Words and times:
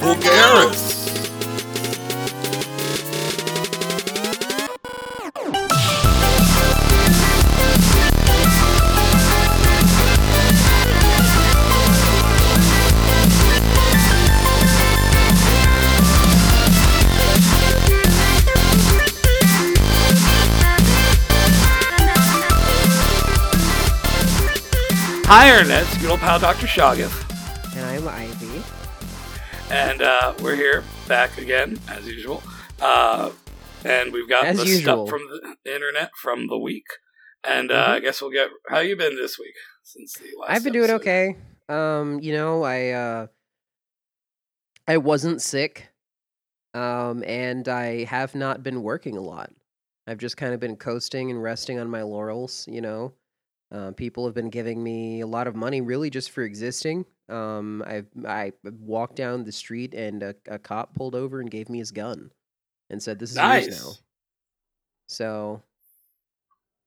Vulgaris. 0.00 0.89
Hi, 25.32 25.48
Internet's 25.56 25.96
good 25.98 26.10
old 26.10 26.18
pal 26.18 26.40
Dr. 26.40 26.66
Shoggoth. 26.66 27.76
And 27.76 27.86
I'm 27.86 28.08
Ivy. 28.08 28.62
And 29.70 30.02
uh, 30.02 30.34
we're 30.42 30.56
here 30.56 30.82
back 31.06 31.38
again, 31.38 31.78
as 31.88 32.04
usual. 32.04 32.42
Uh, 32.80 33.30
and 33.84 34.12
we've 34.12 34.28
got 34.28 34.44
As 34.46 34.56
the 34.58 34.66
usual. 34.66 35.06
stuff 35.06 35.08
from 35.08 35.28
the 35.28 35.72
internet 35.72 36.10
from 36.20 36.48
the 36.48 36.58
week. 36.58 36.86
And 37.44 37.70
uh, 37.70 37.86
Mhm. 37.86 37.88
I 37.90 38.00
guess 38.00 38.20
we'll 38.20 38.32
get. 38.32 38.50
How 38.68 38.80
you 38.80 38.96
been 38.96 39.14
this 39.14 39.38
week 39.38 39.54
since 39.84 40.14
the 40.14 40.24
last 40.40 40.50
I've 40.50 40.64
been 40.64 40.72
doing 40.72 40.90
okay. 40.90 41.36
Um, 41.68 42.18
you 42.20 42.32
know, 42.32 42.64
I 42.64 42.90
uh 42.90 43.26
I 44.88 44.96
wasn't 44.96 45.40
sick. 45.40 45.90
Um, 46.74 47.22
and 47.24 47.68
I 47.68 48.02
have 48.04 48.34
not 48.34 48.62
been 48.64 48.82
working 48.82 49.16
a 49.16 49.20
lot. 49.20 49.50
I've 50.08 50.18
just 50.18 50.36
kind 50.36 50.54
of 50.54 50.60
been 50.60 50.76
coasting 50.76 51.30
and 51.30 51.40
resting 51.42 51.78
on 51.78 51.88
my 51.88 52.02
laurels, 52.02 52.66
you 52.68 52.80
know. 52.80 53.12
Uh, 53.72 53.92
people 53.92 54.24
have 54.24 54.34
been 54.34 54.50
giving 54.50 54.82
me 54.82 55.20
a 55.20 55.26
lot 55.26 55.46
of 55.46 55.54
money 55.54 55.80
really 55.80 56.10
just 56.10 56.30
for 56.30 56.42
existing. 56.42 57.04
Um, 57.28 57.84
I 57.86 58.04
I 58.26 58.52
walked 58.64 59.14
down 59.16 59.44
the 59.44 59.52
street 59.52 59.94
and 59.94 60.22
a, 60.22 60.34
a 60.48 60.58
cop 60.58 60.94
pulled 60.94 61.14
over 61.14 61.40
and 61.40 61.48
gave 61.50 61.68
me 61.68 61.78
his 61.78 61.92
gun 61.92 62.32
and 62.88 63.00
said, 63.00 63.18
"This 63.20 63.30
is 63.30 63.36
yours 63.36 63.84
now." 63.84 63.92
So, 65.06 65.62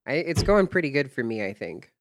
I 0.05 0.13
it's 0.13 0.43
going 0.43 0.67
pretty 0.67 0.91
good 0.91 1.11
for 1.11 1.23
me, 1.23 1.45
I 1.45 1.53
think. 1.53 1.91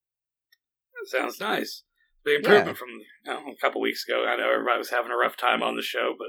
That 0.94 1.08
sounds 1.08 1.40
nice. 1.40 1.84
The 2.24 2.36
improvement 2.36 2.76
from 2.78 2.88
you 2.90 3.32
know, 3.32 3.52
a 3.52 3.56
couple 3.60 3.80
weeks 3.80 4.04
ago. 4.08 4.24
I 4.26 4.36
know 4.36 4.50
everybody 4.50 4.78
was 4.78 4.90
having 4.90 5.10
a 5.12 5.16
rough 5.16 5.36
time 5.36 5.62
on 5.62 5.76
the 5.76 5.82
show, 5.82 6.14
but 6.18 6.28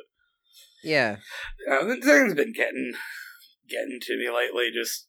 Yeah, 0.83 1.17
uh, 1.71 1.85
things 2.03 2.33
been 2.35 2.53
getting 2.53 2.93
getting 3.67 3.99
to 4.01 4.17
me 4.17 4.29
lately. 4.29 4.69
Just 4.71 5.07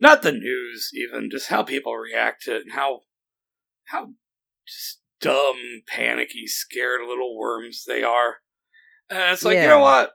not 0.00 0.22
the 0.22 0.32
news, 0.32 0.90
even 0.94 1.28
just 1.30 1.48
how 1.48 1.62
people 1.62 1.94
react 1.96 2.42
to 2.44 2.56
it 2.56 2.62
and 2.62 2.72
how 2.72 3.00
how 3.86 4.08
just 4.66 5.00
dumb, 5.20 5.56
panicky, 5.88 6.46
scared 6.46 7.00
little 7.06 7.36
worms 7.38 7.84
they 7.86 8.02
are. 8.02 8.36
And 9.10 9.32
it's 9.32 9.44
like 9.44 9.56
you 9.56 9.66
know 9.66 9.80
what? 9.80 10.10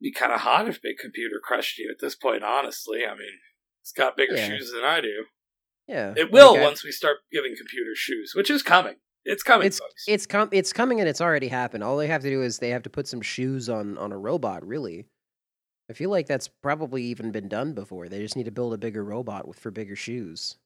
It'd 0.00 0.02
be 0.02 0.12
kind 0.12 0.32
of 0.32 0.40
hot 0.40 0.68
if 0.68 0.80
Big 0.82 0.96
Computer 1.00 1.40
crushed 1.42 1.78
you 1.78 1.90
at 1.90 2.00
this 2.00 2.14
point. 2.14 2.44
Honestly, 2.44 3.04
I 3.04 3.14
mean, 3.14 3.38
it's 3.82 3.92
got 3.92 4.16
bigger 4.16 4.36
Yeah. 4.36 4.48
shoes 4.48 4.70
than 4.72 4.84
I 4.84 5.00
do. 5.00 5.24
yeah. 5.88 6.14
It 6.16 6.30
will 6.32 6.56
I- 6.56 6.62
once 6.62 6.84
we 6.84 6.92
start 6.92 7.18
giving 7.32 7.54
computers 7.56 7.98
shoes, 7.98 8.32
which 8.34 8.50
is 8.50 8.62
coming. 8.62 8.96
It's 9.28 9.42
coming, 9.42 9.66
it's 9.66 9.80
folks. 9.80 10.04
it's 10.06 10.24
com- 10.26 10.50
it's 10.52 10.72
coming 10.72 11.00
and 11.00 11.08
it's 11.08 11.20
already 11.20 11.48
happened. 11.48 11.82
All 11.82 11.96
they 11.96 12.06
have 12.06 12.22
to 12.22 12.30
do 12.30 12.42
is 12.42 12.58
they 12.60 12.68
have 12.70 12.84
to 12.84 12.90
put 12.90 13.08
some 13.08 13.20
shoes 13.20 13.68
on 13.68 13.98
on 13.98 14.12
a 14.12 14.16
robot. 14.18 14.64
Really, 14.64 15.06
I 15.88 15.92
feel 15.92 16.10
like 16.10 16.26
that's 16.26 16.48
probably 16.48 17.02
even 17.04 17.30
been 17.30 17.48
done 17.48 17.72
before. 17.72 18.08
They 18.08 18.20
just 18.20 18.36
need 18.36 18.44
to 18.44 18.50
build 18.50 18.74
a 18.74 18.78
bigger 18.78 19.04
robot 19.04 19.46
with 19.46 19.58
for 19.58 19.70
bigger 19.70 19.96
shoes. 19.96 20.56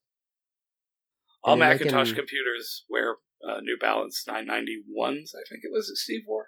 All 1.45 1.55
and 1.55 1.61
Macintosh 1.61 2.09
can- 2.09 2.17
computers 2.17 2.85
wear 2.89 3.17
uh, 3.47 3.61
New 3.61 3.77
Balance 3.79 4.25
991s. 4.29 5.35
I 5.35 5.45
think 5.48 5.63
it 5.63 5.73
was 5.73 5.89
that 5.89 5.97
Steve 5.97 6.23
wore. 6.27 6.47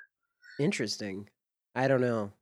Interesting. 0.58 1.28
I 1.74 1.88
don't 1.88 2.00
know. 2.00 2.32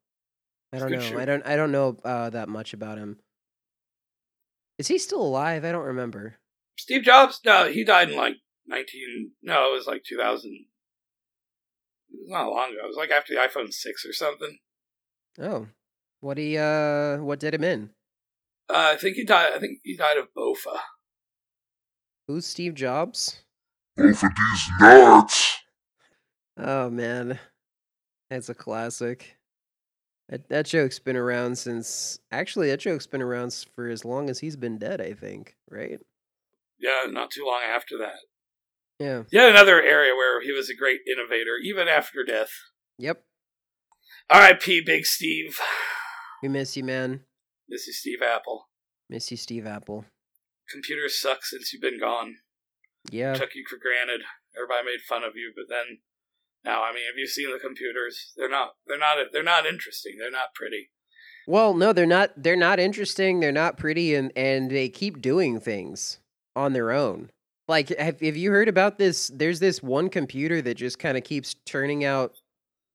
I 0.73 0.79
don't 0.79 0.93
know. 0.93 1.01
shoe. 1.01 1.19
I 1.19 1.25
don't. 1.25 1.45
I 1.47 1.57
don't 1.57 1.73
know 1.73 1.97
uh, 2.05 2.31
that 2.31 2.49
much 2.49 2.73
about 2.75 2.99
him. 2.99 3.19
Is 4.79 4.89
he 4.89 4.99
still 4.99 5.23
alive? 5.23 5.65
I 5.65 5.73
don't 5.73 5.85
remember. 5.85 6.37
Steve 6.79 7.03
Jobs? 7.03 7.41
No, 7.45 7.69
he 7.69 7.85
died 7.85 8.11
in 8.11 8.17
like 8.17 8.37
19. 8.67 9.33
No, 9.43 9.71
it 9.71 9.75
was 9.75 9.87
like 9.87 10.03
2000. 10.05 10.51
It 12.13 12.19
was 12.19 12.31
not 12.31 12.49
long 12.49 12.71
ago. 12.71 12.79
It 12.85 12.87
was 12.87 12.97
like 12.97 13.11
after 13.11 13.35
the 13.35 13.41
iPhone 13.41 13.73
6 13.73 14.07
or 14.07 14.13
something. 14.13 14.59
Oh, 15.39 15.67
what 16.21 16.39
he 16.39 16.57
uh, 16.57 17.19
what 17.19 17.41
did 17.41 17.55
him 17.55 17.65
in? 17.65 17.91
Uh, 18.69 18.93
I 18.95 18.97
think 18.97 19.17
he 19.17 19.25
died. 19.25 19.53
I 19.55 19.59
think 19.59 19.79
he 19.83 19.97
died 19.97 20.17
of 20.17 20.29
Bofa. 20.37 20.79
Who's 22.29 22.47
Steve 22.47 22.75
Jobs? 22.75 23.43
Both 23.97 24.23
of 24.23 24.31
these 24.31 24.71
nuts. 24.81 25.59
Oh 26.57 26.91
man, 26.91 27.39
that's 28.29 28.49
a 28.49 28.55
classic. 28.55 29.37
That 30.29 30.49
that 30.49 30.67
joke's 30.67 30.99
been 30.99 31.17
around 31.17 31.57
since. 31.59 32.21
Actually, 32.31 32.69
that 32.71 32.81
joke's 32.81 33.07
been 33.07 33.23
around 33.23 33.67
for 33.75 33.89
as 33.89 34.05
long 34.05 34.31
as 34.31 34.39
he's 34.39 34.57
been 34.57 34.79
dead. 34.79 35.01
I 35.01 35.13
think, 35.15 35.57
right? 35.69 35.99
Yeah, 36.79 37.11
not 37.11 37.31
too 37.31 37.45
long 37.45 37.63
after 37.63 37.99
that. 37.99 38.17
Yeah. 39.01 39.23
Yet 39.33 39.51
another 39.51 39.83
area 39.83 40.15
where 40.15 40.43
he 40.43 40.53
was 40.53 40.69
a 40.71 40.77
great 40.77 41.01
innovator, 41.11 41.57
even 41.63 41.89
after 41.89 42.23
death. 42.23 42.51
Yep. 42.99 43.23
R.I.P. 44.29 44.83
Big 44.83 45.07
Steve. 45.07 45.59
We 46.43 46.49
miss 46.49 46.77
you, 46.77 46.85
man. 46.85 47.21
Miss 47.69 47.87
you, 47.87 47.93
Steve 47.93 48.23
Apple. 48.23 48.69
Miss 49.09 49.31
you, 49.31 49.37
Steve 49.37 49.67
Apple. 49.67 50.05
Computers 50.71 51.21
suck 51.21 51.45
since 51.45 51.73
you've 51.73 51.83
been 51.83 52.01
gone. 52.01 52.37
Yeah. 53.11 53.35
took 53.35 53.55
you 53.55 53.65
for 53.69 53.77
granted. 53.77 54.23
Everybody 54.57 54.87
made 54.87 55.01
fun 55.09 55.23
of 55.23 55.37
you, 55.37 55.53
but 55.55 55.67
then 55.69 55.99
now, 56.65 56.83
I 56.83 56.93
mean, 56.93 57.05
have 57.07 57.17
you 57.17 57.27
seen 57.27 57.51
the 57.51 57.59
computers? 57.59 58.33
They're 58.37 58.51
not. 58.51 58.71
They're 58.87 58.99
not. 58.99 59.17
They're 59.33 59.43
not 59.43 59.67
interesting. 59.67 60.17
They're 60.19 60.31
not 60.31 60.55
pretty. 60.55 60.91
Well, 61.47 61.75
no, 61.75 61.93
they're 61.93 62.07
not. 62.07 62.31
They're 62.37 62.57
not 62.57 62.79
interesting. 62.79 63.41
They're 63.41 63.53
not 63.53 63.79
pretty, 63.79 64.15
and 64.15 64.33
and 64.37 64.71
they 64.71 64.89
keep 64.89 65.23
doing 65.23 65.61
things 65.61 66.19
on 66.55 66.73
their 66.73 66.93
own. 66.93 67.31
Like, 67.67 67.89
have 67.99 68.21
have 68.21 68.37
you 68.37 68.51
heard 68.51 68.69
about 68.69 68.99
this? 68.99 69.31
There's 69.35 69.61
this 69.61 69.83
one 69.83 70.11
computer 70.11 70.61
that 70.63 70.75
just 70.75 70.99
kind 70.99 71.17
of 71.17 71.25
keeps 71.25 71.55
turning 71.65 72.05
out 72.05 72.35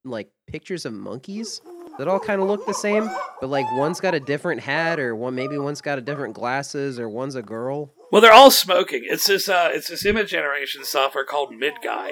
like 0.04 0.30
pictures 0.48 0.86
of 0.86 0.94
monkeys 0.94 1.62
that 1.98 2.08
all 2.08 2.20
kind 2.20 2.42
of 2.42 2.48
look 2.48 2.66
the 2.66 2.74
same, 2.74 3.10
but 3.40 3.50
like 3.50 3.66
one's 3.74 4.00
got 4.00 4.14
a 4.14 4.20
different 4.20 4.62
hat, 4.62 5.00
or 5.00 5.16
one 5.16 5.36
maybe 5.36 5.58
one's 5.58 5.82
got 5.82 5.98
a 5.98 6.02
different 6.02 6.34
glasses, 6.34 7.00
or 7.00 7.10
one's 7.10 7.36
a 7.36 7.42
girl. 7.42 7.92
Well, 8.12 8.22
they're 8.22 8.32
all 8.34 8.52
smoking. 8.52 9.04
It's 9.06 9.28
this. 9.28 9.50
Uh, 9.50 9.70
it's 9.74 9.90
this 9.90 10.06
image 10.06 10.32
generation 10.32 10.84
software 10.84 11.26
called 11.26 11.54
MidGuy, 11.54 12.12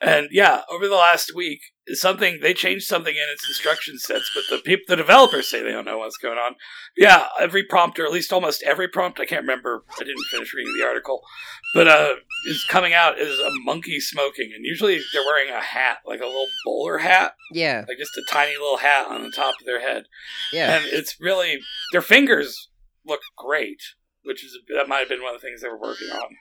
and 0.00 0.28
yeah, 0.30 0.62
over 0.70 0.88
the 0.88 0.94
last 0.94 1.34
week, 1.34 1.60
something 1.88 2.40
they 2.42 2.54
changed 2.54 2.86
something 2.86 3.14
in 3.14 3.26
its 3.32 3.48
instruction 3.48 3.98
sets, 3.98 4.30
but 4.34 4.44
the 4.50 4.60
peop- 4.62 4.86
the 4.88 4.96
developers 4.96 5.48
say 5.48 5.62
they 5.62 5.70
don't 5.70 5.84
know 5.84 5.98
what's 5.98 6.16
going 6.16 6.38
on. 6.38 6.56
Yeah, 6.96 7.26
every 7.40 7.62
prompt, 7.62 7.98
or 7.98 8.04
at 8.04 8.12
least 8.12 8.32
almost 8.32 8.62
every 8.62 8.88
prompt, 8.88 9.20
I 9.20 9.26
can't 9.26 9.42
remember. 9.42 9.84
I 9.98 10.04
didn't 10.04 10.24
finish 10.30 10.52
reading 10.52 10.74
the 10.76 10.84
article, 10.84 11.22
but 11.74 11.88
uh, 11.88 12.14
is 12.46 12.64
coming 12.64 12.92
out 12.92 13.18
as 13.18 13.38
a 13.38 13.50
monkey 13.64 14.00
smoking, 14.00 14.52
and 14.54 14.64
usually 14.64 14.98
they're 15.12 15.24
wearing 15.24 15.50
a 15.50 15.60
hat, 15.60 15.98
like 16.04 16.20
a 16.20 16.26
little 16.26 16.48
bowler 16.64 16.98
hat. 16.98 17.34
Yeah, 17.52 17.84
like 17.88 17.98
just 17.98 18.16
a 18.16 18.22
tiny 18.30 18.52
little 18.52 18.78
hat 18.78 19.06
on 19.08 19.22
the 19.22 19.30
top 19.30 19.54
of 19.60 19.66
their 19.66 19.80
head, 19.80 20.04
yeah, 20.52 20.76
and 20.76 20.84
it's 20.86 21.16
really 21.20 21.58
their 21.92 22.02
fingers 22.02 22.68
look 23.06 23.20
great, 23.36 23.80
which 24.24 24.44
is 24.44 24.58
that 24.76 24.88
might 24.88 25.00
have 25.00 25.08
been 25.08 25.22
one 25.22 25.34
of 25.34 25.40
the 25.40 25.46
things 25.46 25.62
they 25.62 25.68
were 25.68 25.80
working 25.80 26.08
on. 26.10 26.36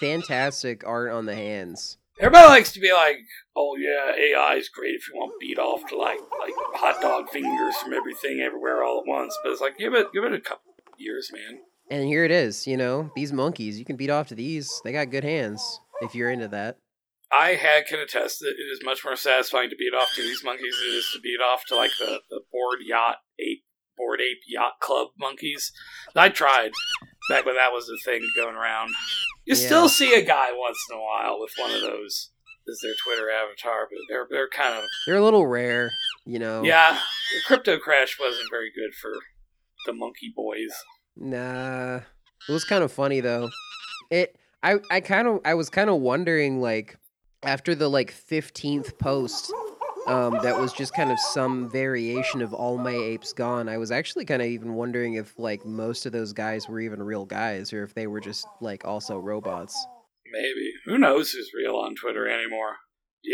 fantastic 0.00 0.86
art 0.86 1.10
on 1.10 1.26
the 1.26 1.34
hands. 1.34 1.98
Everybody 2.20 2.46
likes 2.46 2.72
to 2.72 2.80
be 2.80 2.92
like, 2.92 3.18
"Oh 3.56 3.76
yeah, 3.76 4.12
AI 4.16 4.54
is 4.54 4.68
great 4.68 4.94
if 4.94 5.08
you 5.08 5.14
want 5.16 5.40
beat 5.40 5.58
off 5.58 5.84
to 5.88 5.96
like 5.96 6.20
like 6.40 6.54
hot 6.74 7.00
dog 7.02 7.28
fingers 7.30 7.76
from 7.76 7.92
everything 7.92 8.40
everywhere 8.40 8.84
all 8.84 9.00
at 9.00 9.08
once." 9.08 9.36
But 9.42 9.52
it's 9.52 9.60
like 9.60 9.76
give 9.76 9.94
it 9.94 10.12
give 10.12 10.24
it 10.24 10.32
a 10.32 10.40
couple 10.40 10.74
years, 10.96 11.30
man. 11.32 11.60
And 11.90 12.06
here 12.06 12.24
it 12.24 12.30
is. 12.30 12.66
You 12.66 12.76
know, 12.76 13.10
these 13.16 13.32
monkeys. 13.32 13.78
You 13.78 13.84
can 13.84 13.96
beat 13.96 14.10
off 14.10 14.28
to 14.28 14.34
these. 14.34 14.80
They 14.84 14.92
got 14.92 15.10
good 15.10 15.24
hands 15.24 15.80
if 16.02 16.14
you're 16.14 16.30
into 16.30 16.48
that. 16.48 16.78
I 17.32 17.54
had 17.54 17.86
can 17.86 17.98
attest 17.98 18.38
that 18.40 18.54
it 18.56 18.72
is 18.72 18.84
much 18.84 19.04
more 19.04 19.16
satisfying 19.16 19.70
to 19.70 19.76
beat 19.76 19.92
off 19.92 20.14
to 20.14 20.22
these 20.22 20.44
monkeys 20.44 20.76
than 20.78 20.94
it 20.94 20.98
is 20.98 21.10
to 21.14 21.20
beat 21.20 21.40
off 21.40 21.64
to 21.66 21.74
like 21.74 21.90
the, 21.98 22.20
the 22.30 22.42
board 22.52 22.78
yacht 22.86 23.16
ape 23.40 23.64
Bored 23.96 24.20
Ape 24.20 24.42
Yacht 24.48 24.80
Club 24.80 25.08
monkeys. 25.18 25.72
I 26.14 26.28
tried 26.28 26.72
back 27.28 27.44
when 27.46 27.54
that 27.56 27.72
was 27.72 27.86
the 27.86 27.98
thing 28.04 28.20
going 28.36 28.54
around. 28.56 28.90
You 29.44 29.54
Yeah. 29.54 29.66
still 29.66 29.88
see 29.88 30.14
a 30.14 30.22
guy 30.22 30.52
once 30.52 30.78
in 30.90 30.96
a 30.96 31.00
while 31.00 31.38
with 31.40 31.52
one 31.56 31.70
of 31.72 31.80
those 31.82 32.30
as 32.68 32.80
their 32.82 32.94
Twitter 33.04 33.30
avatar, 33.30 33.86
but 33.90 33.98
they're 34.08 34.26
they're 34.30 34.48
kind 34.48 34.74
of 34.74 34.84
They're 35.06 35.16
a 35.16 35.22
little 35.24 35.46
rare, 35.46 35.90
you 36.24 36.38
know. 36.38 36.62
yeah. 36.62 36.92
The 37.34 37.40
crypto 37.46 37.78
crash 37.78 38.18
wasn't 38.18 38.48
very 38.50 38.70
good 38.74 38.94
for 38.94 39.12
the 39.86 39.92
monkey 39.92 40.32
boys. 40.34 40.72
Nah. 41.16 41.96
It 42.48 42.52
was 42.52 42.64
kind 42.64 42.82
of 42.84 42.90
funny 42.92 43.20
though. 43.20 43.50
It 44.10 44.36
I 44.62 44.78
I 44.90 45.00
kind 45.00 45.28
of 45.28 45.40
I 45.44 45.54
was 45.54 45.68
kind 45.70 45.90
of 45.90 46.00
wondering 46.00 46.60
like 46.60 46.96
after 47.42 47.74
the 47.74 47.88
like 47.88 48.12
15th 48.14 48.98
post 48.98 49.52
um, 50.06 50.38
that 50.42 50.58
was 50.58 50.72
just 50.72 50.94
kind 50.94 51.10
of 51.10 51.18
some 51.18 51.68
variation 51.70 52.42
of 52.42 52.52
All 52.52 52.76
My 52.78 52.94
Apes 52.94 53.32
Gone. 53.32 53.68
I 53.68 53.78
was 53.78 53.90
actually 53.90 54.24
kind 54.24 54.42
of 54.42 54.48
even 54.48 54.74
wondering 54.74 55.14
if 55.14 55.38
like 55.38 55.64
most 55.64 56.06
of 56.06 56.12
those 56.12 56.32
guys 56.32 56.68
were 56.68 56.80
even 56.80 57.02
real 57.02 57.24
guys 57.24 57.72
or 57.72 57.82
if 57.82 57.94
they 57.94 58.06
were 58.06 58.20
just 58.20 58.46
like 58.60 58.84
also 58.84 59.18
robots. 59.18 59.86
Maybe. 60.32 60.72
Who 60.86 60.98
knows 60.98 61.30
who's 61.30 61.50
real 61.54 61.76
on 61.76 61.94
Twitter 61.94 62.28
anymore? 62.28 62.76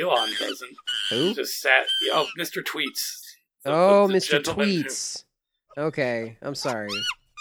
Elon 0.00 0.30
doesn't. 0.38 0.76
Who? 1.10 1.34
Just 1.34 1.60
sat. 1.60 1.86
Oh, 2.12 2.28
Mr. 2.38 2.58
Tweets. 2.62 3.20
The- 3.64 3.72
Oh, 3.72 4.06
the- 4.06 4.14
Mr. 4.14 4.30
gentleman 4.30 4.68
who- 4.68 4.84
Tweets. 4.84 5.24
Okay, 5.78 6.36
I'm 6.42 6.54
sorry. 6.54 6.88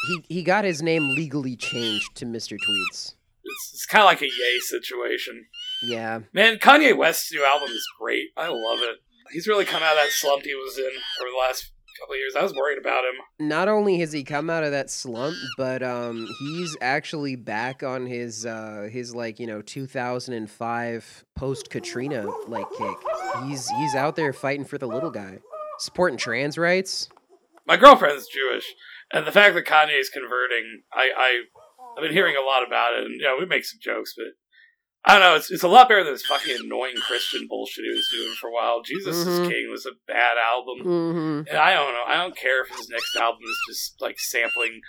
He 0.07 0.35
he 0.35 0.43
got 0.43 0.63
his 0.63 0.81
name 0.81 1.09
legally 1.09 1.55
changed 1.55 2.15
to 2.15 2.25
Mr. 2.25 2.53
Tweets. 2.53 3.15
It's, 3.43 3.71
it's 3.73 3.85
kind 3.85 4.01
of 4.03 4.05
like 4.05 4.21
a 4.21 4.25
Ye 4.25 4.59
situation. 4.61 5.45
Yeah. 5.83 6.19
Man, 6.33 6.57
Kanye 6.57 6.95
West's 6.95 7.31
new 7.33 7.43
album 7.43 7.69
is 7.69 7.85
great. 7.99 8.27
I 8.37 8.47
love 8.47 8.79
it. 8.81 8.97
He's 9.31 9.47
really 9.47 9.65
come 9.65 9.83
out 9.83 9.97
of 9.97 10.03
that 10.03 10.11
slump 10.11 10.43
he 10.43 10.55
was 10.55 10.77
in 10.77 10.91
over 11.21 11.29
the 11.31 11.37
last 11.37 11.71
couple 11.99 12.13
of 12.13 12.19
years. 12.19 12.35
I 12.35 12.43
was 12.43 12.53
worried 12.53 12.77
about 12.77 13.03
him. 13.03 13.47
Not 13.47 13.67
only 13.67 13.99
has 13.99 14.11
he 14.11 14.23
come 14.23 14.49
out 14.49 14.63
of 14.63 14.71
that 14.71 14.89
slump, 14.89 15.35
but 15.57 15.83
um 15.83 16.27
he's 16.39 16.75
actually 16.81 17.35
back 17.35 17.83
on 17.83 18.05
his 18.05 18.45
uh 18.45 18.87
his 18.91 19.13
like, 19.13 19.39
you 19.39 19.47
know, 19.47 19.61
2005 19.61 21.25
post 21.35 21.69
Katrina 21.69 22.27
like 22.47 22.69
kick. 22.77 22.97
He's 23.45 23.69
he's 23.69 23.95
out 23.95 24.15
there 24.15 24.33
fighting 24.33 24.65
for 24.65 24.77
the 24.77 24.87
little 24.87 25.11
guy. 25.11 25.39
Supporting 25.79 26.17
trans 26.17 26.57
rights. 26.57 27.09
My 27.65 27.77
girlfriend's 27.77 28.27
Jewish, 28.27 28.65
and 29.13 29.25
the 29.27 29.31
fact 29.31 29.53
that 29.53 29.65
Kanye 29.65 29.99
is 29.99 30.09
converting, 30.09 30.81
I, 30.91 31.11
I, 31.15 31.41
I've 31.95 32.01
been 32.01 32.11
hearing 32.11 32.35
a 32.35 32.41
lot 32.41 32.65
about 32.65 32.95
it, 32.95 33.05
and 33.05 33.11
you 33.11 33.21
know, 33.21 33.37
we 33.39 33.45
make 33.45 33.63
some 33.63 33.79
jokes, 33.81 34.15
but 34.17 34.25
I 35.05 35.13
don't 35.13 35.21
know. 35.21 35.35
It's 35.35 35.49
it's 35.49 35.63
a 35.63 35.67
lot 35.67 35.87
better 35.87 36.03
than 36.03 36.13
this 36.13 36.25
fucking 36.25 36.57
annoying 36.63 36.95
Christian 36.97 37.47
bullshit 37.47 37.85
he 37.85 37.91
was 37.95 38.09
doing 38.11 38.33
for 38.39 38.47
a 38.49 38.53
while. 38.53 38.81
Jesus 38.83 39.15
is 39.17 39.39
Mhm. 39.39 39.49
King 39.49 39.69
was 39.71 39.85
a 39.85 39.91
bad 40.07 40.37
album. 40.37 40.83
Mhm. 40.85 41.47
And 41.49 41.57
I 41.57 41.73
don't 41.73 41.93
know. 41.93 42.03
I 42.05 42.17
don't 42.17 42.35
care 42.35 42.63
if 42.63 42.69
his 42.69 42.89
next 42.89 43.15
album 43.15 43.41
is 43.43 43.57
just 43.69 44.01
like 44.01 44.19
sampling 44.19 44.81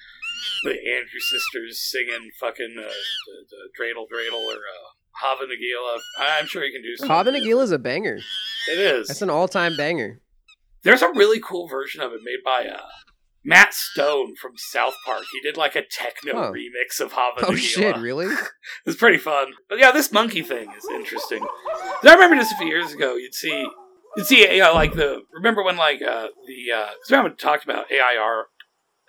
the 0.64 0.70
Andrew 0.72 1.20
sisters 1.20 1.80
singing 1.80 2.30
fucking 2.40 2.74
uh, 2.78 2.82
the, 2.82 3.46
the 3.50 3.68
Dreidel 3.78 4.06
Dreidel 4.12 4.34
or 4.34 4.56
uh, 4.56 4.88
Hava 5.12 5.44
Nagila. 5.44 6.00
I'm 6.18 6.46
sure 6.46 6.62
he 6.64 6.72
can 6.72 6.82
do 6.82 6.96
something. 6.96 7.14
Hava 7.14 7.30
Nagila 7.30 7.62
is 7.62 7.72
a 7.72 7.78
banger. 7.78 8.18
It 8.68 8.78
is. 8.78 9.08
That's 9.08 9.22
an 9.22 9.30
all-time 9.30 9.76
banger. 9.76 10.20
There's 10.82 11.02
a 11.02 11.08
really 11.14 11.40
cool 11.40 11.68
version 11.68 12.00
of 12.02 12.12
it 12.12 12.20
made 12.24 12.42
by 12.44 12.66
uh, 12.66 12.80
Matt 13.44 13.72
Stone 13.72 14.37
from 14.37 14.52
South 14.56 14.94
Park. 15.04 15.22
He 15.32 15.40
did 15.40 15.56
like 15.56 15.75
a 15.76 15.82
techno 15.82 16.32
Oh. 16.34 16.52
remix 16.52 17.00
of 17.00 17.12
Hava 17.12 17.46
Oh 17.46 17.52
Nagila. 17.52 17.58
shit, 17.58 17.96
really? 17.96 18.26
It's 18.87 18.96
pretty 18.98 19.19
fun. 19.19 19.52
But 19.69 19.78
yeah, 19.78 19.92
this 19.92 20.12
monkey 20.12 20.42
thing 20.42 20.70
is 20.76 20.84
interesting. 20.92 21.44
I 22.04 22.14
remember 22.14 22.37
just 22.37 22.52
a 22.52 22.56
few 22.56 22.66
years 22.69 22.92
ago, 22.92 23.16
you'd 23.16 23.34
see, 23.34 23.66
you'd 24.16 24.26
see, 24.26 24.40
you 24.54 24.60
know, 24.60 24.75
like 24.75 24.92
the 24.94 25.22
remember 25.32 25.62
when 25.62 25.76
like 25.76 26.02
uh, 26.02 26.28
the 26.46 26.72
uh, 26.76 26.87
because 26.90 27.10
we 27.10 27.16
haven't 27.16 27.38
talked 27.38 27.64
about 27.64 27.90
AIR 27.90 28.46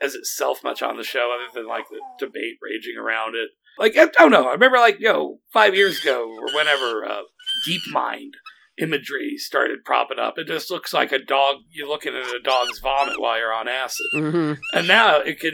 as 0.02 0.16
itself 0.16 0.64
much 0.64 0.82
on 0.82 0.98
the 0.98 1.04
show, 1.04 1.32
other 1.36 1.52
than 1.54 1.68
like 1.68 1.86
the 1.90 2.00
debate 2.26 2.58
raging 2.62 2.98
around 2.98 3.36
it. 3.36 3.50
Like 3.78 3.98
I 3.98 4.06
don't 4.08 4.32
know. 4.32 4.48
I 4.48 4.54
remember 4.54 4.78
like 4.78 5.00
you 5.00 5.08
know 5.12 5.40
five 5.54 5.76
years 5.76 6.02
ago 6.02 6.28
or 6.30 6.48
whenever 6.56 7.06
uh, 7.06 7.22
DeepMind 7.68 8.32
imagery 8.78 9.38
started 9.38 9.84
propping 9.86 10.20
up. 10.20 10.38
It 10.38 10.48
just 10.48 10.72
looks 10.72 10.94
like 10.94 11.12
a 11.12 11.20
dog. 11.20 11.58
You're 11.70 11.88
looking 11.88 12.16
at 12.16 12.36
a 12.36 12.40
dog's 12.42 12.80
vomit 12.80 13.20
while 13.20 13.38
you're 13.38 13.54
on 13.54 13.68
acid 13.68 14.06
hmm 14.14 14.54
and 14.74 14.88
now 14.88 15.18
it 15.18 15.40
can 15.40 15.54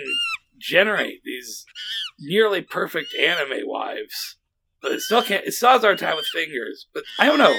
generate 0.60 1.24
these 1.24 1.66
nearly 2.19 2.62
perfect 2.62 3.14
anime 3.16 3.66
wives. 3.66 4.38
But 4.81 4.92
it 4.92 5.02
still 5.02 5.24
can't. 5.24 5.46
It 5.46 5.54
still 5.54 5.72
has 5.72 5.81
hard 5.81 6.00
time 6.00 6.16
with 6.16 6.28
fingers. 6.28 6.88
But 6.94 7.04
I 7.19 7.25
don't 7.25 7.40
know. 7.40 7.56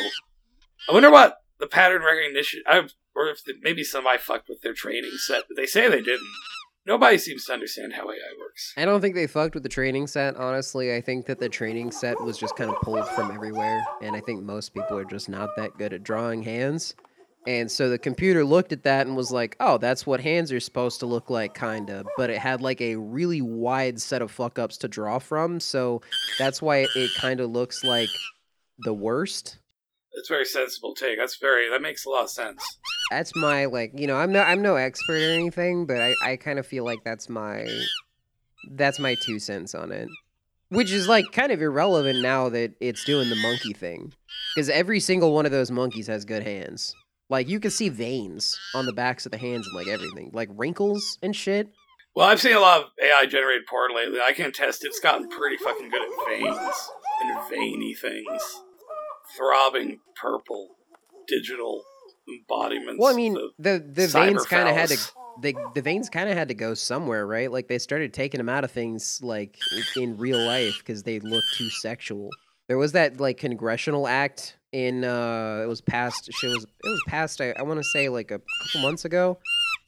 I 0.89 0.93
wonder 0.93 1.11
what 1.11 1.39
the 1.59 1.67
pattern 1.67 2.03
recognition. 2.03 2.63
I 2.67 2.89
or 3.15 3.29
if 3.29 3.45
the, 3.45 3.55
maybe 3.61 3.83
somebody 3.83 4.19
fucked 4.19 4.49
with 4.49 4.63
their 4.63 4.75
training 4.75 5.17
set. 5.27 5.45
But 5.49 5.57
they 5.57 5.67
say 5.67 5.89
they 5.89 6.01
didn't. 6.01 6.31
Nobody 6.89 7.19
seems 7.19 7.45
to 7.45 7.53
understand 7.53 7.93
how 7.93 8.05
AI 8.05 8.17
works. 8.41 8.73
I 8.75 8.87
don't 8.87 9.03
think 9.03 9.15
they 9.15 9.27
fucked 9.27 9.53
with 9.53 9.63
the 9.63 9.69
training 9.69 10.07
set, 10.07 10.37
honestly. 10.37 10.95
I 10.95 11.03
think 11.03 11.27
that 11.27 11.39
the 11.39 11.51
training 11.51 11.91
set 11.91 12.19
was 12.19 12.39
just 12.39 12.57
kind 12.57 12.71
of 12.71 12.81
pulled 12.81 13.07
from 13.09 13.31
everywhere, 13.31 13.85
and 14.01 14.17
I 14.17 14.21
think 14.21 14.43
most 14.43 14.73
people 14.73 14.97
are 14.97 15.05
just 15.05 15.29
not 15.29 15.55
that 15.57 15.77
good 15.77 15.93
at 15.93 16.03
drawing 16.03 16.43
hands. 16.43 16.95
And 17.47 17.71
so 17.71 17.91
the 17.91 17.99
computer 17.99 18.43
looked 18.43 18.73
at 18.73 18.85
that 18.85 19.07
and 19.07 19.15
was 19.15 19.31
like, 19.31 19.55
oh, 19.61 19.77
that's 19.77 20.07
what 20.07 20.23
hands 20.23 20.51
are 20.51 20.61
supposed 20.61 21.01
to 21.01 21.07
look 21.07 21.29
like, 21.29 21.53
kinda. 21.53 22.07
But 22.17 22.31
it 22.31 22.39
had 22.39 22.63
like 22.63 22.81
a 22.81 22.97
really 22.97 23.43
wide 23.43 24.01
set 24.01 24.23
of 24.23 24.31
fuck 24.31 24.59
ups 24.59 24.79
to 24.79 24.89
draw 24.89 25.19
from, 25.19 25.61
so 25.61 26.01
that's 26.39 26.63
why 26.63 26.87
it 26.95 27.11
kind 27.19 27.41
of 27.41 27.51
looks 27.51 27.85
like 27.85 28.09
the 28.79 28.95
worst. 28.95 29.59
It's 30.13 30.29
very 30.29 30.45
sensible 30.45 30.95
take. 30.95 31.19
That's 31.19 31.37
very. 31.37 31.71
That 31.71 31.83
makes 31.83 32.05
a 32.05 32.11
lot 32.11 32.25
of 32.25 32.31
sense. 32.31 32.63
That's 33.11 33.35
my 33.37 33.67
like, 33.67 33.93
you 33.95 34.07
know, 34.07 34.17
I'm 34.17 34.33
no 34.33 34.41
I'm 34.41 34.63
no 34.63 34.77
expert 34.77 35.23
or 35.23 35.31
anything, 35.31 35.87
but 35.87 36.01
I, 36.01 36.15
I 36.25 36.37
kind 36.37 36.59
of 36.59 36.67
feel 36.67 36.85
like 36.85 36.99
that's 37.05 37.29
my 37.29 37.67
that's 38.71 38.99
my 38.99 39.17
two 39.23 39.39
cents 39.39 39.75
on 39.75 39.93
it. 39.93 40.09
Which 40.71 40.93
is 40.93 41.09
like 41.09 41.25
kind 41.33 41.53
of 41.53 41.63
irrelevant 41.63 42.21
now 42.21 42.49
that 42.51 42.75
it's 42.81 43.05
doing 43.05 43.31
the 43.31 43.37
monkey 43.37 43.73
thing. 43.73 44.13
Because 44.55 44.69
every 44.69 45.01
single 45.01 45.33
one 45.33 45.47
of 45.47 45.53
those 45.53 45.71
monkeys 45.71 46.09
has 46.09 46.25
good 46.25 46.43
hands. 46.43 46.95
Like 47.31 47.49
you 47.49 47.61
can 47.61 47.71
see 47.71 47.89
veins 47.89 48.59
on 48.75 48.87
the 48.87 48.93
backs 48.93 49.27
of 49.27 49.33
the 49.33 49.39
hands 49.39 49.67
and 49.67 49.77
like 49.77 49.89
everything. 49.89 50.31
Like 50.33 50.49
wrinkles 50.53 51.19
and 51.23 51.35
shit. 51.35 51.69
Well, 52.15 52.27
I've 52.27 52.41
seen 52.41 52.57
a 52.57 52.61
lot 52.61 52.81
of 52.81 52.87
AI 53.03 53.27
generated 53.27 53.67
porn 53.67 53.95
lately. 53.95 54.19
I 54.21 54.33
can 54.33 54.47
attest 54.47 54.85
it's 54.85 54.99
gotten 54.99 55.29
pretty 55.29 55.57
fucking 55.57 55.89
good 55.89 56.03
at 56.03 56.29
veins 56.29 56.91
and 57.23 57.51
veiny 57.51 57.95
things. 57.95 58.63
Throbbing 59.37 60.01
purple 60.21 60.77
digital 61.27 61.83
embodiments. 62.29 62.99
Well, 62.99 63.13
I 63.13 63.17
mean, 63.17 63.35
the 63.59 63.79
the 63.79 64.07
veins 64.07 64.45
kind 64.47 64.69
of 64.69 64.75
had 64.75 64.89
to 64.91 64.99
the 65.41 65.55
the 65.75 65.83
veins 65.83 66.09
kind 66.09 66.29
of 66.29 66.37
had 66.37 66.49
to 66.49 66.55
go 66.55 66.75
somewhere, 66.75 67.27
right? 67.27 67.51
Like 67.51 67.69
they 67.69 67.79
started 67.79 68.13
taking 68.13 68.39
them 68.39 68.49
out 68.49 68.65
of 68.65 68.71
things 68.71 69.21
like 69.23 69.59
in 69.97 70.17
real 70.19 70.39
life 70.39 70.79
because 70.79 71.03
they 71.03 71.21
looked 71.21 71.55
too 71.57 71.71
sexual. 71.71 72.31
There 72.67 72.79
was 72.79 72.93
that 72.93 73.21
like 73.21 73.39
congressional 73.39 74.07
act 74.07 74.57
in 74.73 75.03
uh 75.05 75.61
it 75.63 75.67
was 75.67 75.81
passed 75.81 76.31
shit 76.31 76.51
was 76.51 76.65
it 76.65 76.89
was 76.89 77.03
passed 77.09 77.41
I, 77.41 77.55
I 77.59 77.63
want 77.63 77.79
to 77.79 77.85
say 77.85 78.11
like 78.11 78.31
a 78.31 78.39
couple 78.63 78.83
months 78.83 79.07
ago 79.07 79.39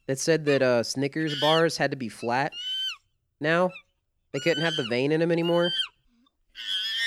that 0.07 0.19
said 0.19 0.47
that 0.47 0.63
uh 0.63 0.83
Snickers 0.83 1.39
bars 1.39 1.77
had 1.77 1.91
to 1.91 1.97
be 1.97 2.09
flat 2.09 2.53
now. 3.41 3.71
They 4.33 4.41
couldn't 4.41 4.63
have 4.63 4.77
the 4.77 4.87
vein 4.89 5.13
in 5.13 5.21
them 5.21 5.33
anymore. 5.33 5.71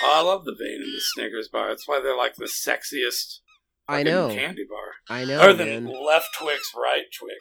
Oh, 0.05 0.19
I 0.19 0.21
love 0.21 0.45
the 0.45 0.55
vein 0.59 0.81
in 0.83 0.91
the 0.91 0.99
Snickers 1.01 1.47
bar. 1.47 1.69
That's 1.69 1.87
why 1.87 2.01
they're 2.01 2.17
like 2.17 2.35
the 2.35 2.45
sexiest 2.45 3.39
I 3.87 4.03
know. 4.03 4.29
candy 4.29 4.65
bar. 4.69 4.93
I 5.09 5.25
know, 5.25 5.39
Other 5.39 5.53
than 5.65 5.85
man. 5.85 6.05
left 6.05 6.29
Twix, 6.39 6.71
right 6.75 7.03
Twix. 7.17 7.35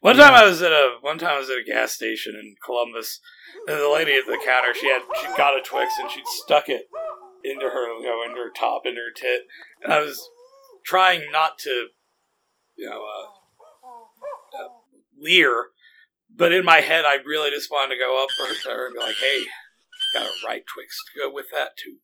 One 0.00 0.16
time 0.16 0.34
I 0.34 0.44
was 0.44 0.60
at 0.62 0.72
a 0.72 0.96
one 1.00 1.18
time 1.18 1.36
I 1.36 1.38
was 1.38 1.50
at 1.50 1.58
a 1.58 1.64
gas 1.64 1.92
station 1.92 2.34
in 2.34 2.54
Columbus, 2.64 3.20
and 3.66 3.78
the 3.78 3.88
lady 3.88 4.12
at 4.16 4.26
the 4.26 4.38
counter 4.44 4.74
she 4.74 4.88
had 4.88 5.02
she 5.20 5.26
got 5.36 5.58
a 5.58 5.62
Twix 5.62 5.92
and 5.98 6.10
she'd 6.10 6.26
stuck 6.26 6.68
it 6.68 6.86
into 7.44 7.66
her 7.66 7.86
you 8.00 8.04
know 8.06 8.22
into 8.24 8.36
her 8.42 8.50
top 8.54 8.82
into 8.84 9.00
her 9.00 9.12
tit, 9.14 9.42
and 9.82 9.92
I 9.92 10.00
was 10.00 10.28
trying 10.84 11.30
not 11.32 11.58
to, 11.58 11.86
you 12.76 12.88
know, 12.88 13.02
uh, 13.02 14.62
uh, 14.64 14.68
leer, 15.18 15.66
but 16.34 16.52
in 16.52 16.64
my 16.64 16.80
head 16.80 17.04
I 17.04 17.16
really 17.26 17.50
just 17.50 17.70
wanted 17.70 17.94
to 17.94 18.00
go 18.00 18.22
up 18.22 18.28
to 18.36 18.68
her 18.70 18.86
and 18.86 18.94
be 18.94 19.00
like, 19.00 19.16
"Hey, 19.16 19.44
got 20.14 20.26
a 20.26 20.46
right 20.46 20.62
Twix 20.72 20.96
to 21.14 21.20
go 21.20 21.32
with 21.32 21.46
that 21.52 21.70
too." 21.82 21.96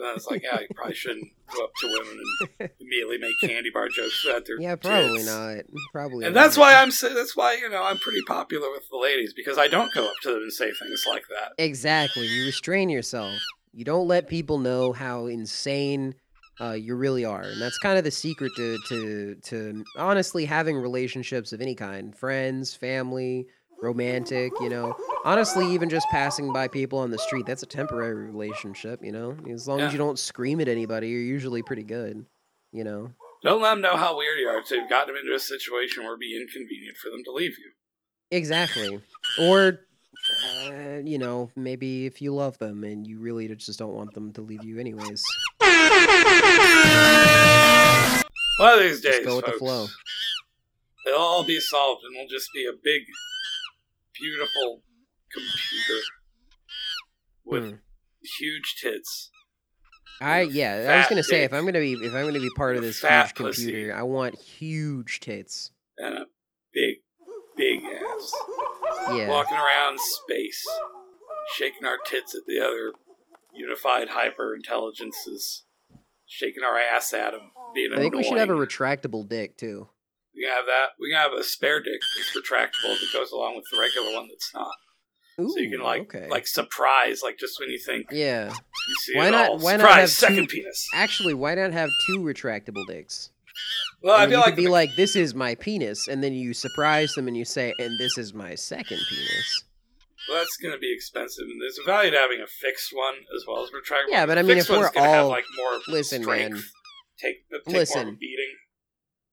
And 0.00 0.08
I 0.10 0.14
was 0.14 0.26
like, 0.26 0.42
"Yeah, 0.42 0.60
you 0.60 0.66
probably 0.74 0.94
shouldn't 0.94 1.28
go 1.54 1.64
up 1.64 1.70
to 1.80 1.86
women 1.86 2.22
and 2.58 2.70
immediately 2.80 3.18
make 3.18 3.34
candy 3.42 3.70
bar 3.70 3.88
jokes 3.88 4.24
about 4.28 4.46
their 4.46 4.60
Yeah, 4.60 4.76
probably 4.76 5.22
not. 5.22 5.58
Probably 5.92 6.24
And 6.26 6.34
not. 6.34 6.42
that's 6.42 6.56
why 6.56 6.74
I'm 6.74 6.90
that's 7.14 7.36
why 7.36 7.54
you 7.54 7.68
know 7.68 7.82
I'm 7.82 7.98
pretty 7.98 8.22
popular 8.26 8.70
with 8.70 8.88
the 8.90 8.96
ladies 8.98 9.32
because 9.34 9.58
I 9.58 9.68
don't 9.68 9.92
go 9.94 10.06
up 10.06 10.14
to 10.22 10.28
them 10.30 10.42
and 10.42 10.52
say 10.52 10.70
things 10.72 11.04
like 11.08 11.24
that. 11.28 11.52
Exactly. 11.62 12.26
You 12.26 12.46
restrain 12.46 12.88
yourself. 12.90 13.34
You 13.72 13.84
don't 13.84 14.08
let 14.08 14.26
people 14.28 14.58
know 14.58 14.92
how 14.92 15.26
insane 15.26 16.14
uh, 16.60 16.72
you 16.72 16.94
really 16.94 17.24
are, 17.24 17.42
and 17.42 17.60
that's 17.60 17.78
kind 17.78 17.96
of 17.96 18.04
the 18.04 18.10
secret 18.10 18.52
to 18.56 18.78
to 18.88 19.34
to 19.36 19.84
honestly 19.96 20.44
having 20.44 20.76
relationships 20.76 21.52
of 21.52 21.60
any 21.60 21.74
kind, 21.74 22.14
friends, 22.14 22.74
family, 22.74 23.46
romantic. 23.82 24.52
You 24.60 24.68
know, 24.68 24.96
honestly, 25.24 25.72
even 25.72 25.88
just 25.88 26.06
passing 26.10 26.52
by 26.52 26.68
people 26.68 26.98
on 26.98 27.10
the 27.10 27.18
street, 27.18 27.46
that's 27.46 27.62
a 27.62 27.66
temporary 27.66 28.26
relationship. 28.26 29.04
You 29.04 29.12
know, 29.12 29.36
as 29.50 29.66
long 29.68 29.80
as 29.80 29.92
you 29.92 29.98
don't 29.98 30.18
scream 30.18 30.60
at 30.60 30.68
anybody, 30.68 31.08
you're 31.08 31.20
usually 31.20 31.62
pretty 31.62 31.84
good. 31.84 32.24
You 32.72 32.84
know. 32.84 33.12
Don't 33.42 33.62
let 33.62 33.70
them 33.70 33.80
know 33.80 33.96
how 33.96 34.18
weird 34.18 34.38
you 34.38 34.46
are. 34.48 34.62
So 34.64 34.74
you've 34.74 34.90
gotten 34.90 35.14
them 35.14 35.22
into 35.22 35.34
a 35.34 35.40
situation 35.40 36.02
where 36.02 36.12
it'd 36.12 36.20
be 36.20 36.38
inconvenient 36.38 36.98
for 36.98 37.08
them 37.08 37.24
to 37.24 37.32
leave 37.32 37.56
you. 37.58 37.72
Exactly. 38.30 39.00
Or, 39.40 39.80
uh, 40.66 41.00
you 41.02 41.16
know, 41.16 41.48
maybe 41.56 42.04
if 42.04 42.20
you 42.20 42.34
love 42.34 42.58
them 42.58 42.84
and 42.84 43.06
you 43.06 43.18
really 43.18 43.48
just 43.48 43.78
don't 43.78 43.94
want 43.94 44.12
them 44.12 44.34
to 44.34 44.42
leave 44.42 44.62
you 44.62 44.78
anyways. 44.78 45.24
One 48.58 48.74
of 48.74 48.80
these 48.80 49.00
days, 49.00 49.14
Just 49.14 49.24
go 49.24 49.36
with 49.36 49.46
the 49.46 49.52
flow. 49.58 49.86
They'll 51.06 51.16
all 51.16 51.44
be 51.44 51.60
solved, 51.60 52.04
and 52.04 52.14
we'll 52.14 52.28
just 52.28 52.50
be 52.54 52.66
a 52.66 52.72
big, 52.72 53.02
beautiful 54.20 54.82
computer 55.32 56.00
with 57.44 57.64
Hmm. 57.70 57.76
huge 58.38 58.74
tits 58.80 59.30
I 60.22 60.42
yeah, 60.42 60.86
I 60.92 60.98
was 60.98 61.06
gonna 61.06 61.22
say 61.22 61.44
if. 61.44 61.52
I'm 61.54 61.64
gonna 61.64 61.78
be 61.80 61.92
if 61.94 62.12
I'm 62.14 62.26
gonna 62.26 62.40
be 62.40 62.50
part 62.54 62.76
of 62.76 62.82
this 62.82 63.00
huge 63.00 63.34
pussy. 63.34 63.64
computer, 63.64 63.94
I 63.94 64.02
want 64.02 64.38
huge 64.38 65.20
tits. 65.20 65.70
and 65.96 66.14
a 66.14 66.26
big, 66.74 66.96
big 67.56 67.80
ass. 67.84 68.32
Yeah. 69.12 69.28
Walking 69.28 69.56
around 69.56 69.98
space, 69.98 70.62
shaking 71.54 71.86
our 71.86 71.96
tits 72.04 72.34
at 72.34 72.42
the 72.46 72.60
other 72.60 72.92
unified 73.54 74.10
hyper 74.10 74.54
intelligences, 74.54 75.64
shaking 76.26 76.64
our 76.64 76.78
ass 76.78 77.14
at 77.14 77.30
them, 77.32 77.52
being 77.74 77.90
I 77.94 77.96
think 77.96 78.14
we 78.14 78.22
should 78.22 78.36
have 78.36 78.50
a 78.50 78.52
retractable 78.52 79.26
dick 79.26 79.56
too. 79.56 79.88
We 80.34 80.44
can 80.44 80.52
have 80.54 80.66
that. 80.66 80.86
We 81.00 81.10
can 81.10 81.18
have 81.18 81.32
a 81.32 81.42
spare 81.44 81.80
dick 81.82 82.00
that's 82.16 82.36
retractable 82.36 82.98
that 82.98 83.08
goes 83.12 83.30
along 83.32 83.56
with 83.56 83.64
the 83.72 83.78
regular 83.78 84.14
one 84.14 84.28
that's 84.28 84.50
not. 84.54 84.74
Ooh, 85.40 85.48
so 85.50 85.58
you 85.60 85.70
can 85.70 85.80
like 85.82 86.02
okay. 86.14 86.28
like 86.28 86.46
surprise, 86.46 87.20
like 87.22 87.38
just 87.38 87.58
when 87.58 87.70
you 87.70 87.78
think 87.78 88.06
yeah. 88.10 88.48
you 88.50 88.94
see 89.00 89.16
Why 89.16 89.30
not- 89.30 89.50
all. 89.50 89.58
why 89.58 89.72
not 89.72 89.80
surprise, 89.80 90.00
have 90.00 90.10
second 90.10 90.48
two- 90.48 90.56
penis. 90.60 90.86
Actually, 90.94 91.34
why 91.34 91.54
not 91.54 91.72
have 91.72 91.88
two 92.06 92.18
retractable 92.18 92.86
dicks? 92.86 93.30
Well, 94.02 94.16
I 94.16 94.24
And 94.24 94.32
feel 94.32 94.40
like 94.40 94.56
be 94.56 94.68
like, 94.68 94.90
"This 94.96 95.16
is 95.16 95.34
my 95.34 95.54
penis," 95.54 96.08
and 96.08 96.22
then 96.22 96.32
you 96.32 96.54
surprise 96.54 97.12
them 97.14 97.26
and 97.28 97.36
you 97.36 97.44
say, 97.44 97.74
"And 97.78 97.98
this 97.98 98.16
is 98.18 98.32
my 98.32 98.54
second 98.54 99.00
penis." 99.08 99.64
well, 100.28 100.38
that's 100.38 100.56
going 100.58 100.72
to 100.72 100.78
be 100.78 100.92
expensive, 100.94 101.44
and 101.44 101.60
there's 101.60 101.78
a 101.78 101.82
value 101.84 102.10
to 102.10 102.16
having 102.16 102.40
a 102.40 102.46
fixed 102.46 102.90
one 102.94 103.14
as 103.34 103.44
well 103.48 103.62
as 103.64 103.70
retractable. 103.70 104.10
Yeah, 104.10 104.26
but 104.26 104.38
I 104.38 104.42
mean, 104.42 104.56
fixed 104.56 104.70
if 104.70 104.76
we're 104.76 104.90
gonna 104.92 105.08
have, 105.08 105.24
all- 105.24 105.30
like 105.30 105.44
more 105.56 105.80
Listen, 105.88 106.22
strength, 106.22 106.52
man. 106.52 106.62
take, 107.20 107.36
take 107.48 107.50
more 107.50 107.60
of 107.60 107.66
a 107.66 107.70
Listen. 107.78 108.16
beating. 108.20 108.54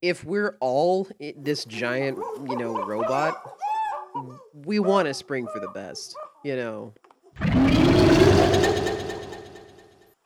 If 0.01 0.23
we're 0.23 0.57
all 0.59 1.07
this 1.37 1.65
giant, 1.65 2.17
you 2.47 2.55
know, 2.57 2.83
robot, 2.85 3.41
we 4.53 4.79
want 4.79 5.07
to 5.07 5.13
spring 5.13 5.47
for 5.51 5.59
the 5.59 5.69
best. 5.69 6.15
You 6.43 6.55
know. 6.55 6.93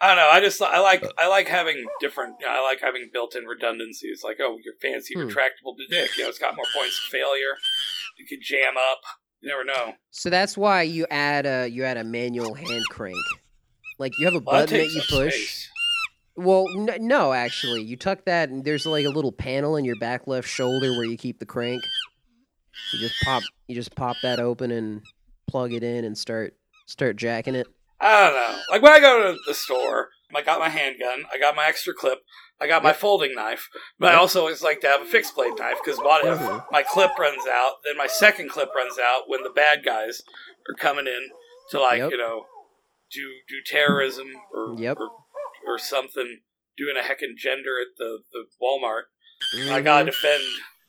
I 0.03 0.07
don't 0.07 0.17
know. 0.17 0.29
I 0.31 0.39
just 0.41 0.59
I 0.61 0.79
like 0.79 1.05
I 1.17 1.27
like 1.27 1.47
having 1.47 1.85
different. 1.99 2.35
You 2.39 2.47
know, 2.47 2.53
I 2.53 2.61
like 2.63 2.81
having 2.81 3.09
built-in 3.13 3.45
redundancies. 3.45 4.23
Like, 4.23 4.37
oh, 4.41 4.57
your 4.63 4.73
fancy 4.81 5.13
Hmm. 5.13 5.21
retractable 5.27 5.75
dick. 5.89 6.17
You 6.17 6.23
know, 6.23 6.29
it's 6.29 6.39
got 6.39 6.55
more 6.55 6.65
points 6.75 6.99
of 6.99 7.11
failure. 7.11 7.55
You 8.17 8.25
could 8.25 8.41
jam 8.41 8.73
up. 8.77 8.99
You 9.41 9.49
never 9.49 9.63
know. 9.63 9.93
So 10.09 10.29
that's 10.29 10.57
why 10.57 10.81
you 10.83 11.05
add 11.11 11.45
a 11.45 11.67
you 11.67 11.83
add 11.83 11.97
a 11.97 12.03
manual 12.03 12.55
hand 12.55 12.83
crank. 12.89 13.15
Like 13.99 14.17
you 14.17 14.25
have 14.25 14.33
a 14.35 14.39
Well, 14.39 14.57
that 14.57 14.69
button 14.69 14.77
that 14.79 14.83
takes 14.85 14.95
you 14.95 15.01
push. 15.17 15.33
space. 15.33 15.70
Well, 16.43 16.65
n- 16.75 17.07
no, 17.07 17.33
actually, 17.33 17.81
you 17.83 17.95
tuck 17.97 18.25
that, 18.25 18.49
and 18.49 18.63
there's 18.63 18.85
like 18.85 19.05
a 19.05 19.09
little 19.09 19.31
panel 19.31 19.75
in 19.75 19.85
your 19.85 19.97
back 19.99 20.27
left 20.27 20.47
shoulder 20.47 20.91
where 20.91 21.03
you 21.05 21.17
keep 21.17 21.39
the 21.39 21.45
crank. 21.45 21.83
You 22.93 22.99
just 22.99 23.15
pop, 23.23 23.43
you 23.67 23.75
just 23.75 23.95
pop 23.95 24.15
that 24.23 24.39
open 24.39 24.71
and 24.71 25.01
plug 25.47 25.73
it 25.73 25.83
in 25.83 26.03
and 26.05 26.17
start 26.17 26.55
start 26.87 27.15
jacking 27.15 27.55
it. 27.55 27.67
I 27.99 28.21
don't 28.27 28.35
know. 28.35 28.59
Like 28.69 28.81
when 28.81 28.91
I 28.93 28.99
go 28.99 29.31
to 29.31 29.37
the 29.45 29.53
store, 29.53 30.09
I 30.35 30.41
got 30.41 30.59
my 30.59 30.69
handgun, 30.69 31.23
I 31.31 31.37
got 31.37 31.55
my 31.55 31.67
extra 31.67 31.93
clip, 31.93 32.19
I 32.59 32.67
got 32.67 32.81
my 32.83 32.93
folding 32.93 33.35
knife, 33.35 33.69
but 33.99 34.11
I 34.13 34.15
also 34.17 34.39
always 34.41 34.63
like 34.63 34.81
to 34.81 34.87
have 34.87 35.01
a 35.01 35.05
fixed 35.05 35.35
blade 35.35 35.53
knife 35.57 35.77
because 35.83 35.99
what 35.99 36.25
if 36.25 36.39
Mhm. 36.39 36.65
my 36.71 36.81
clip 36.83 37.11
runs 37.19 37.45
out, 37.47 37.75
then 37.85 37.95
my 37.97 38.07
second 38.07 38.49
clip 38.49 38.73
runs 38.75 38.97
out 38.97 39.23
when 39.27 39.43
the 39.43 39.49
bad 39.51 39.83
guys 39.85 40.21
are 40.67 40.73
coming 40.75 41.05
in 41.07 41.29
to 41.69 41.79
like 41.79 41.99
Yep. 41.99 42.11
you 42.11 42.17
know 42.17 42.45
do 43.11 43.21
do 43.47 43.57
terrorism 43.65 44.27
or 44.53 44.75
Yep. 44.79 44.97
or, 44.99 45.09
or 45.65 45.77
something, 45.77 46.41
doing 46.77 46.95
a 46.97 47.01
heckin' 47.01 47.35
gender 47.37 47.79
at 47.79 47.95
the 47.97 48.19
the 48.31 48.45
Walmart. 48.61 49.03
I 49.53 49.79
Mhm. 49.81 49.83
gotta 49.83 50.05
defend 50.11 50.43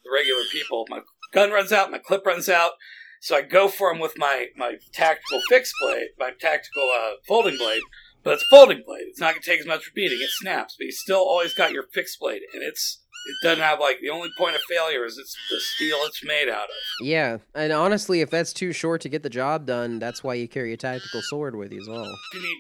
the 0.05 0.11
regular 0.11 0.45
people. 0.51 0.87
My 0.89 1.01
gun 1.33 1.51
runs 1.51 1.73
out, 1.73 1.91
my 1.91 1.99
clip 1.99 2.25
runs 2.27 2.49
out, 2.49 2.73
so 3.21 3.37
I 3.37 3.43
go 3.43 3.69
for 3.69 3.91
him 3.91 3.99
with 3.99 4.19
my 4.19 4.49
my 4.57 4.79
tactical 4.93 5.41
fixed 5.49 5.75
blade, 5.81 6.11
my 6.19 6.31
tactical 6.33 6.91
uh, 6.91 7.15
folding 7.27 7.57
blade. 7.57 7.83
But 8.23 8.35
it's 8.35 8.43
a 8.45 8.47
folding 8.51 8.83
blade. 8.87 9.07
It's 9.09 9.19
not 9.21 9.33
gonna 9.35 9.43
take 9.43 9.61
as 9.61 9.67
much 9.67 9.85
for 9.85 9.93
beating. 9.95 10.21
It 10.21 10.31
snaps, 10.31 10.77
but 10.79 10.85
you 10.85 10.93
still 10.93 11.19
always 11.19 11.55
got 11.55 11.73
your 11.73 11.89
fixed 11.93 12.21
blade, 12.21 12.43
and 12.53 12.63
it's 12.63 13.02
it 13.25 13.37
doesn't 13.43 13.63
have 13.63 13.79
like 13.79 14.01
the 14.01 14.11
only 14.11 14.31
point 14.37 14.57
of 14.57 14.63
failure 14.63 15.05
is 15.05 15.19
it's 15.19 15.37
the 15.51 15.61
steel 15.61 15.99
it's 16.03 16.25
made 16.25 16.49
out 16.49 16.65
of. 16.65 16.71
Yeah, 17.01 17.39
and 17.55 17.73
honestly, 17.73 18.21
if 18.21 18.31
that's 18.31 18.53
too 18.53 18.73
short 18.73 19.01
to 19.03 19.09
get 19.09 19.23
the 19.23 19.31
job 19.31 19.67
done, 19.67 19.99
that's 19.99 20.25
why 20.25 20.35
you 20.35 20.49
carry 20.49 20.73
a 20.73 20.77
tactical 20.77 21.23
sword 21.23 21.55
with 21.55 21.73
you 21.73 21.81
as 21.81 21.89
well. 21.89 22.09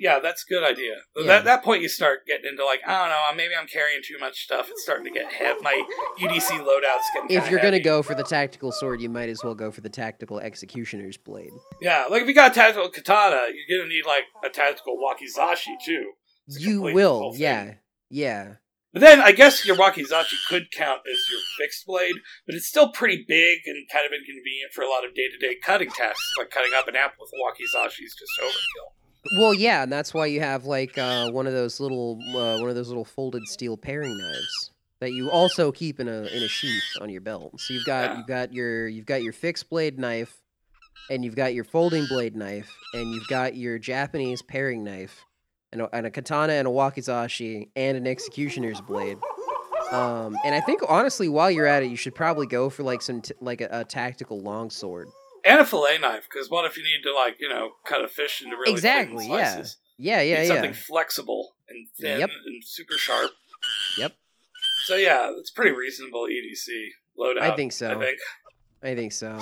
Yeah, 0.00 0.20
that's 0.20 0.44
a 0.48 0.52
good 0.52 0.64
idea. 0.64 0.96
Yeah. 1.16 1.32
At 1.32 1.44
that 1.44 1.64
point, 1.64 1.82
you 1.82 1.88
start 1.88 2.26
getting 2.26 2.50
into 2.50 2.64
like 2.64 2.80
I 2.86 3.00
don't 3.00 3.10
know, 3.10 3.24
uh, 3.30 3.34
maybe 3.34 3.54
I'm 3.58 3.66
carrying 3.66 4.00
too 4.04 4.18
much 4.18 4.44
stuff. 4.44 4.68
It's 4.70 4.82
starting 4.82 5.04
to 5.04 5.10
get 5.10 5.32
heavy. 5.32 5.60
My 5.62 5.82
EDC 6.20 6.50
loadout's 6.50 7.10
getting. 7.14 7.36
If 7.36 7.50
you're 7.50 7.60
gonna 7.60 7.80
go 7.80 8.02
for 8.02 8.14
the 8.14 8.24
tactical 8.24 8.72
sword, 8.72 9.00
you 9.00 9.08
might 9.08 9.28
as 9.28 9.42
well 9.42 9.54
go 9.54 9.70
for 9.70 9.80
the 9.80 9.90
tactical 9.90 10.38
executioner's 10.40 11.16
blade. 11.16 11.50
Yeah, 11.80 12.06
like 12.10 12.22
if 12.22 12.28
you 12.28 12.34
got 12.34 12.52
a 12.52 12.54
tactical 12.54 12.88
katana, 12.88 13.46
you're 13.52 13.78
gonna 13.78 13.88
need 13.88 14.06
like 14.06 14.24
a 14.44 14.48
tactical 14.48 14.96
wakizashi 14.96 15.74
too. 15.84 16.12
You 16.46 16.82
will, 16.82 17.32
yeah, 17.36 17.74
yeah. 18.10 18.54
But 18.92 19.00
then 19.00 19.20
I 19.20 19.32
guess 19.32 19.64
your 19.64 19.76
wakizashi 19.76 20.36
could 20.48 20.70
count 20.70 21.00
as 21.10 21.18
your 21.30 21.40
fixed 21.58 21.86
blade, 21.86 22.14
but 22.46 22.54
it's 22.54 22.66
still 22.66 22.90
pretty 22.92 23.24
big 23.26 23.60
and 23.66 23.86
kind 23.90 24.04
of 24.04 24.12
inconvenient 24.12 24.72
for 24.74 24.82
a 24.82 24.88
lot 24.88 25.04
of 25.06 25.14
day 25.14 25.28
to 25.30 25.38
day 25.38 25.56
cutting 25.64 25.88
tasks, 25.90 26.32
like 26.38 26.50
cutting 26.50 26.72
up 26.74 26.88
an 26.88 26.96
apple 26.96 27.24
with 27.24 27.30
a 27.32 27.38
wakizashi 27.42 28.04
is 28.04 28.14
just 28.14 28.32
overkill. 28.40 29.38
Well, 29.38 29.54
yeah, 29.54 29.84
and 29.84 29.92
that's 29.92 30.12
why 30.12 30.26
you 30.26 30.40
have 30.40 30.64
like 30.66 30.98
uh, 30.98 31.30
one 31.30 31.46
of 31.46 31.52
those 31.52 31.80
little 31.80 32.18
uh, 32.36 32.58
one 32.60 32.68
of 32.68 32.74
those 32.74 32.88
little 32.88 33.04
folded 33.04 33.46
steel 33.46 33.76
paring 33.76 34.18
knives 34.18 34.70
that 35.00 35.12
you 35.12 35.30
also 35.30 35.72
keep 35.72 35.98
in 35.98 36.08
a 36.08 36.22
in 36.24 36.42
a 36.42 36.48
sheath 36.48 36.82
on 37.00 37.08
your 37.08 37.20
belt. 37.22 37.58
So 37.60 37.72
you've 37.74 37.84
got 37.86 38.10
Yeah. 38.10 38.16
you've 38.18 38.26
got 38.26 38.52
your 38.52 38.88
you've 38.88 39.06
got 39.06 39.22
your 39.22 39.32
fixed 39.32 39.70
blade 39.70 39.98
knife, 39.98 40.42
and 41.08 41.24
you've 41.24 41.36
got 41.36 41.54
your 41.54 41.64
folding 41.64 42.06
blade 42.06 42.36
knife, 42.36 42.70
and 42.94 43.14
you've 43.14 43.28
got 43.28 43.56
your 43.56 43.78
Japanese 43.78 44.42
paring 44.42 44.84
knife, 44.84 45.24
and 45.72 45.82
a, 45.82 45.94
and 45.94 46.06
a 46.06 46.10
katana 46.10 46.52
and 46.54 46.68
a 46.68 46.70
wakizashi 46.70 47.68
and 47.76 47.96
an 47.96 48.06
executioner's 48.06 48.80
blade. 48.80 49.18
Um, 49.90 50.36
and 50.44 50.54
I 50.54 50.60
think 50.60 50.80
honestly, 50.88 51.28
while 51.28 51.50
you're 51.50 51.66
at 51.66 51.82
it, 51.82 51.90
you 51.90 51.96
should 51.96 52.14
probably 52.14 52.46
go 52.46 52.70
for 52.70 52.82
like 52.82 53.02
some 53.02 53.20
t- 53.20 53.34
like 53.40 53.60
a, 53.60 53.68
a 53.70 53.84
tactical 53.84 54.40
longsword. 54.40 55.08
And 55.44 55.60
a 55.60 55.64
fillet 55.66 55.98
knife, 55.98 56.28
because 56.32 56.48
what 56.48 56.64
if 56.64 56.76
you 56.76 56.84
need 56.84 57.02
to 57.02 57.12
like 57.14 57.36
you 57.40 57.48
know 57.48 57.72
cut 57.84 58.04
a 58.04 58.08
fish 58.08 58.42
into 58.42 58.56
really 58.56 58.72
Exactly, 58.72 59.24
thin 59.26 59.32
yeah. 59.38 59.52
slices? 59.54 59.76
Yeah, 59.98 60.20
yeah, 60.22 60.42
yeah. 60.42 60.48
something 60.48 60.72
flexible 60.72 61.54
and 61.68 61.86
thin 62.00 62.20
Yep. 62.20 62.30
and 62.46 62.64
super 62.64 62.96
sharp. 62.96 63.30
Yep. 63.98 64.12
So 64.86 64.96
yeah, 64.96 65.30
it's 65.38 65.50
pretty 65.50 65.72
reasonable 65.72 66.26
EDC 66.26 66.88
loadout. 67.18 67.42
I 67.42 67.54
think 67.56 67.72
so. 67.72 67.90
I 67.90 67.98
think. 67.98 68.18
I 68.82 68.94
think 68.94 69.12
so. 69.12 69.40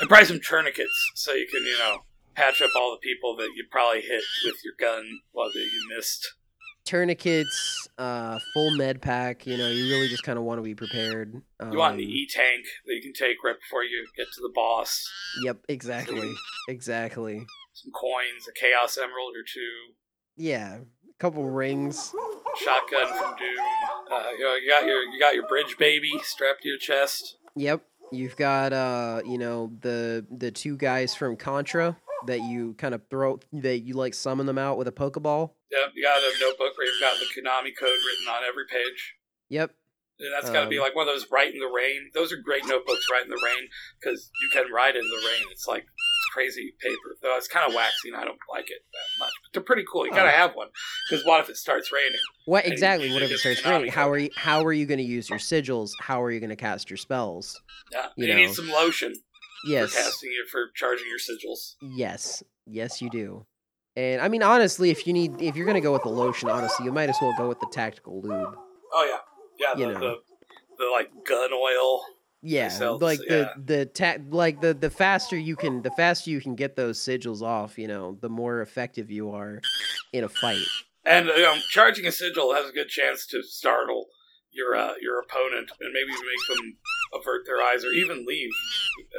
And 0.00 0.08
probably 0.08 0.26
some 0.26 0.40
tourniquets 0.40 1.10
so 1.14 1.32
you 1.32 1.46
can, 1.50 1.62
you 1.64 1.76
know, 1.78 2.02
patch 2.36 2.60
up 2.62 2.70
all 2.76 2.90
the 2.92 2.98
people 2.98 3.36
that 3.36 3.48
you 3.56 3.64
probably 3.70 4.02
hit 4.02 4.22
with 4.44 4.56
your 4.64 4.74
gun 4.78 5.04
while 5.32 5.48
that 5.48 5.58
you 5.58 5.96
missed. 5.96 6.34
tourniquets, 6.84 7.88
uh, 7.98 8.38
full 8.54 8.70
med 8.76 9.02
pack. 9.02 9.46
You 9.46 9.56
know, 9.56 9.68
you 9.68 9.88
really 9.92 10.08
just 10.08 10.22
kind 10.22 10.38
of 10.38 10.44
want 10.44 10.58
to 10.58 10.62
be 10.62 10.74
prepared. 10.74 11.42
Um, 11.60 11.72
You 11.72 11.78
want 11.78 11.96
the 11.96 12.04
E 12.04 12.28
tank 12.30 12.64
that 12.86 12.94
you 12.94 13.02
can 13.02 13.12
take 13.12 13.42
right 13.44 13.56
before 13.60 13.82
you 13.84 14.06
get 14.16 14.26
to 14.34 14.40
the 14.40 14.52
boss. 14.54 15.10
Yep, 15.42 15.58
exactly, 15.68 16.32
exactly. 16.68 17.44
Some 17.72 17.92
coins, 17.92 18.46
a 18.48 18.52
Chaos 18.52 18.96
Emerald 18.96 19.34
or 19.36 19.42
two, 19.52 19.94
Yeah, 20.36 20.76
a 20.76 21.18
couple 21.18 21.44
rings. 21.48 22.14
shotgun 22.64 23.08
from 23.08 23.36
Doom. 23.36 23.64
Uh, 24.10 24.30
you 24.38 24.44
know, 24.44 24.54
you 24.54 24.68
got 24.70 24.84
your 24.86 25.02
you 25.02 25.18
got 25.20 25.34
your 25.34 25.46
bridge 25.48 25.76
baby 25.78 26.12
strapped 26.22 26.62
to 26.62 26.68
your 26.68 26.78
chest. 26.78 27.36
Yep, 27.56 27.82
you've 28.12 28.36
got 28.36 28.72
uh, 28.72 29.22
you 29.26 29.38
know, 29.38 29.72
the 29.80 30.24
the 30.30 30.50
two 30.50 30.76
guys 30.76 31.14
from 31.14 31.36
Contra 31.36 31.96
that 32.26 32.40
you 32.40 32.74
kind 32.74 32.94
of 32.94 33.02
throw 33.10 33.38
that 33.52 33.78
you 33.80 33.94
like 33.94 34.14
summon 34.14 34.46
them 34.46 34.58
out 34.58 34.78
with 34.78 34.88
a 34.88 34.92
pokeball. 34.92 35.50
Yep, 35.70 35.92
you 35.94 36.02
got 36.04 36.18
a 36.18 36.32
notebook 36.40 36.76
where 36.76 36.86
you've 36.86 37.00
got 37.00 37.16
the 37.18 37.26
Konami 37.26 37.72
code 37.78 37.88
written 38.06 38.28
on 38.28 38.42
every 38.48 38.64
page. 38.70 39.14
Yep. 39.48 39.72
And 40.18 40.32
that's 40.32 40.48
got 40.48 40.64
to 40.64 40.70
be 40.70 40.78
Um, 40.78 40.84
like 40.84 40.94
one 40.96 41.06
of 41.06 41.14
those 41.14 41.26
write 41.30 41.52
in 41.52 41.60
the 41.60 41.66
rain. 41.74 42.10
Those 42.14 42.32
are 42.32 42.36
great 42.36 42.64
notebooks, 42.66 43.06
write 43.12 43.24
in 43.24 43.28
the 43.28 43.40
rain, 43.44 43.68
because 44.00 44.30
you 44.40 44.48
can 44.50 44.72
write 44.72 44.96
in 44.96 45.02
the 45.02 45.16
rain. 45.26 45.46
It's 45.50 45.66
like 45.66 45.82
it's 45.82 46.32
crazy 46.32 46.72
paper. 46.80 47.16
Though 47.20 47.36
it's 47.36 47.48
kind 47.48 47.68
of 47.68 47.74
waxy 47.74 48.08
and 48.08 48.16
I 48.16 48.24
don't 48.24 48.38
like 48.50 48.70
it 48.70 48.80
that 48.92 49.18
much. 49.18 49.30
But 49.44 49.52
they're 49.52 49.62
pretty 49.62 49.84
cool. 49.92 50.06
You 50.06 50.12
got 50.12 50.22
to 50.22 50.28
Oh. 50.32 50.36
have 50.36 50.54
one. 50.54 50.68
Because 51.10 51.26
what 51.26 51.40
if 51.40 51.50
it 51.50 51.56
starts 51.56 51.92
raining? 51.92 52.18
What 52.46 52.64
exactly? 52.66 53.12
What 53.12 53.22
if 53.22 53.30
it 53.30 53.38
starts 53.38 53.62
raining? 53.62 53.90
How 53.92 54.08
are 54.10 54.16
you? 54.16 54.30
How 54.36 54.64
are 54.64 54.72
you 54.72 54.86
going 54.86 54.98
to 54.98 55.04
use 55.04 55.28
your 55.28 55.38
sigils? 55.38 55.90
How 56.00 56.22
are 56.22 56.30
you 56.30 56.40
going 56.40 56.48
to 56.48 56.56
cast 56.56 56.88
your 56.88 56.96
spells? 56.96 57.60
Yeah. 57.92 58.06
You 58.16 58.28
You, 58.28 58.34
need 58.36 58.54
some 58.54 58.70
lotion 58.70 59.14
for 59.66 59.70
Yes. 59.72 59.94
casting 59.94 60.30
it, 60.30 60.48
for 60.50 60.70
charging 60.74 61.06
your 61.08 61.18
sigils. 61.18 61.74
Yes, 61.82 62.42
yes, 62.66 63.02
you 63.02 63.10
do. 63.10 63.46
And 63.96 64.20
I 64.20 64.28
mean, 64.28 64.42
honestly, 64.42 64.90
if 64.90 65.06
you 65.06 65.12
need, 65.12 65.40
if 65.40 65.56
you're 65.56 65.66
gonna 65.66 65.80
go 65.80 65.92
with 65.92 66.02
the 66.02 66.10
lotion, 66.10 66.48
honestly, 66.50 66.84
you 66.84 66.92
might 66.92 67.08
as 67.08 67.16
well 67.20 67.34
go 67.36 67.48
with 67.48 67.60
the 67.60 67.68
tactical 67.72 68.20
lube. 68.20 68.54
Oh, 68.92 69.04
yeah. 69.10 69.18
Yeah, 69.58 69.78
You 69.80 69.92
the, 69.94 69.98
know. 69.98 70.00
the, 70.10 70.16
the 70.78 70.90
like 70.90 71.10
gun 71.26 71.50
oil. 71.52 72.04
Yeah, 72.42 72.68
sell- 72.68 72.98
like 72.98 73.18
yeah. 73.28 73.54
the 73.56 73.76
the 73.78 73.86
ta- 73.86 74.18
like 74.28 74.60
the 74.60 74.74
the 74.74 74.90
faster 74.90 75.36
you 75.36 75.56
can, 75.56 75.80
the 75.82 75.90
faster 75.92 76.30
you 76.30 76.40
can 76.40 76.54
get 76.54 76.76
those 76.76 76.98
sigils 77.00 77.40
off. 77.42 77.78
You 77.78 77.88
know, 77.88 78.18
the 78.20 78.28
more 78.28 78.60
effective 78.60 79.10
you 79.10 79.30
are 79.30 79.60
in 80.12 80.22
a 80.22 80.28
fight. 80.28 80.62
And 81.04 81.26
you 81.26 81.42
know, 81.42 81.56
charging 81.70 82.06
a 82.06 82.12
sigil 82.12 82.54
has 82.54 82.68
a 82.68 82.72
good 82.72 82.88
chance 82.88 83.26
to 83.28 83.42
startle 83.42 84.06
your 84.52 84.76
uh, 84.76 84.92
your 85.00 85.18
opponent 85.20 85.70
and 85.80 85.92
maybe 85.92 86.10
make 86.12 86.58
them 86.58 86.76
avert 87.14 87.42
their 87.46 87.60
eyes 87.62 87.84
or 87.84 87.90
even 87.92 88.24
leave 88.26 88.50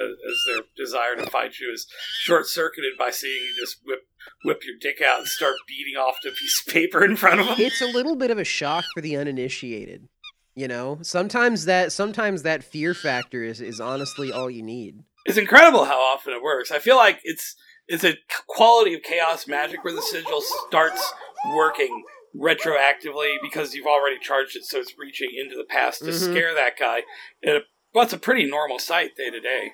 as 0.03 0.37
their 0.47 0.63
desire 0.75 1.15
to 1.15 1.29
fight 1.29 1.59
you 1.59 1.71
is 1.71 1.87
short 2.19 2.45
circuited 2.47 2.93
by 2.97 3.09
seeing 3.11 3.41
you 3.43 3.53
just 3.59 3.77
whip 3.85 4.07
whip 4.43 4.61
your 4.65 4.75
dick 4.79 5.01
out 5.01 5.19
and 5.19 5.27
start 5.27 5.55
beating 5.67 5.95
off 5.95 6.17
the 6.23 6.31
piece 6.31 6.61
of 6.65 6.73
paper 6.73 7.03
in 7.03 7.15
front 7.15 7.39
of 7.39 7.45
them. 7.47 7.55
It's 7.59 7.81
a 7.81 7.85
little 7.87 8.15
bit 8.15 8.29
of 8.31 8.37
a 8.37 8.43
shock 8.43 8.85
for 8.93 9.01
the 9.01 9.15
uninitiated. 9.17 10.07
You 10.55 10.67
know, 10.67 10.99
sometimes 11.03 11.65
that 11.65 11.91
sometimes 11.91 12.43
that 12.43 12.63
fear 12.63 12.93
factor 12.93 13.43
is 13.43 13.61
is 13.61 13.79
honestly 13.79 14.31
all 14.31 14.49
you 14.49 14.63
need. 14.63 15.03
It's 15.25 15.37
incredible 15.37 15.85
how 15.85 15.99
often 15.99 16.33
it 16.33 16.41
works. 16.41 16.71
I 16.71 16.79
feel 16.79 16.95
like 16.97 17.19
it's 17.23 17.55
it's 17.87 18.03
a 18.03 18.15
quality 18.47 18.93
of 18.95 19.01
chaos 19.03 19.47
magic 19.47 19.83
where 19.83 19.93
the 19.93 20.01
sigil 20.01 20.41
starts 20.67 21.13
working 21.55 22.03
retroactively 22.35 23.35
because 23.41 23.73
you've 23.73 23.87
already 23.87 24.17
charged 24.19 24.55
it, 24.55 24.63
so 24.65 24.79
it's 24.79 24.93
reaching 24.97 25.29
into 25.39 25.55
the 25.55 25.63
past 25.63 25.99
to 25.99 26.07
Mhm. 26.11 26.31
scare 26.31 26.53
that 26.53 26.77
guy. 26.77 27.03
And 27.43 27.57
it, 27.57 27.63
well, 27.97 28.03
it's 28.03 28.13
a 28.13 28.19
pretty 28.19 28.45
normal 28.47 28.77
sight 28.77 29.15
day 29.15 29.31
to 29.31 29.39
day. 29.39 29.71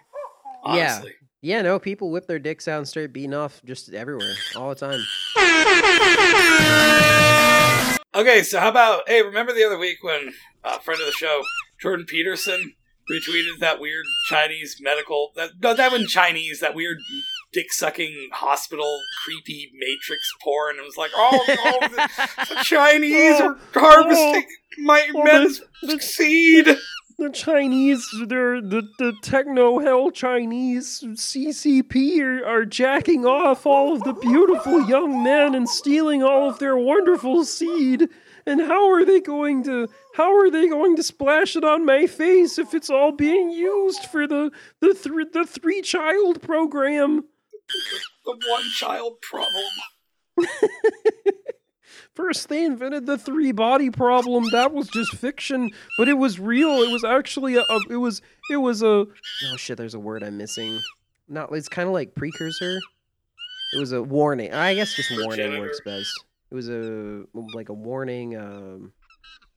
Yeah. 0.66 0.94
Honestly. 0.94 1.12
Yeah, 1.42 1.62
no, 1.62 1.78
people 1.78 2.10
whip 2.10 2.26
their 2.26 2.40
dicks 2.40 2.70
out 2.70 2.78
and 2.78 2.88
start 2.88 3.12
beating 3.12 3.34
off 3.34 3.62
just 3.66 3.94
everywhere, 3.94 4.34
all 4.56 4.70
the 4.70 4.76
time. 4.76 5.02
Okay, 8.16 8.44
so 8.44 8.62
how 8.62 8.70
about 8.70 9.10
hey, 9.10 9.24
remember 9.24 9.52
the 9.52 9.66
other 9.66 9.78
week 9.78 9.98
when 10.04 10.32
a 10.64 10.80
friend 10.80 11.02
of 11.02 11.08
the 11.08 11.12
show, 11.12 11.42
Jordan 11.82 12.06
Peterson, 12.06 12.76
retweeted 13.12 13.60
that 13.60 13.82
weird 13.82 14.06
Chinese 14.30 14.78
medical 14.80 15.34
that 15.36 15.50
no, 15.62 15.74
that 15.74 15.92
wasn't 15.92 16.10
Chinese, 16.10 16.62
that 16.62 16.76
weird 16.76 17.00
dick 17.52 17.74
sucking 17.74 18.30
hospital 18.32 19.02
creepy 19.26 19.70
matrix 19.78 20.32
porn 20.42 20.78
and 20.78 20.80
it 20.80 20.86
was 20.86 20.96
like, 20.96 21.12
oh 21.14 21.44
no, 21.48 21.88
the, 21.90 22.56
the 22.56 22.62
Chinese 22.64 23.42
are 23.42 23.58
harvesting 23.74 24.46
my 24.78 25.10
oh, 25.14 25.24
men's 25.24 25.62
seed. 26.00 26.78
The 27.18 27.30
Chinese, 27.30 28.08
they're 28.28 28.62
the, 28.62 28.88
the 28.98 29.14
techno 29.22 29.80
hell 29.80 30.10
Chinese 30.12 31.02
CCP 31.02 32.20
are, 32.22 32.46
are 32.46 32.66
jacking 32.66 33.26
off 33.26 33.66
all 33.66 33.94
of 33.94 34.04
the 34.04 34.14
beautiful 34.14 34.88
young 34.88 35.24
men 35.24 35.54
and 35.54 35.70
stealing 35.70 36.24
all 36.24 36.50
of 36.50 36.60
their 36.60 36.78
wonderful 36.78 37.46
seed. 37.46 38.10
And 38.46 38.62
how 38.62 38.90
are 38.92 39.06
they 39.06 39.22
going 39.22 39.64
to 39.64 39.88
how 40.16 40.36
are 40.38 40.50
they 40.50 40.68
going 40.68 40.96
to 40.96 41.04
splash 41.04 41.56
it 41.56 41.64
on 41.64 41.86
my 41.86 42.08
face 42.08 42.58
if 42.58 42.74
it's 42.74 42.90
all 42.90 43.12
being 43.12 43.52
used 43.52 44.06
for 44.06 44.28
the 44.28 44.52
the 44.80 44.94
thr 44.94 45.22
the 45.32 45.46
three 45.46 45.82
child 45.82 46.42
program? 46.42 47.26
The 48.26 48.40
one 48.50 48.64
child 48.78 49.20
problem. 49.22 49.66
First, 52.16 52.50
they 52.50 52.64
invented 52.64 53.08
the 53.08 53.18
three 53.18 53.52
body 53.52 53.90
problem. 53.90 54.50
That 54.52 54.72
was 54.72 54.88
just 54.88 55.16
fiction, 55.16 55.72
but 55.98 56.08
it 56.08 56.14
was 56.14 56.40
real. 56.40 56.84
It 56.84 56.92
was 56.92 57.04
actually 57.04 57.56
a. 57.56 57.62
a 57.62 57.80
it 57.90 57.98
was. 57.98 58.22
It 58.52 58.58
was 58.58 58.84
a. 58.84 59.06
Oh 59.08 59.58
shit! 59.58 59.78
There's 59.78 59.96
a 59.96 60.00
word 60.00 60.24
I'm 60.24 60.38
missing. 60.38 60.80
Not. 61.28 61.52
It's 61.54 61.70
kind 61.70 61.88
of 61.88 61.94
like 61.94 62.14
precursor. 62.14 62.80
It 63.74 63.80
was 63.80 63.94
a 63.94 64.04
warning. 64.04 64.54
I 64.54 64.76
guess 64.76 64.94
just 64.94 65.12
warning 65.12 65.60
works 65.60 65.82
best. 65.84 66.12
It 66.52 66.56
was 66.56 66.70
a 66.70 67.24
like 67.34 67.70
a 67.70 67.74
warning. 67.74 68.38
Um, 68.38 68.94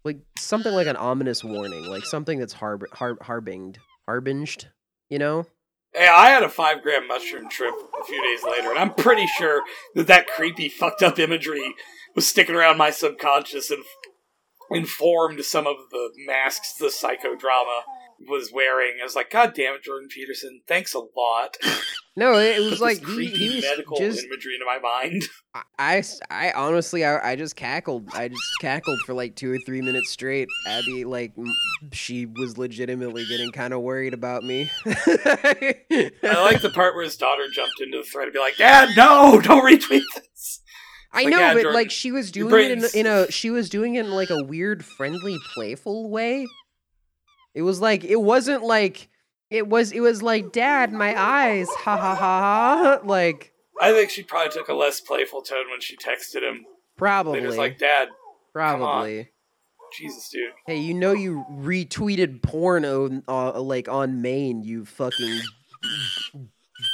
like 0.06 0.20
something 0.38 0.72
like 0.72 0.86
an 0.86 0.96
ominous 0.96 1.44
warning, 1.44 1.84
like 1.84 2.06
something 2.06 2.38
that's 2.38 2.54
harb 2.54 2.84
har- 2.92 3.18
harbinged, 3.20 3.80
harbinged. 4.06 4.68
You 5.10 5.18
know? 5.18 5.46
Hey, 5.92 6.08
I 6.08 6.30
had 6.30 6.42
a 6.42 6.48
five 6.48 6.82
gram 6.82 7.06
mushroom 7.06 7.48
trip 7.48 7.74
a 8.00 8.04
few 8.04 8.22
days 8.22 8.42
later, 8.42 8.70
and 8.70 8.78
I'm 8.78 8.94
pretty 8.94 9.26
sure 9.26 9.62
that 9.94 10.06
that 10.06 10.26
creepy, 10.26 10.68
fucked 10.68 11.02
up 11.02 11.18
imagery 11.18 11.74
was 12.16 12.26
sticking 12.26 12.56
around 12.56 12.78
my 12.78 12.90
subconscious 12.90 13.70
and 13.70 13.84
informed 14.70 15.44
some 15.44 15.66
of 15.66 15.76
the 15.92 16.10
masks 16.26 16.74
the 16.74 16.86
psychodrama 16.86 17.82
was 18.28 18.50
wearing. 18.52 18.96
I 19.00 19.04
was 19.04 19.14
like, 19.14 19.30
God 19.30 19.52
damn 19.54 19.74
it, 19.74 19.84
Jordan 19.84 20.08
Peterson, 20.08 20.62
thanks 20.66 20.94
a 20.94 21.00
lot. 21.00 21.56
No, 22.18 22.38
it 22.38 22.60
was 22.60 22.80
like 22.80 23.00
he, 23.00 23.04
creepy 23.04 23.36
he 23.36 23.56
was 23.56 23.64
medical 23.64 23.98
just 23.98 24.24
imagery 24.24 24.54
into 24.54 24.64
my 24.64 24.78
mind. 24.78 25.24
I, 25.54 25.62
I, 25.78 26.02
I 26.30 26.52
honestly, 26.52 27.04
I, 27.04 27.32
I 27.32 27.36
just 27.36 27.56
cackled. 27.56 28.08
I 28.14 28.28
just 28.28 28.42
cackled 28.62 28.98
for 29.04 29.12
like 29.12 29.36
two 29.36 29.52
or 29.52 29.58
three 29.66 29.82
minutes 29.82 30.10
straight. 30.12 30.48
Abby, 30.66 31.04
like, 31.04 31.34
she 31.92 32.24
was 32.24 32.56
legitimately 32.56 33.26
getting 33.26 33.52
kind 33.52 33.74
of 33.74 33.82
worried 33.82 34.14
about 34.14 34.44
me. 34.44 34.70
I 34.86 35.82
like 36.22 36.62
the 36.62 36.72
part 36.74 36.94
where 36.94 37.04
his 37.04 37.18
daughter 37.18 37.48
jumped 37.52 37.82
into 37.82 37.98
the 37.98 38.04
thread 38.04 38.28
and 38.28 38.32
be 38.32 38.38
like, 38.38 38.56
Dad, 38.56 38.96
no, 38.96 39.38
don't 39.42 39.62
retweet 39.62 40.04
this. 40.14 40.62
I 41.12 41.22
like, 41.22 41.30
know, 41.30 41.38
yeah, 41.38 41.54
but 41.54 41.62
Jordan, 41.62 41.74
like 41.74 41.90
she 41.90 42.12
was 42.12 42.30
doing 42.30 42.70
it 42.70 42.94
in, 42.94 43.00
in 43.00 43.06
a 43.06 43.30
she 43.30 43.50
was 43.50 43.70
doing 43.70 43.94
it 43.94 44.04
in 44.06 44.12
like 44.12 44.30
a 44.30 44.42
weird, 44.42 44.84
friendly, 44.84 45.36
playful 45.54 46.10
way. 46.10 46.46
It 47.54 47.62
was 47.62 47.80
like 47.80 48.04
it 48.04 48.20
wasn't 48.20 48.62
like 48.62 49.08
it 49.50 49.66
was 49.66 49.92
it 49.92 50.00
was 50.00 50.22
like 50.22 50.52
Dad, 50.52 50.92
my 50.92 51.18
eyes, 51.18 51.68
ha 51.68 51.96
ha 51.96 52.14
ha 52.14 52.38
ha. 52.38 53.00
Like 53.04 53.52
I 53.80 53.92
think 53.92 54.10
she 54.10 54.22
probably 54.22 54.52
took 54.52 54.68
a 54.68 54.74
less 54.74 55.00
playful 55.00 55.42
tone 55.42 55.70
when 55.70 55.80
she 55.80 55.96
texted 55.96 56.42
him. 56.42 56.64
probably, 56.96 57.40
was 57.46 57.56
like, 57.56 57.78
Dad, 57.78 58.08
probably. 58.52 59.30
Jesus, 59.96 60.28
dude. 60.28 60.50
Hey, 60.66 60.78
you 60.78 60.94
know 60.94 61.12
you 61.12 61.44
retweeted 61.50 62.42
porn 62.42 62.84
on 62.84 63.22
uh, 63.28 63.60
like 63.60 63.88
on 63.88 64.20
main, 64.20 64.62
you 64.62 64.84
fucking 64.84 65.40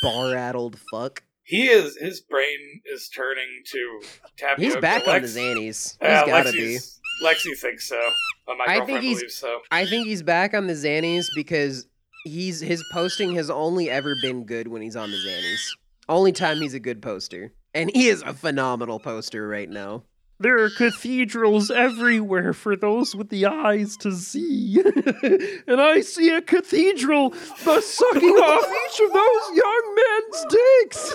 bar-addled 0.03 0.79
fuck. 0.90 1.22
He 1.44 1.66
is 1.68 1.96
his 1.96 2.20
brain 2.20 2.59
is 2.87 3.09
turning 3.09 3.48
to 3.66 4.00
tapioca. 4.37 4.62
He's 4.62 4.76
back 4.76 5.00
on 5.09 5.14
the 5.22 5.28
Lex- 5.28 5.37
Xannies. 5.37 5.59
He's 5.59 5.96
Yeah, 6.00 6.26
gotta 6.26 6.52
be. 6.52 6.59
Lexi's- 6.76 7.00
Lexi 7.22 7.57
thinks 7.59 7.88
so. 7.88 8.00
But 8.46 8.59
my 8.59 8.64
I 8.64 8.76
girlfriend 8.78 8.87
think 8.87 9.02
he's- 9.02 9.18
believes 9.18 9.35
so. 9.35 9.61
I 9.70 9.87
think 9.87 10.07
he's 10.07 10.22
back 10.22 10.55
on 10.55 10.66
the 10.66 10.72
Xannies 10.74 11.26
because 11.35 11.87
he's 12.24 12.61
his 12.61 12.83
posting 12.92 13.35
has 13.35 13.50
only 13.50 13.90
ever 13.90 14.14
been 14.22 14.44
good 14.44 14.68
when 14.68 14.83
he's 14.83 14.96
on 14.96 15.11
the 15.11 15.16
Xannies. 15.16 15.61
Only 16.09 16.33
time 16.33 16.61
he's 16.61 16.74
a 16.74 16.81
good 16.81 17.00
poster. 17.02 17.52
And 17.74 17.90
he 17.94 18.09
is 18.09 18.22
a 18.22 18.35
phenomenal 18.35 18.98
poster 19.00 19.46
right 19.48 19.68
now. 19.70 20.05
There 20.40 20.59
are 20.62 20.70
cathedrals 20.70 21.70
everywhere 21.70 22.52
for 22.52 22.74
those 22.74 23.14
with 23.14 23.28
the 23.28 23.46
eyes 23.46 23.96
to 23.98 24.11
see. 24.12 24.83
and 25.68 25.81
I 25.81 26.00
see 26.00 26.31
a 26.31 26.42
cathedral 26.42 27.31
by 27.64 27.78
sucking 27.78 28.28
off 28.28 28.64
each 28.64 29.00
of 29.00 29.12
those 29.12 29.57
young 29.57 29.94
men's 29.94 30.44
dicks. 30.50 31.14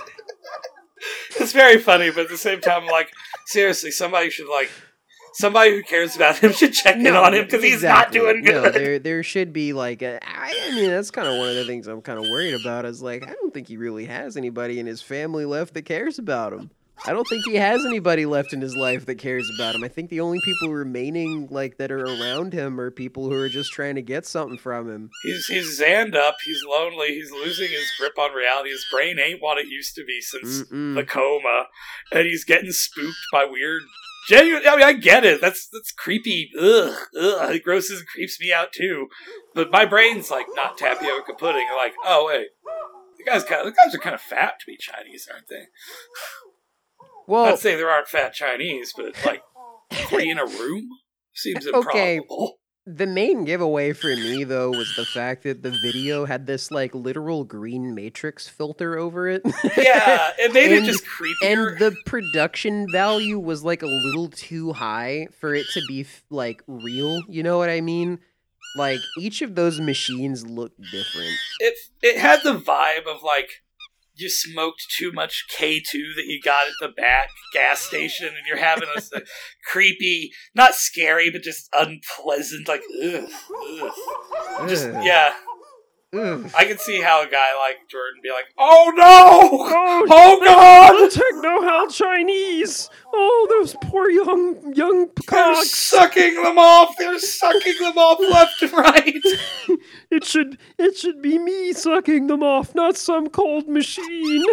It's 1.39 1.53
very 1.53 1.77
funny, 1.79 2.09
but 2.09 2.21
at 2.25 2.29
the 2.29 2.37
same 2.37 2.59
time, 2.61 2.85
like, 2.87 3.11
seriously, 3.45 3.91
somebody 3.91 4.29
should 4.29 4.49
like 4.49 4.69
somebody 5.33 5.71
who 5.71 5.83
cares 5.83 6.15
about 6.15 6.37
him 6.37 6.51
should 6.51 6.73
check 6.73 6.95
in 6.95 7.15
on 7.15 7.33
him 7.35 7.45
because 7.45 7.61
he's 7.63 7.83
not 7.83 8.11
doing 8.11 8.41
No, 8.43 8.63
good. 8.63 8.73
there 8.73 8.97
there 8.99 9.21
should 9.23 9.53
be 9.53 9.71
like 9.73 10.01
a, 10.01 10.19
I 10.27 10.71
mean 10.73 10.89
that's 10.89 11.11
kind 11.11 11.27
of 11.27 11.37
one 11.37 11.49
of 11.49 11.55
the 11.55 11.65
things 11.65 11.85
I'm 11.87 12.01
kind 12.01 12.17
of 12.17 12.25
worried 12.31 12.55
about 12.59 12.85
is 12.85 13.01
like 13.03 13.21
I 13.23 13.33
don't 13.33 13.53
think 13.53 13.67
he 13.67 13.77
really 13.77 14.05
has 14.05 14.35
anybody 14.35 14.79
in 14.79 14.87
his 14.87 15.01
family 15.01 15.45
left 15.45 15.75
that 15.75 15.83
cares 15.83 16.17
about 16.17 16.53
him. 16.53 16.71
I 17.05 17.13
don't 17.13 17.27
think 17.27 17.45
he 17.45 17.55
has 17.55 17.85
anybody 17.85 18.25
left 18.25 18.53
in 18.53 18.61
his 18.61 18.75
life 18.75 19.05
that 19.05 19.15
cares 19.15 19.49
about 19.55 19.75
him. 19.75 19.83
I 19.83 19.87
think 19.87 20.09
the 20.09 20.21
only 20.21 20.39
people 20.43 20.69
remaining 20.69 21.47
like 21.51 21.77
that 21.77 21.91
are 21.91 22.03
around 22.03 22.53
him 22.53 22.79
are 22.79 22.91
people 22.91 23.29
who 23.29 23.35
are 23.35 23.49
just 23.49 23.71
trying 23.71 23.95
to 23.95 24.01
get 24.01 24.25
something 24.25 24.57
from 24.57 24.89
him. 24.89 25.09
He's 25.23 25.45
he's 25.47 25.79
zanned 25.79 26.15
up. 26.15 26.35
He's 26.43 26.63
lonely. 26.67 27.09
He's 27.09 27.31
losing 27.31 27.69
his 27.69 27.91
grip 27.99 28.17
on 28.17 28.33
reality. 28.33 28.71
His 28.71 28.85
brain 28.91 29.19
ain't 29.19 29.41
what 29.41 29.57
it 29.57 29.67
used 29.67 29.95
to 29.95 30.03
be 30.05 30.21
since 30.21 30.63
Mm-mm. 30.63 30.95
the 30.95 31.03
coma, 31.03 31.67
and 32.11 32.25
he's 32.25 32.43
getting 32.43 32.71
spooked 32.71 33.15
by 33.31 33.45
weird. 33.45 33.83
Genuine. 34.27 34.63
I 34.67 34.75
mean, 34.75 34.85
I 34.85 34.93
get 34.93 35.23
it. 35.23 35.39
That's 35.39 35.69
that's 35.71 35.91
creepy. 35.91 36.49
Ugh, 36.59 36.93
ugh. 37.17 37.55
It 37.55 37.63
grosses 37.63 37.99
and 37.99 38.07
creeps 38.07 38.41
me 38.41 38.51
out 38.51 38.73
too. 38.73 39.07
But 39.55 39.71
my 39.71 39.85
brain's 39.85 40.29
like 40.29 40.47
not 40.55 40.77
tapioca 40.77 41.33
pudding. 41.37 41.67
Like, 41.77 41.93
oh 42.03 42.25
wait, 42.27 42.47
the 43.17 43.23
guys 43.23 43.43
kind 43.45 43.65
of, 43.65 43.67
the 43.67 43.77
guys 43.81 43.95
are 43.95 43.99
kind 43.99 44.15
of 44.15 44.21
fat 44.21 44.59
to 44.59 44.65
be 44.65 44.77
Chinese, 44.77 45.27
aren't 45.31 45.47
they? 45.47 45.67
Well, 47.27 47.45
Not 47.45 47.59
saying 47.59 47.77
there 47.77 47.89
aren't 47.89 48.07
fat 48.07 48.33
Chinese, 48.33 48.93
but 48.95 49.13
like 49.25 49.41
three 49.91 50.29
in 50.29 50.39
a 50.39 50.45
room 50.45 50.87
seems 51.33 51.67
Okay. 51.73 52.15
improbable. 52.15 52.59
the 52.85 53.05
main 53.05 53.43
giveaway 53.43 53.91
for 53.93 54.07
me 54.07 54.43
though 54.45 54.69
was 54.71 54.93
the 54.95 55.03
fact 55.05 55.43
that 55.43 55.61
the 55.61 55.77
video 55.83 56.23
had 56.25 56.47
this 56.47 56.71
like 56.71 56.95
literal 56.95 57.43
green 57.43 57.93
matrix 57.93 58.47
filter 58.47 58.97
over 58.97 59.27
it. 59.27 59.41
Yeah, 59.77 60.31
it 60.39 60.53
made 60.57 60.71
And- 60.71 60.85
it 60.85 60.87
just 60.89 61.03
creepier. 61.05 61.51
and 61.71 61.79
the 61.79 61.95
production 62.05 62.87
value 62.91 63.37
was 63.39 63.63
like 63.63 63.81
a 63.83 63.87
little 63.87 64.29
too 64.29 64.71
high 64.73 65.27
for 65.39 65.53
it 65.53 65.65
to 65.73 65.81
be 65.87 66.05
like 66.29 66.63
real 66.67 67.21
you 67.27 67.43
know 67.43 67.57
what 67.57 67.69
i 67.69 67.81
mean 67.81 68.19
like 68.77 68.99
each 69.19 69.41
of 69.41 69.55
those 69.55 69.79
machines 69.81 70.45
looked 70.45 70.79
different 70.91 71.33
it 71.59 71.73
it 72.01 72.17
had 72.17 72.39
the 72.43 72.53
vibe 72.57 73.05
of 73.07 73.21
like 73.23 73.63
you 74.17 74.29
smoked 74.29 74.83
too 74.97 75.11
much 75.11 75.45
K2 75.57 75.91
that 76.15 76.25
you 76.25 76.39
got 76.43 76.67
at 76.67 76.73
the 76.81 76.89
back 76.89 77.29
gas 77.53 77.81
station 77.81 78.27
and 78.27 78.45
you're 78.47 78.57
having 78.57 78.89
a, 78.95 78.97
s- 78.97 79.11
creepy, 79.71 80.31
not 80.55 80.73
scary, 80.75 81.29
but 81.31 81.41
just 81.43 81.69
unpleasant, 81.73 82.67
like, 82.67 82.81
ugh, 83.03 83.29
ugh. 83.81 84.69
Just, 84.69 84.85
yeah. 85.03 85.33
I 86.55 86.65
can 86.65 86.77
see 86.77 87.01
how 87.01 87.21
a 87.23 87.29
guy 87.29 87.55
like 87.59 87.87
Jordan 87.89 88.21
be 88.23 88.29
like, 88.29 88.45
"Oh 88.57 88.91
no! 88.95 89.03
Oh, 89.69 90.05
Oh 90.09 90.39
god! 90.43 91.11
techno 91.11 91.61
hell 91.61 91.87
Chinese! 91.89 92.89
Oh, 93.13 93.47
those 93.49 93.75
poor 93.83 94.09
young 94.09 94.73
young 94.73 95.07
They're 95.07 95.53
cocks! 95.53 95.71
sucking 95.71 96.35
them 96.41 96.57
off. 96.57 96.95
They're 96.97 97.19
sucking 97.19 97.75
them 97.79 97.97
off 97.97 98.19
left 98.19 98.61
and 98.61 98.73
right." 98.73 99.23
It 100.09 100.23
should 100.23 100.57
it 100.79 100.95
should 100.97 101.21
be 101.21 101.37
me 101.37 101.73
sucking 101.73 102.27
them 102.27 102.41
off, 102.41 102.73
not 102.73 102.95
some 102.95 103.27
cold 103.27 103.67
machine. 103.67 104.45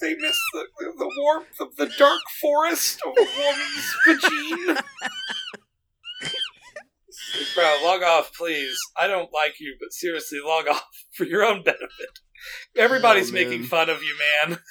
they 0.00 0.14
miss 0.16 0.38
the, 0.52 0.66
the 0.98 1.10
warmth 1.18 1.60
of 1.60 1.74
the 1.76 1.86
dark 1.98 2.20
forest 2.40 3.00
of 3.06 3.12
a 3.16 3.26
woman's 3.40 3.96
vagine. 4.06 4.82
Bro, 7.54 7.78
log 7.82 8.02
off, 8.02 8.32
please. 8.36 8.76
I 8.96 9.06
don't 9.06 9.32
like 9.32 9.54
you, 9.60 9.76
but 9.80 9.92
seriously, 9.92 10.40
log 10.44 10.68
off 10.68 10.84
for 11.12 11.24
your 11.24 11.44
own 11.44 11.62
benefit. 11.62 12.20
Everybody's 12.76 13.30
Oh, 13.30 13.34
making 13.34 13.64
fun 13.64 13.88
of 13.88 14.02
you, 14.02 14.16
man. 14.48 14.58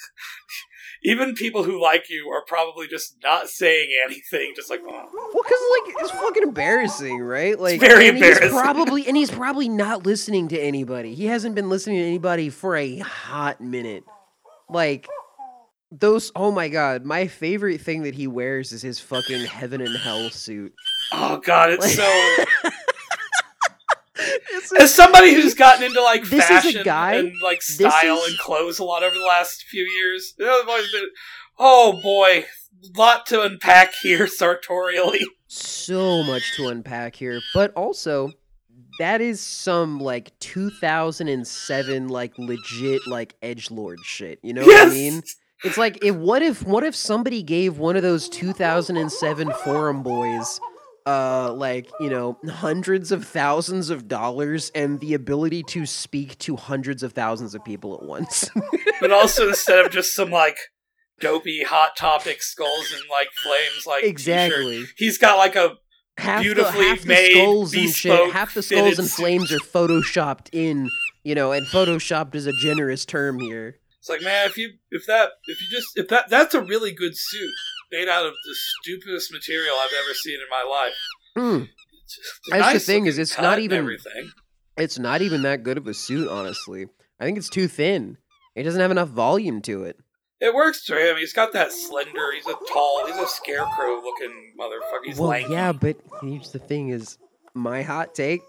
Even 1.04 1.34
people 1.34 1.64
who 1.64 1.82
like 1.82 2.04
you 2.10 2.28
are 2.28 2.44
probably 2.46 2.86
just 2.86 3.16
not 3.24 3.48
saying 3.48 3.88
anything, 4.04 4.52
just 4.54 4.70
like, 4.70 4.80
oh. 4.86 5.08
Well, 5.12 5.42
cause 5.42 5.60
like 5.86 5.96
it's 6.00 6.10
fucking 6.12 6.44
embarrassing, 6.44 7.18
right? 7.18 7.58
Like 7.58 7.80
very 7.80 8.08
and 8.08 8.16
he's 8.18 8.26
embarrassing. 8.38 8.58
probably 8.60 9.06
and 9.08 9.16
he's 9.16 9.30
probably 9.30 9.68
not 9.68 10.06
listening 10.06 10.46
to 10.48 10.58
anybody. 10.60 11.14
He 11.16 11.26
hasn't 11.26 11.56
been 11.56 11.68
listening 11.68 11.96
to 11.96 12.04
anybody 12.06 12.50
for 12.50 12.76
a 12.76 12.98
hot 12.98 13.60
minute. 13.60 14.04
Like 14.68 15.08
those. 15.90 16.30
Oh 16.36 16.52
my 16.52 16.68
god, 16.68 17.04
my 17.04 17.26
favorite 17.26 17.80
thing 17.80 18.04
that 18.04 18.14
he 18.14 18.28
wears 18.28 18.70
is 18.70 18.82
his 18.82 19.00
fucking 19.00 19.46
heaven 19.46 19.80
and 19.80 19.96
hell 19.96 20.30
suit. 20.30 20.72
Oh 21.12 21.38
god, 21.38 21.70
it's 21.70 21.94
so. 21.94 22.44
It's 24.14 24.72
As 24.72 24.94
somebody 24.94 25.34
who's 25.34 25.54
gotten 25.54 25.82
into 25.84 26.00
like 26.02 26.22
This 26.22 26.44
is 26.44 26.50
a 26.50 26.60
fashion 26.62 26.82
guy- 26.84 27.14
and 27.14 27.32
like 27.42 27.62
style 27.62 28.18
is- 28.18 28.28
and 28.30 28.38
clothes 28.38 28.78
a 28.78 28.84
lot 28.84 29.02
over 29.02 29.16
the 29.16 29.24
last 29.24 29.64
few 29.64 29.82
years, 29.84 30.34
I've 30.40 30.68
always 30.68 30.92
been, 30.92 31.08
oh 31.58 31.98
boy, 32.02 32.44
lot 32.96 33.26
to 33.26 33.42
unpack 33.42 33.94
here 34.02 34.26
sartorially. 34.26 35.20
so 35.48 36.22
much 36.22 36.42
to 36.56 36.68
unpack 36.68 37.16
here, 37.16 37.40
but 37.54 37.72
also 37.74 38.30
that 38.98 39.20
is 39.20 39.40
some 39.40 39.98
like 39.98 40.38
2007 40.38 42.08
like 42.08 42.38
legit 42.38 43.06
like 43.06 43.34
edge 43.42 43.70
lord 43.70 43.98
shit. 44.04 44.38
You 44.42 44.52
know 44.52 44.64
what 44.64 44.88
I 44.88 44.90
mean? 44.90 45.22
It's 45.64 45.78
like 45.78 46.04
if 46.04 46.14
what 46.14 46.42
if 46.42 46.62
what 46.64 46.84
if 46.84 46.94
somebody 46.94 47.42
gave 47.42 47.78
one 47.78 47.96
of 47.96 48.02
those 48.02 48.28
2007 48.28 49.52
forum 49.64 50.02
boys 50.02 50.60
uh 51.06 51.52
like, 51.52 51.90
you 52.00 52.10
know, 52.10 52.38
hundreds 52.48 53.12
of 53.12 53.26
thousands 53.26 53.90
of 53.90 54.08
dollars 54.08 54.70
and 54.74 55.00
the 55.00 55.14
ability 55.14 55.62
to 55.64 55.86
speak 55.86 56.38
to 56.38 56.56
hundreds 56.56 57.02
of 57.02 57.12
thousands 57.12 57.54
of 57.54 57.64
people 57.64 57.94
at 57.94 58.02
once. 58.02 58.50
but 59.00 59.10
also 59.10 59.48
instead 59.48 59.84
of 59.84 59.90
just 59.90 60.14
some 60.14 60.30
like 60.30 60.56
dopey 61.20 61.62
hot 61.62 61.96
topic 61.96 62.42
skulls 62.42 62.92
and 62.92 63.02
like 63.10 63.28
flames, 63.42 63.86
like 63.86 64.02
t-shirt, 64.02 64.10
exactly. 64.10 64.84
he's 64.96 65.18
got 65.18 65.38
like 65.38 65.56
a 65.56 65.76
Half 66.18 66.42
beautifully 66.42 66.84
the, 66.84 66.88
half 66.90 67.00
the 67.00 67.08
made, 67.08 67.32
skulls 67.32 67.74
and 67.74 67.88
shit, 67.88 68.32
half 68.32 68.52
the 68.52 68.62
skulls 68.62 68.98
and 68.98 69.10
flames 69.10 69.50
are 69.50 69.58
photoshopped 69.58 70.48
in, 70.52 70.90
you 71.24 71.34
know, 71.34 71.52
and 71.52 71.66
photoshopped 71.66 72.34
is 72.34 72.46
a 72.46 72.52
generous 72.52 73.06
term 73.06 73.40
here. 73.40 73.78
It's 73.98 74.10
like, 74.10 74.20
man, 74.20 74.46
if 74.46 74.58
you 74.58 74.72
if 74.90 75.06
that 75.06 75.30
if 75.46 75.62
you 75.62 75.68
just 75.70 75.86
if 75.96 76.08
that 76.08 76.28
that's 76.28 76.54
a 76.54 76.60
really 76.60 76.92
good 76.92 77.16
suit 77.16 77.52
made 77.92 78.08
out 78.08 78.26
of 78.26 78.32
the 78.32 78.54
stupidest 78.54 79.30
material 79.32 79.74
I've 79.78 79.92
ever 80.04 80.14
seen 80.14 80.34
in 80.40 80.48
my 80.50 80.64
life. 80.68 80.96
Mm. 81.36 81.68
It's 82.04 82.16
just 82.16 82.40
a 82.52 82.58
That's 82.58 82.72
the 82.86 82.92
thing, 82.92 83.06
is 83.06 83.18
it's 83.18 83.38
not 83.38 83.58
even- 83.58 83.78
everything. 83.78 84.32
It's 84.78 84.98
not 84.98 85.20
even 85.20 85.42
that 85.42 85.62
good 85.62 85.76
of 85.76 85.86
a 85.86 85.92
suit, 85.94 86.28
honestly. 86.28 86.86
I 87.20 87.24
think 87.24 87.36
it's 87.36 87.50
too 87.50 87.68
thin. 87.68 88.16
It 88.56 88.62
doesn't 88.62 88.80
have 88.80 88.90
enough 88.90 89.10
volume 89.10 89.60
to 89.62 89.84
it. 89.84 89.98
It 90.40 90.54
works 90.54 90.84
for 90.84 90.96
him. 90.96 91.18
He's 91.18 91.32
got 91.34 91.52
that 91.52 91.72
slender. 91.72 92.32
He's 92.34 92.46
a 92.46 92.54
tall. 92.72 93.06
He's 93.06 93.16
a 93.16 93.28
scarecrow 93.28 94.00
looking 94.02 94.54
motherfucker. 94.58 95.04
He's 95.04 95.18
well, 95.18 95.28
lanky. 95.28 95.52
yeah, 95.52 95.72
but 95.72 95.96
here's 96.22 96.50
the 96.50 96.58
thing: 96.58 96.88
is 96.88 97.16
my 97.54 97.82
hot 97.82 98.14
take. 98.14 98.40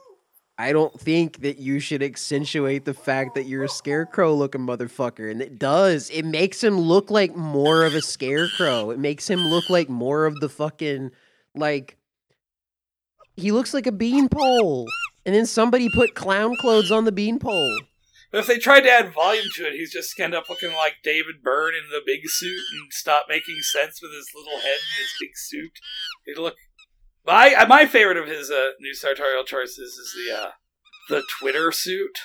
I 0.57 0.71
don't 0.71 0.97
think 0.99 1.41
that 1.41 1.57
you 1.57 1.79
should 1.79 2.03
accentuate 2.03 2.85
the 2.85 2.93
fact 2.93 3.33
that 3.35 3.47
you're 3.47 3.63
a 3.63 3.69
scarecrow 3.69 4.35
looking 4.35 4.61
motherfucker, 4.61 5.31
and 5.31 5.41
it 5.41 5.57
does. 5.57 6.11
It 6.11 6.25
makes 6.25 6.63
him 6.63 6.79
look 6.79 7.09
like 7.09 7.35
more 7.35 7.85
of 7.85 7.95
a 7.95 8.01
scarecrow. 8.01 8.91
It 8.91 8.99
makes 8.99 9.27
him 9.27 9.47
look 9.47 9.69
like 9.69 9.89
more 9.89 10.25
of 10.25 10.39
the 10.39 10.49
fucking 10.49 11.11
like. 11.55 11.97
He 13.35 13.51
looks 13.51 13.73
like 13.73 13.87
a 13.87 13.91
beanpole, 13.91 14.85
and 15.25 15.33
then 15.33 15.47
somebody 15.47 15.89
put 15.89 16.13
clown 16.13 16.55
clothes 16.57 16.91
on 16.91 17.05
the 17.05 17.11
beanpole. 17.11 17.79
But 18.31 18.39
if 18.39 18.47
they 18.47 18.57
tried 18.57 18.81
to 18.81 18.91
add 18.91 19.13
volume 19.13 19.45
to 19.55 19.67
it, 19.67 19.73
he's 19.73 19.91
just 19.91 20.19
end 20.19 20.33
up 20.33 20.49
looking 20.49 20.73
like 20.73 20.97
David 21.03 21.43
Byrne 21.43 21.75
in 21.75 21.89
the 21.91 22.01
big 22.03 22.21
suit 22.25 22.61
and 22.73 22.91
stop 22.91 23.25
making 23.29 23.61
sense 23.61 24.01
with 24.01 24.11
his 24.11 24.27
little 24.35 24.59
head 24.59 24.77
and 24.77 24.97
his 24.97 25.13
big 25.19 25.31
suit. 25.35 25.79
He'd 26.25 26.39
look. 26.39 26.55
My 27.25 27.65
my 27.67 27.85
favorite 27.85 28.17
of 28.17 28.27
his 28.27 28.51
uh, 28.51 28.69
new 28.79 28.93
sartorial 28.93 29.43
choices 29.45 29.93
is 29.93 30.13
the 30.27 30.37
uh, 30.37 30.49
the 31.09 31.23
Twitter 31.39 31.71
suit. 31.71 32.17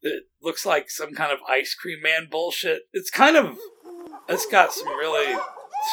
It 0.00 0.24
looks 0.42 0.64
like 0.64 0.90
some 0.90 1.12
kind 1.12 1.32
of 1.32 1.38
ice 1.48 1.74
cream 1.74 1.98
man 2.02 2.28
bullshit. 2.30 2.82
It's 2.92 3.10
kind 3.10 3.36
of 3.36 3.56
it's 4.28 4.46
got 4.46 4.72
some 4.72 4.88
really 4.88 5.36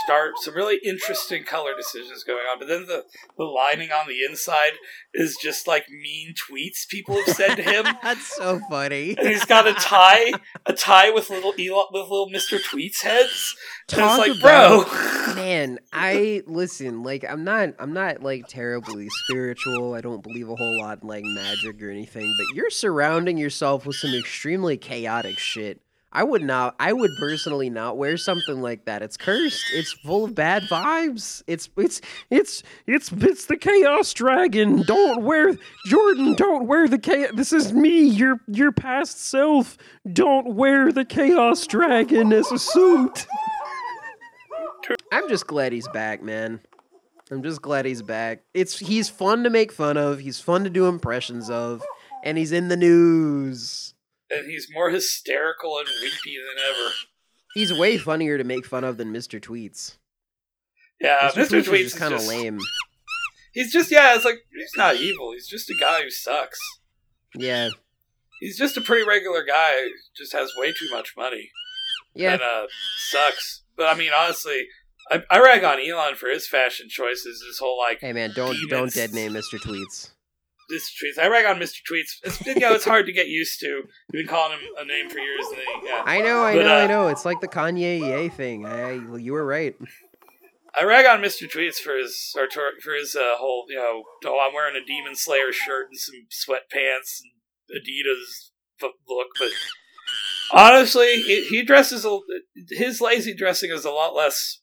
start 0.04 0.32
some 0.40 0.56
really 0.56 0.80
interesting 0.84 1.44
color 1.44 1.72
decisions 1.76 2.24
going 2.24 2.40
on, 2.52 2.60
but 2.60 2.68
then 2.68 2.86
the 2.86 3.04
the 3.38 3.44
lining 3.46 3.90
on 3.92 4.08
the 4.08 4.24
inside 4.28 4.74
is 5.14 5.38
just 5.42 5.68
like 5.68 5.86
mean 5.90 6.34
tweets 6.34 6.88
people 6.88 7.16
have 7.16 7.36
said 7.36 7.56
to 7.56 7.64
him. 7.64 7.86
That's 8.04 8.28
so 8.36 8.60
funny. 8.70 9.16
and 9.18 9.28
he's 9.28 9.46
got 9.46 9.68
a 9.68 9.74
tie, 9.74 10.34
a 10.66 10.74
tie 10.74 11.10
with 11.12 11.30
little 11.30 11.54
Elon, 11.60 11.86
with 11.92 12.04
little 12.04 12.30
Mister 12.30 12.58
Tweets 12.58 13.02
heads. 13.02 13.56
And 13.92 14.02
it's 14.02 14.18
like, 14.18 14.40
about- 14.40 14.88
bro, 14.88 15.35
Man, 15.46 15.78
I 15.94 16.42
listen, 16.48 17.04
like 17.04 17.24
I'm 17.24 17.44
not 17.44 17.76
I'm 17.78 17.94
not 17.94 18.24
like 18.24 18.48
terribly 18.48 19.08
spiritual. 19.10 19.94
I 19.94 20.02
don't 20.02 20.24
believe 20.24 20.50
a 20.50 20.56
whole 20.56 20.80
lot 20.80 21.04
in 21.04 21.08
like 21.08 21.24
magic 21.24 21.80
or 21.84 21.92
anything, 21.92 22.34
but 22.36 22.56
you're 22.56 22.72
surrounding 22.72 23.38
yourself 23.38 23.86
with 23.86 23.96
some 23.96 24.16
extremely 24.16 24.76
chaotic 24.76 25.38
shit. 25.38 25.84
I 26.12 26.24
would 26.24 26.42
not 26.42 26.76
I 26.80 26.94
would 26.94 27.12
personally 27.20 27.70
not 27.70 27.96
wear 27.96 28.18
something 28.18 28.60
like 28.60 28.86
that. 28.86 29.04
It's 29.04 29.18
cursed. 29.18 29.64
It's 29.76 29.94
full 29.94 30.26
of 30.26 30.34
bad 30.34 30.64
vibes. 30.64 31.44
It's 31.46 31.70
it's 31.78 32.02
It's 32.32 32.64
it's 32.88 33.12
it's 33.12 33.46
the 33.46 33.58
chaos 33.58 34.16
dragon. 34.16 34.82
Don't 34.82 35.22
wear 35.22 35.56
Jordan. 35.86 36.34
Don't 36.34 36.66
wear 36.66 36.88
the 36.88 36.98
chaos. 36.98 37.30
This 37.36 37.54
is 37.54 37.72
me, 37.72 38.00
your 38.02 38.40
your 38.48 38.72
past 38.72 39.24
self. 39.24 39.78
Don't 40.12 40.56
wear 40.56 40.92
the 40.92 41.06
chaos 41.06 41.68
dragon 41.68 42.34
as 42.34 42.52
a 42.52 42.58
suit. 42.58 43.28
I'm 45.12 45.28
just 45.30 45.48
glad 45.48 45.72
he's 45.72 45.88
back, 45.90 46.22
man. 46.22 46.60
I'm 47.32 47.42
just 47.42 47.62
glad 47.62 47.86
he's 47.86 48.02
back. 48.02 48.44
It's 48.54 48.78
he's 48.78 49.10
fun 49.10 49.44
to 49.44 49.50
make 49.50 49.72
fun 49.72 49.98
of. 49.98 50.20
He's 50.20 50.40
fun 50.40 50.64
to 50.64 50.70
do 50.70 50.86
impressions 50.88 51.50
of, 51.50 51.84
and 52.24 52.38
he's 52.38 52.52
in 52.52 52.68
the 52.68 52.78
news. 52.78 53.94
and 54.30 54.50
he's 54.50 54.68
more 54.72 54.90
hysterical 54.92 55.78
and 55.80 55.88
weepy 56.02 56.38
than 56.38 56.64
ever. 56.70 56.92
He's 57.56 57.74
way 57.74 57.98
funnier 57.98 58.38
to 58.38 58.44
make 58.44 58.66
fun 58.66 58.84
of 58.84 58.98
than 58.98 59.14
Mr. 59.14 59.40
Tweets. 59.42 59.98
Yeah, 61.02 61.32
Mr. 61.32 61.46
Mr. 61.46 61.48
Tweets, 61.50 61.64
Tweets 61.64 61.80
is 61.82 61.94
is 61.94 62.00
kind 62.00 62.14
of 62.14 62.26
lame. 62.26 62.60
He's 63.54 63.72
just 63.72 63.90
yeah, 63.90 64.16
it's 64.16 64.26
like 64.26 64.40
he's 64.54 64.74
not 64.76 64.98
evil. 64.98 65.32
He's 65.32 65.48
just 65.48 65.70
a 65.70 65.76
guy 65.80 66.02
who 66.04 66.10
sucks. 66.10 66.60
Yeah, 67.38 67.70
He's 68.42 68.58
just 68.58 68.76
a 68.76 68.82
pretty 68.82 69.08
regular 69.08 69.44
guy. 69.46 69.82
who 69.82 69.90
Just 70.16 70.34
has 70.34 70.52
way 70.58 70.74
too 70.74 70.90
much 70.92 71.14
money. 71.18 71.50
yeah. 72.14 72.34
and 72.34 72.42
uh, 72.42 72.68
sucks. 73.10 73.62
But 73.78 73.94
I 73.94 73.98
mean, 73.98 74.12
honestly, 74.18 74.68
I, 75.12 75.24
I 75.30 75.40
rag 75.40 75.64
on 75.64 75.80
Elon 75.80 76.16
for 76.16 76.30
his 76.30 76.48
fashion 76.48 76.88
choices. 76.90 77.44
His 77.48 77.60
whole 77.60 77.78
like 77.78 78.00
Hey 78.02 78.14
man, 78.14 78.32
don't 78.36 78.58
don't 78.70 78.94
dead 78.94 79.14
name 79.14 79.34
Mr. 79.34 79.60
Tweets. 79.60 80.12
Mr. 80.72 80.90
tweets. 81.04 81.24
I 81.24 81.28
rag 81.28 81.46
on 81.46 81.58
Mr. 81.58 81.82
Tweets. 81.90 82.18
It's, 82.24 82.44
you 82.46 82.60
know, 82.60 82.74
it's 82.74 82.86
hard 82.86 83.06
to 83.06 83.12
get 83.12 83.28
used 83.28 83.60
to. 83.60 83.84
We've 84.12 84.26
been 84.26 84.28
calling 84.28 84.58
him 84.58 84.68
a 84.80 84.86
name 84.86 85.10
for 85.12 85.20
years, 85.20 85.46
and 85.50 85.58
then 85.58 85.66
he, 85.82 85.88
yeah. 85.88 86.02
I 86.04 86.22
know, 86.22 86.44
I 86.44 86.56
But, 86.56 86.66
know, 86.66 86.74
I 86.76 86.84
uh, 86.86 86.88
know. 86.88 87.08
It's 87.10 87.24
like 87.24 87.40
the 87.40 87.48
Kanye 87.48 88.02
EA 88.02 88.30
thing. 88.30 88.66
I, 88.66 88.94
I 88.94 89.18
you 89.18 89.34
were 89.34 89.46
right. 89.46 89.76
I 90.74 90.84
rag 90.84 91.06
on 91.06 91.22
Mr. 91.22 91.48
Tweets 91.48 91.76
for 91.76 91.96
his 91.96 92.18
sartor- 92.36 92.82
for 92.82 92.94
his 92.96 93.16
uh, 93.16 93.36
whole 93.38 93.66
you 93.70 93.76
know 93.76 94.04
oh 94.26 94.40
I'm 94.46 94.54
wearing 94.54 94.76
a 94.76 94.86
Demon 94.86 95.16
Slayer 95.16 95.52
shirt 95.52 95.88
and 95.92 96.00
some 96.00 96.26
sweatpants 96.32 97.22
and 97.22 97.32
Adidas 97.80 98.50
look, 98.82 99.28
but 99.40 99.50
honestly, 100.56 101.22
he, 101.22 101.46
he 101.50 101.64
dresses 101.64 102.06
a, 102.06 102.18
his 102.70 103.02
lazy 103.02 103.36
dressing 103.36 103.70
is 103.72 103.86
a 103.86 103.92
lot 103.92 104.16
less 104.16 104.62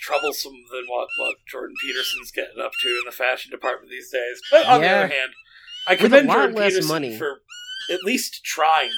troublesome 0.00 0.54
than 0.72 0.84
what 0.88 1.08
what 1.18 1.36
Jordan 1.46 1.74
Peterson's 1.84 2.30
getting 2.30 2.60
up 2.60 2.72
to 2.82 2.88
in 2.88 3.02
the 3.04 3.12
fashion 3.12 3.50
department 3.50 3.90
these 3.90 4.10
days. 4.10 4.40
But 4.50 4.66
on 4.66 4.80
the 4.80 4.88
other 4.88 5.08
hand, 5.08 5.30
I 5.86 5.96
commend 5.96 6.30
Jordan 6.30 6.54
less 6.56 6.72
Peterson 6.72 6.88
money. 6.94 7.18
for 7.18 7.40
at 7.90 8.02
least 8.04 8.42
trying 8.44 8.90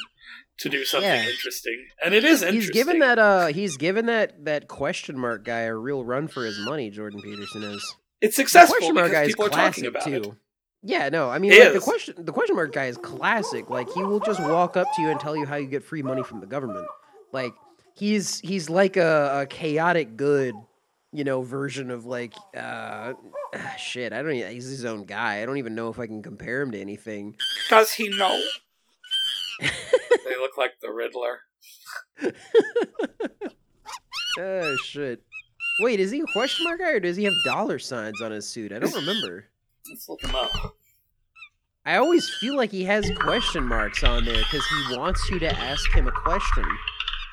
to 0.59 0.69
do 0.69 0.85
something 0.85 1.09
Yeah. 1.09 1.27
interesting, 1.29 1.87
and 2.05 2.15
it 2.15 2.23
is 2.25 2.43
interesting. 2.43 2.55
He's 2.61 2.71
given 2.71 2.99
that 3.01 3.19
uh 3.19 3.47
he's 3.47 3.77
given 3.77 4.07
that 4.07 4.45
that 4.45 4.69
question 4.69 5.19
mark 5.19 5.45
guy 5.45 5.61
a 5.63 5.75
real 5.75 6.05
run 6.05 6.29
for 6.29 6.45
his 6.45 6.59
money. 6.61 6.91
Jordan 6.91 7.21
Peterson 7.23 7.63
is. 7.63 7.97
it's 8.21 8.37
The 8.37 8.43
successful 8.43 8.77
question 8.77 8.95
mark 8.95 9.11
guy 9.13 9.23
is 9.23 9.29
people 9.29 9.47
are 9.47 9.49
talking 9.49 9.85
classic 9.85 9.87
about 9.89 10.05
too. 10.05 10.31
it. 10.31 10.37
Yeah, 10.83 11.11
no, 11.11 11.29
I 11.29 11.39
mean, 11.39 11.59
like 11.59 11.75
the 11.75 11.81
question, 11.81 12.15
the 12.19 12.33
question 12.33 12.57
mark 12.57 12.73
guy 12.73 12.87
is 12.87 12.97
classic. 12.97 13.69
Like 13.69 13.93
he 13.93 14.03
will 14.03 14.21
just 14.21 14.41
walk 14.41 14.77
up 14.77 14.87
to 14.97 15.03
you 15.03 15.11
and 15.11 15.21
tell 15.21 15.37
you 15.37 15.45
how 15.45 15.57
you 15.57 15.67
get 15.67 15.85
free 15.85 16.03
money 16.03 16.23
from 16.23 16.41
the 16.41 16.47
government. 16.47 16.87
Like 17.33 17.53
he's 17.95 18.41
he's 18.41 18.71
like 18.71 18.97
a, 18.97 19.43
a 19.43 19.47
chaotic 19.47 20.17
good, 20.17 20.55
you 21.13 21.25
know, 21.25 21.43
version 21.43 21.91
of 21.91 22.07
like, 22.07 22.33
uh, 22.57 23.13
shit. 23.79 24.15
I 24.15 24.23
don't. 24.23 24.33
Even, 24.33 24.53
he's 24.53 24.69
his 24.69 24.87
own 24.87 25.05
guy. 25.05 25.43
I 25.43 25.47
don't 25.47 25.59
even 25.59 25.75
know 25.75 25.91
if 25.91 25.99
I 25.99 26.07
can 26.07 26.23
compare 26.23 26.63
him 26.63 26.71
to 26.71 26.81
anything. 26.81 27.37
Does 27.69 27.93
he 27.93 28.09
know? 28.09 28.41
they 29.61 30.37
look 30.41 30.57
like 30.57 30.81
the 30.81 30.91
Riddler. 30.91 31.41
Oh 34.39 34.77
shit. 34.85 35.23
Wait, 35.81 36.01
is 36.01 36.11
he 36.11 36.21
a 36.21 36.33
question 36.33 36.65
mark 36.65 36.81
guy 36.81 36.91
or 36.91 37.01
does 37.01 37.17
he 37.17 37.25
have 37.25 37.35
dollar 37.45 37.79
signs 37.79 38.21
on 38.23 38.33
his 38.33 38.49
suit? 38.49 38.73
I 38.73 38.79
don't 38.79 38.95
remember. 38.95 39.47
Let's 39.89 40.09
look 40.09 40.23
him 40.23 40.35
up. 40.35 40.51
I 41.85 41.97
always 41.97 42.29
feel 42.41 42.57
like 42.57 42.71
he 42.71 42.85
has 42.85 43.11
question 43.21 43.65
marks 43.65 44.05
on 44.05 44.25
there 44.25 44.37
because 44.37 44.65
he 44.67 44.97
wants 44.97 45.29
you 45.31 45.39
to 45.39 45.51
ask 45.59 45.91
him 45.93 46.07
a 46.07 46.13
question, 46.13 46.65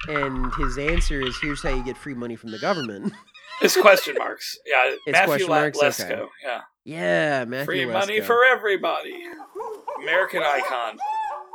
and 0.08 0.52
his 0.56 0.78
answer 0.78 1.20
is, 1.22 1.38
"Here's 1.42 1.62
how 1.62 1.70
you 1.76 1.84
get 1.84 1.98
free 1.98 2.14
money 2.14 2.36
from 2.36 2.52
the 2.52 2.60
government." 2.60 3.14
It's 3.60 3.76
question 3.76 4.14
marks. 4.20 4.56
Yeah, 4.68 4.92
It's 5.08 5.14
Matthew 5.14 5.26
question 5.28 5.50
La- 5.50 5.60
marks? 5.62 5.80
Lesko. 5.80 6.12
Okay. 6.12 6.26
Yeah, 6.44 6.62
yeah, 6.86 7.46
Matthew 7.46 7.66
free 7.66 7.86
money 7.88 8.22
for 8.22 8.46
everybody. 8.46 9.24
American 10.00 10.44
icon, 10.44 11.00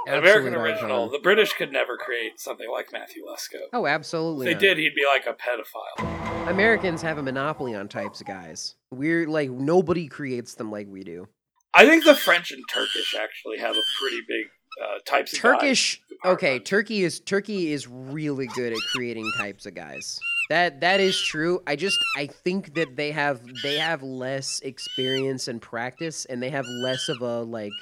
An 0.06 0.18
American 0.18 0.54
original. 0.54 1.08
The 1.08 1.18
British 1.18 1.52
could 1.52 1.72
never 1.72 1.96
create 1.96 2.40
something 2.40 2.68
like 2.70 2.92
Matthew 2.92 3.22
Lesko. 3.24 3.60
Oh, 3.72 3.86
absolutely. 3.86 4.46
If 4.46 4.58
they 4.58 4.68
not. 4.68 4.74
did, 4.74 4.78
he'd 4.78 4.94
be 4.94 5.06
like 5.06 5.26
a 5.26 5.34
pedophile. 5.34 6.48
Americans 6.48 7.02
have 7.02 7.18
a 7.18 7.22
monopoly 7.22 7.74
on 7.74 7.88
types 7.88 8.20
of 8.20 8.26
guys. 8.26 8.74
We're 8.90 9.28
like 9.28 9.50
nobody 9.50 10.08
creates 10.08 10.54
them 10.54 10.70
like 10.70 10.88
we 10.88 11.04
do. 11.04 11.28
I 11.74 11.86
think 11.86 12.04
the 12.04 12.16
French 12.16 12.50
and 12.50 12.62
Turkish 12.68 13.14
actually 13.18 13.58
have 13.58 13.76
a 13.76 13.82
pretty 14.00 14.20
big 14.28 14.46
uh, 14.82 14.98
types 15.06 15.32
of 15.32 15.38
Turkish. 15.38 16.02
Okay, 16.24 16.58
Turkey 16.58 17.04
is 17.04 17.20
Turkey 17.20 17.72
is 17.72 17.88
really 17.88 18.46
good 18.48 18.72
at 18.72 18.78
creating 18.94 19.30
types 19.38 19.66
of 19.66 19.74
guys. 19.74 20.18
That 20.50 20.80
that 20.80 21.00
is 21.00 21.20
true. 21.20 21.62
I 21.66 21.76
just 21.76 21.98
I 22.16 22.26
think 22.26 22.74
that 22.74 22.96
they 22.96 23.12
have 23.12 23.40
they 23.62 23.78
have 23.78 24.02
less 24.02 24.60
experience 24.60 25.48
and 25.48 25.62
practice, 25.62 26.24
and 26.26 26.42
they 26.42 26.50
have 26.50 26.66
less 26.66 27.08
of 27.08 27.22
a 27.22 27.42
like 27.42 27.72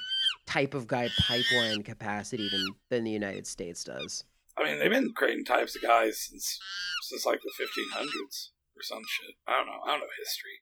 type 0.51 0.73
of 0.73 0.87
guy 0.87 1.09
pipeline 1.19 1.83
capacity 1.83 2.49
than 2.49 2.65
than 2.89 3.03
the 3.03 3.11
United 3.11 3.47
States 3.47 3.83
does. 3.83 4.23
I 4.57 4.63
mean, 4.63 4.79
they've 4.79 4.89
been 4.91 5.13
creating 5.15 5.45
types 5.45 5.75
of 5.75 5.81
guys 5.81 6.19
since 6.29 6.59
since 7.03 7.25
like 7.25 7.39
the 7.41 7.51
1500s 7.63 8.49
or 8.75 8.81
some 8.81 9.01
shit. 9.07 9.35
I 9.47 9.57
don't 9.57 9.67
know. 9.67 9.79
I 9.85 9.91
don't 9.91 9.99
know 10.01 10.07
history. 10.19 10.59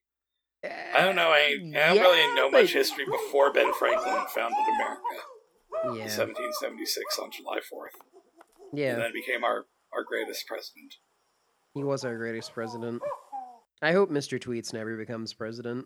I 0.95 1.05
don't 1.05 1.15
know 1.15 1.31
any. 1.31 1.75
I 1.75 1.87
don't 1.87 1.95
Yeah, 1.95 2.01
really 2.01 2.35
know 2.35 2.51
much 2.51 2.73
history 2.73 3.05
before 3.05 3.51
Ben 3.53 3.73
Franklin 3.73 4.25
founded 4.35 4.59
America 4.75 5.01
in 5.85 5.93
Yeah, 5.95 6.11
1776 6.11 7.17
on 7.19 7.31
July 7.31 7.59
4th, 7.59 7.95
Yeah. 8.73 8.93
and 8.93 9.01
then 9.01 9.13
became 9.13 9.43
our 9.43 9.67
our 9.93 10.03
greatest 10.03 10.45
president. 10.47 10.95
He 11.73 11.83
was 11.83 12.03
our 12.05 12.17
greatest 12.17 12.53
president. 12.53 13.01
I 13.81 13.93
hope 13.93 14.09
Mr. 14.11 14.37
Tweets 14.39 14.73
never 14.73 14.97
becomes 14.97 15.33
president. 15.33 15.85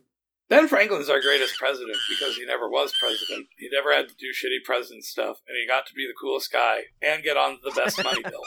Ben 0.49 0.67
Franklin's 0.67 1.09
our 1.09 1.21
greatest 1.21 1.57
president 1.57 1.97
because 2.09 2.35
he 2.35 2.45
never 2.45 2.69
was 2.69 2.93
president. 2.99 3.47
He 3.57 3.69
never 3.71 3.93
had 3.93 4.09
to 4.09 4.15
do 4.15 4.27
shitty 4.27 4.63
president 4.65 5.03
stuff, 5.03 5.37
and 5.47 5.57
he 5.59 5.67
got 5.67 5.85
to 5.87 5.93
be 5.93 6.05
the 6.05 6.13
coolest 6.19 6.51
guy 6.51 6.81
and 7.01 7.23
get 7.23 7.37
on 7.37 7.59
the 7.63 7.71
best 7.71 8.03
money 8.03 8.21
bill. 8.29 8.41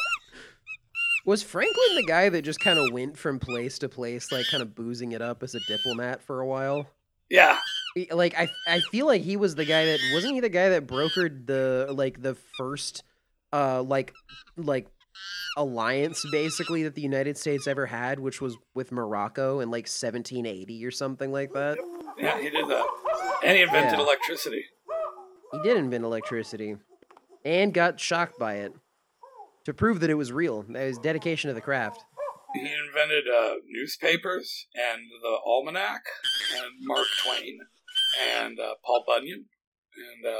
Was 1.25 1.43
Franklin 1.43 1.97
the 1.97 2.05
guy 2.07 2.29
that 2.29 2.43
just 2.43 2.61
kind 2.61 2.79
of 2.79 2.93
went 2.93 3.19
from 3.19 3.41
place 3.41 3.79
to 3.81 3.89
place, 3.89 4.31
like 4.31 4.47
kind 4.49 4.63
of 4.63 4.75
boozing 4.75 5.13
it 5.13 5.23
up 5.23 5.43
as 5.43 5.55
a 5.55 5.61
diplomat 5.67 6.23
for 6.23 6.41
a 6.41 6.47
while? 6.47 6.89
Yeah, 7.29 7.59
Like 8.13 8.39
I, 8.39 8.49
I 8.69 8.81
feel 8.93 9.07
like 9.07 9.23
he 9.23 9.37
was 9.37 9.57
the 9.57 9.65
guy 9.65 9.87
that 9.87 9.99
wasn't 10.13 10.35
he 10.35 10.41
the 10.41 10.49
guy 10.49 10.69
that 10.69 10.87
brokered 10.87 11.47
the 11.47 11.89
like 11.91 12.23
the 12.23 12.37
first, 12.57 13.03
uh, 13.53 13.83
like, 13.83 14.13
like 14.57 14.87
alliance 15.57 16.25
basically 16.31 16.83
that 16.83 16.95
the 16.95 17.01
United 17.03 17.37
States 17.39 17.67
ever 17.67 17.87
had, 17.87 18.19
which 18.21 18.41
was 18.41 18.57
with 18.75 18.93
Morocco 18.93 19.61
in 19.61 19.71
like 19.71 19.85
1780 19.87 20.85
or 20.85 20.91
something 20.91 21.33
like 21.33 21.53
that. 21.53 21.79
yeah, 22.19 22.39
he 22.41 22.51
did 22.51 22.67
that, 22.69 22.87
and 23.45 23.57
he 23.57 23.63
invented 23.63 23.99
Yeah. 23.99 24.05
electricity. 24.05 24.65
He 25.53 25.59
did 25.63 25.77
invent 25.77 26.05
electricity, 26.05 26.77
and 27.45 27.73
got 27.73 27.99
shocked 28.01 28.39
by 28.39 28.55
it 28.57 28.73
to 29.65 29.73
prove 29.73 30.01
that 30.01 30.11
it 30.11 30.15
was 30.15 30.33
real. 30.33 30.63
That 30.69 30.87
was 30.87 30.99
dedication 30.99 31.49
to 31.49 31.55
the 31.55 31.61
craft. 31.61 32.05
He 32.55 32.61
invented 32.61 33.25
uh, 33.29 33.55
newspapers 33.67 34.67
and 34.75 35.03
the 35.23 35.37
almanac 35.45 36.03
and 36.57 36.73
Mark 36.83 37.07
Twain 37.25 37.59
and 38.35 38.59
uh, 38.59 38.75
Paul 38.85 39.05
Bunyan 39.07 39.45
and 39.97 40.27
uh, 40.35 40.39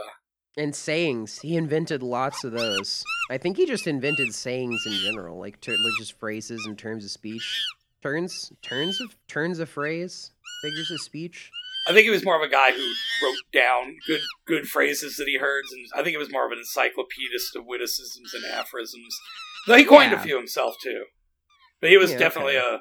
And 0.57 0.75
sayings. 0.75 1.40
He 1.40 1.57
invented 1.57 2.03
lots 2.03 2.42
of 2.42 2.53
those. 2.53 3.05
I 3.31 3.37
think 3.37 3.59
he 3.59 3.66
just 3.66 3.87
invented 3.87 4.35
sayings 4.35 4.83
in 4.87 4.92
general, 5.05 5.38
like, 5.38 5.61
ter- 5.61 5.73
like 5.73 5.92
just 5.99 6.19
phrases 6.19 6.64
and 6.66 6.79
terms 6.79 7.05
of 7.05 7.11
speech. 7.11 7.62
Turns, 8.03 8.53
turns 8.62 9.01
of 9.01 9.16
turns 9.29 9.59
of 9.59 9.69
phrase, 9.69 10.31
figures 10.62 10.90
of 10.90 11.01
speech. 11.01 11.51
I 11.88 11.92
think 11.92 12.05
he 12.05 12.11
was 12.11 12.25
more 12.25 12.37
of 12.37 12.42
a 12.42 12.51
guy 12.51 12.73
who 12.73 12.92
wrote 13.23 13.37
down 13.53 13.97
good 14.07 14.21
good 14.47 14.66
phrases 14.69 15.16
that 15.16 15.27
he 15.29 15.38
heard, 15.38 15.64
and 15.73 15.87
I 15.95 15.99
think 15.99 16.11
he 16.11 16.16
was 16.16 16.33
more 16.33 16.47
of 16.47 16.53
an 16.53 16.59
encyclopedist 16.59 17.55
of 17.57 17.64
witticisms 17.66 18.33
and 18.33 18.45
aphorisms. 18.53 19.14
Though 19.66 19.77
he 19.77 19.85
coined 19.85 20.12
a 20.12 20.19
few 20.19 20.37
himself 20.37 20.77
too, 20.83 21.05
but 21.81 21.90
he 21.90 21.97
was 21.97 22.12
Yeah, 22.12 22.19
definitely 22.19 22.57
okay. 22.59 22.77
a 22.77 22.81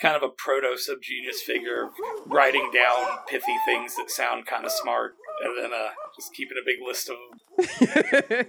kind 0.00 0.16
of 0.16 0.22
a 0.22 0.28
proto 0.28 0.68
subgenius 0.76 1.36
figure, 1.46 1.90
writing 2.26 2.70
down 2.72 3.18
pithy 3.28 3.56
things 3.66 3.94
that 3.96 4.10
sound 4.10 4.46
kind 4.46 4.64
of 4.64 4.72
smart, 4.72 5.14
and 5.44 5.58
then 5.58 5.72
uh, 5.72 5.88
just 6.16 6.32
keeping 6.34 6.56
a 6.60 6.64
big 6.64 6.76
list 6.86 7.10
of 7.10 7.16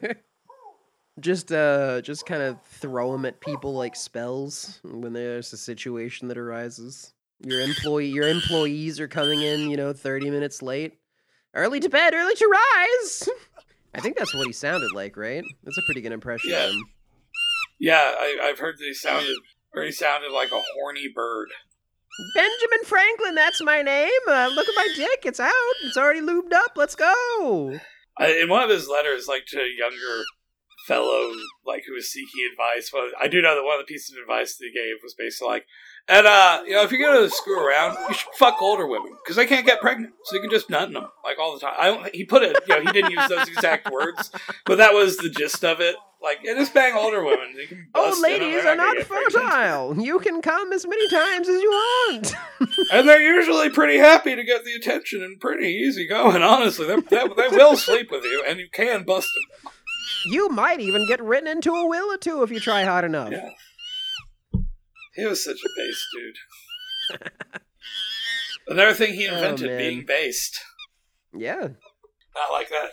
them. 0.02 0.16
just 1.20 1.52
uh, 1.52 2.02
just 2.02 2.26
kind 2.26 2.42
of 2.42 2.62
throw 2.64 3.12
them 3.12 3.26
at 3.26 3.40
people 3.40 3.74
like 3.74 3.96
spells 3.96 4.80
when 4.84 5.14
there's 5.14 5.54
a 5.54 5.58
situation 5.58 6.28
that 6.28 6.38
arises. 6.38 7.14
Your 7.46 7.62
employee, 7.62 8.08
your 8.08 8.28
employees 8.28 9.00
are 9.00 9.08
coming 9.08 9.42
in, 9.42 9.70
you 9.70 9.78
know, 9.78 9.94
thirty 9.94 10.30
minutes 10.30 10.62
late. 10.62 11.00
Early 11.54 11.80
to 11.82 11.90
bed, 11.90 12.14
early 12.14 12.34
to 12.36 12.48
rise. 12.48 13.30
I 13.94 14.00
think 14.02 14.18
that's 14.18 14.34
what 14.34 14.48
he 14.48 14.54
sounded 14.54 14.92
like, 14.92 15.16
right? 15.18 15.44
That's 15.64 15.78
a 15.78 15.84
pretty 15.86 16.02
good 16.02 16.12
impression 16.14 16.50
Yeah. 16.50 16.66
of 16.66 16.72
him. 16.72 16.86
Yeah, 17.80 18.02
I, 18.18 18.40
I've 18.44 18.58
heard 18.60 18.78
that 18.80 18.84
he 18.86 18.94
sounded, 18.94 19.36
or 19.76 19.84
he 19.84 19.92
sounded 19.92 20.32
like 20.32 20.52
a 20.52 20.62
horny 20.76 21.10
bird. 21.14 21.50
Benjamin 22.36 22.86
Franklin, 22.86 23.36
that's 23.36 23.62
my 23.62 23.82
name. 23.82 24.12
Uh, 24.28 24.50
look 24.54 24.68
at 24.68 24.76
my 24.76 24.90
dick. 24.96 25.24
It's 25.26 25.40
out. 25.40 25.54
It's 25.84 25.98
already 25.98 26.22
lubed 26.22 26.54
up. 26.54 26.74
Let's 26.76 26.96
go. 26.96 27.80
In 28.20 28.50
one 28.50 28.64
of 28.64 28.70
his 28.70 28.88
letters, 28.88 29.28
like 29.28 29.46
to 29.48 29.60
a 29.60 29.70
younger 29.78 30.24
fellow, 30.88 31.32
like 31.66 31.84
who 31.88 31.94
was 31.94 32.12
seeking 32.12 32.48
advice, 32.52 32.92
well, 32.94 33.08
I 33.20 33.28
do 33.28 33.42
know 33.42 33.56
that 33.56 33.64
one 33.64 33.80
of 33.80 33.86
the 33.88 33.92
pieces 33.92 34.16
of 34.16 34.22
advice 34.22 34.58
that 34.58 34.66
he 34.66 34.72
gave 34.72 34.98
was 35.02 35.16
basically 35.16 35.48
like, 35.48 35.66
and 36.08 36.28
uh, 36.28 36.62
you 36.68 36.74
know, 36.74 36.84
if 36.84 36.92
you're 36.92 37.02
gonna 37.02 37.30
screw 37.30 37.66
around, 37.66 37.98
you 38.08 38.14
should 38.14 38.34
fuck 38.36 38.62
older 38.62 38.86
women 38.86 39.16
because 39.24 39.36
they 39.36 39.48
can't 39.48 39.66
get 39.66 39.82
pregnant, 39.82 40.14
so 40.26 40.36
you 40.36 40.42
can 40.42 40.52
just 40.52 40.70
nut 40.70 40.92
them 40.92 41.08
like 41.24 41.40
all 41.40 41.54
the 41.54 41.60
time. 41.60 41.74
I 41.80 41.88
don't. 41.88 42.14
He 42.14 42.26
put 42.26 42.44
it, 42.44 42.58
you 42.68 42.76
know, 42.76 42.82
he 42.82 42.92
didn't 42.92 43.12
use 43.12 43.28
those 43.28 43.48
exact 43.48 43.90
words, 43.90 44.30
but 44.66 44.78
that 44.78 44.94
was 44.94 45.18
the 45.18 45.30
gist 45.30 45.64
of 45.64 45.80
it. 45.80 45.96
Like, 46.24 46.40
yeah, 46.42 46.54
just 46.54 46.74
bang 46.74 46.94
older 46.96 47.22
women. 47.22 47.54
Old 47.60 47.72
'em, 47.72 47.88
oh, 47.96 48.20
ladies 48.24 48.64
they're 48.64 48.78
not 48.78 48.96
fertile. 49.04 50.00
You 50.02 50.20
can 50.20 50.42
come 50.42 50.72
as 50.72 50.88
many 50.88 51.10
times 51.10 51.50
as 51.50 51.62
you 51.62 51.70
want. 51.70 52.34
and 52.94 53.10
they're 53.10 53.22
usually 53.22 53.70
pretty 53.70 53.98
happy 53.98 54.34
to 54.34 54.44
get 54.46 54.64
the 54.64 54.74
attention 54.74 55.22
and 55.22 55.38
pretty 55.42 55.68
easy 55.68 56.08
going. 56.08 56.42
Honestly, 56.42 56.88
they 56.88 56.96
they 56.96 57.28
they 57.28 57.48
will 57.50 57.76
sleep 57.76 58.10
with 58.10 58.24
you, 58.24 58.42
and 58.48 58.58
you 58.60 58.70
can 58.72 59.04
bust 59.04 59.28
them. 59.36 59.72
you 60.28 60.48
might 60.48 60.80
even 60.80 61.06
get 61.10 61.22
written 61.22 61.50
into 61.50 61.74
a 61.76 61.86
will 61.88 62.10
or 62.14 62.18
two 62.18 62.42
if 62.42 62.52
you 62.52 62.60
try 62.62 62.84
hard 62.86 63.04
enough. 63.04 63.30
Yeah. 63.32 63.50
He 65.16 65.26
was 65.26 65.44
such 65.44 65.58
a 65.58 65.70
base 65.78 66.08
dude. 66.16 67.22
Another 68.68 68.94
thing 68.94 69.14
he 69.14 69.28
Oh, 69.28 69.34
invented 69.36 69.68
man. 69.72 69.78
being 69.78 70.06
based. 70.06 70.58
Yeah. 71.34 71.68
Not 72.34 72.52
like 72.52 72.70
that 72.70 72.92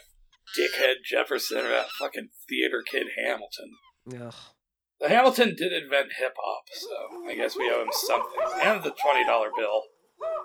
dickhead 0.59 0.97
Jefferson 1.05 1.59
or 1.59 1.71
that 1.71 1.91
fucking 1.99 2.29
theater 2.49 2.83
kid 2.85 3.09
Hamilton. 3.17 3.71
Ugh. 4.21 4.35
The 5.01 5.09
Hamilton 5.09 5.55
did 5.57 5.73
invent 5.73 6.09
hip 6.19 6.35
hop, 6.39 6.65
so 6.73 7.29
I 7.29 7.35
guess 7.35 7.57
we 7.57 7.71
owe 7.71 7.83
him 7.83 7.89
something. 7.93 8.41
And 8.63 8.83
the 8.83 8.91
twenty 8.91 9.25
dollar 9.25 9.49
bill. 9.57 9.83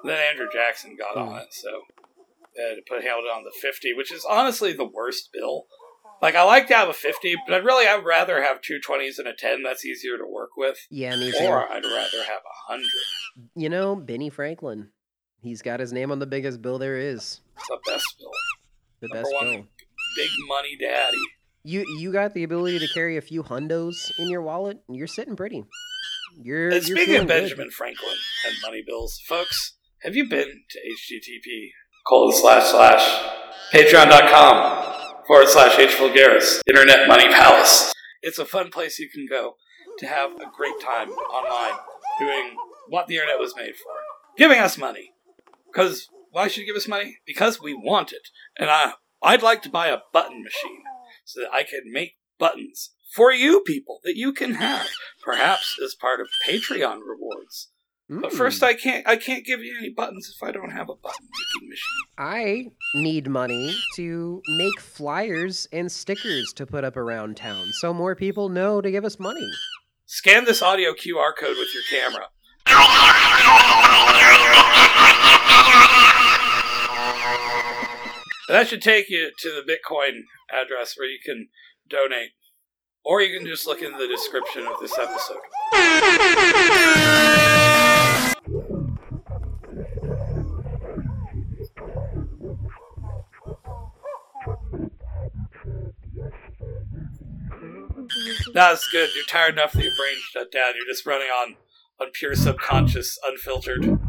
Then 0.06 0.18
Andrew 0.18 0.48
Jackson 0.52 0.96
got 0.98 1.18
on 1.18 1.38
it, 1.40 1.48
so 1.52 1.70
they 2.56 2.64
had 2.70 2.76
to 2.76 2.82
put 2.88 3.04
Hamilton 3.04 3.32
on 3.36 3.44
the 3.44 3.52
fifty, 3.62 3.94
which 3.94 4.14
is 4.14 4.24
honestly 4.30 4.72
the 4.72 4.86
worst 4.90 5.30
bill. 5.34 5.66
Like 6.22 6.36
I 6.36 6.44
like 6.44 6.68
to 6.70 6.74
have 6.76 6.88
a 6.88 6.94
fifty, 6.94 7.36
but 7.46 7.54
I'd 7.54 7.66
really 7.66 7.86
I'd 7.86 8.06
rather 8.06 8.42
have 8.42 8.62
two 8.62 8.80
twenties 8.80 9.20
and 9.20 9.28
a 9.28 9.34
ten. 9.34 9.62
That's 9.64 9.84
easier 9.86 10.18
to 10.18 10.26
work 10.26 10.52
with. 10.56 10.78
Yeah, 10.90 11.18
me 11.18 11.34
too. 11.38 11.46
Or 11.46 11.70
I'd 11.70 11.84
rather 11.84 12.24
have 12.24 12.42
a 12.46 12.72
hundred. 12.72 12.88
You 13.56 13.68
know, 13.68 13.98
Benny 13.98 14.30
Franklin. 14.30 14.90
He's 15.42 15.62
got 15.62 15.82
his 15.82 15.92
name 15.92 16.12
on 16.12 16.20
the 16.20 16.26
biggest 16.26 16.62
bill 16.62 16.80
there 16.80 16.98
is. 16.98 17.42
The 17.68 17.78
best 17.86 18.16
bill. 18.18 18.32
The 19.02 19.08
Number 19.10 19.22
best 19.24 19.34
one. 19.36 19.46
bill. 19.52 19.68
Big 20.16 20.30
money 20.48 20.78
daddy. 20.80 21.18
You 21.64 21.86
you 22.00 22.12
got 22.12 22.34
the 22.34 22.44
ability 22.44 22.80
to 22.80 22.88
carry 22.94 23.18
a 23.18 23.22
few 23.22 23.44
hundos 23.44 24.12
in 24.20 24.30
your 24.30 24.42
wallet, 24.42 24.78
and 24.88 24.96
you're 24.96 25.08
sitting 25.08 25.36
pretty. 25.36 25.64
You're, 26.42 26.70
And 26.70 26.88
you're 26.88 26.98
speaking 26.98 27.16
of 27.16 27.22
good. 27.22 27.28
Benjamin 27.28 27.72
Franklin 27.72 28.16
and 28.46 28.56
money 28.62 28.84
bills, 28.86 29.20
folks, 29.28 29.76
have 30.02 30.16
you 30.16 30.28
been 30.28 30.64
to 30.70 30.80
http 30.80 31.70
colon 32.08 32.34
slash 32.34 32.66
slash 32.72 33.32
Patreon.com 33.74 35.24
forward 35.26 35.48
slash 35.48 35.80
H. 35.80 35.92
Vulgaris, 35.92 36.62
Internet 36.68 37.08
Money 37.08 37.28
Palace. 37.30 37.92
It's 38.22 38.38
a 38.38 38.46
fun 38.46 38.70
place 38.70 39.00
you 39.00 39.10
can 39.10 39.26
go 39.30 39.56
to 39.98 40.06
have 40.06 40.32
a 40.34 40.46
great 40.56 40.80
time 40.82 41.10
online 41.10 41.80
doing 42.20 42.56
what 42.90 43.08
the 43.08 43.16
internet 43.16 43.40
was 43.40 43.56
made 43.56 43.76
for 43.76 43.92
giving 44.38 44.60
us 44.60 44.78
money. 44.78 45.12
Because 45.72 46.08
why 46.32 46.48
should 46.48 46.62
you 46.62 46.68
give 46.68 46.76
us 46.76 46.88
money? 46.88 47.18
Because 47.26 47.62
we 47.62 47.74
want 47.74 48.12
it. 48.12 48.28
And 48.58 48.70
I, 48.70 48.94
I'd 49.26 49.42
like 49.44 49.62
to 49.64 49.70
buy 49.70 49.88
a 49.88 49.98
button 50.14 50.44
machine 50.44 50.84
so 51.26 51.42
that 51.42 51.52
I 51.54 51.64
can 51.64 51.82
make 51.92 52.18
buttons 52.38 52.92
for 53.14 53.32
you 53.32 53.62
people 53.66 54.00
that 54.04 54.16
you 54.16 54.32
can 54.34 54.56
have, 54.56 54.88
perhaps 55.24 55.78
as 55.84 55.96
part 55.96 56.20
of 56.22 56.28
Patreon 56.48 57.00
rewards. 57.08 57.70
But 58.08 58.32
Mm. 58.32 58.38
first, 58.38 58.62
I 58.62 58.76
can't 58.76 59.08
I 59.08 59.16
can't 59.18 59.44
give 59.44 59.62
you 59.62 59.76
any 59.80 59.90
buttons 59.90 60.32
if 60.36 60.48
I 60.48 60.52
don't 60.52 60.70
have 60.70 60.90
a 60.90 60.96
button 60.96 61.28
making 61.32 61.70
machine. 61.70 62.06
I 62.20 62.66
need 63.02 63.28
money 63.28 63.76
to 63.96 64.44
make 64.58 64.80
flyers 64.80 65.68
and 65.74 65.92
stickers 65.92 66.54
to 66.58 66.68
put 66.68 66.84
up 66.84 66.98
around 66.98 67.36
town 67.36 67.72
so 67.82 67.94
more 67.96 68.16
people 68.16 68.50
know 68.50 68.80
to 68.80 68.92
give 68.92 69.06
us 69.06 69.20
money. 69.20 69.50
Scan 70.06 70.46
this 70.46 70.62
audio 70.62 70.94
QR 70.94 71.34
code 71.36 71.58
with 71.58 71.74
your 71.74 71.84
camera. 71.90 72.28
That 78.56 78.70
should 78.70 78.82
take 78.82 79.10
you 79.10 79.32
to 79.38 79.50
the 79.50 79.70
Bitcoin 79.70 80.22
address 80.50 80.98
where 80.98 81.10
you 81.10 81.20
can 81.22 81.50
donate. 81.90 82.30
Or 83.04 83.22
you 83.22 83.38
can 83.38 83.46
just 83.46 83.68
look 83.68 83.82
in 83.82 83.92
the 83.98 84.08
description 84.08 84.66
of 84.66 84.80
this 84.80 84.98
episode. 84.98 85.42
That's 98.54 98.88
good. 98.88 99.10
You're 99.14 99.26
tired 99.26 99.56
enough 99.56 99.74
that 99.74 99.84
your 99.84 99.92
brain 99.98 100.16
shut 100.32 100.50
down. 100.54 100.76
You're 100.78 100.88
just 100.88 101.06
running 101.06 101.28
on 101.28 101.58
on 102.00 102.12
pure 102.14 102.36
subconscious, 102.36 103.20
unfiltered. 103.28 104.00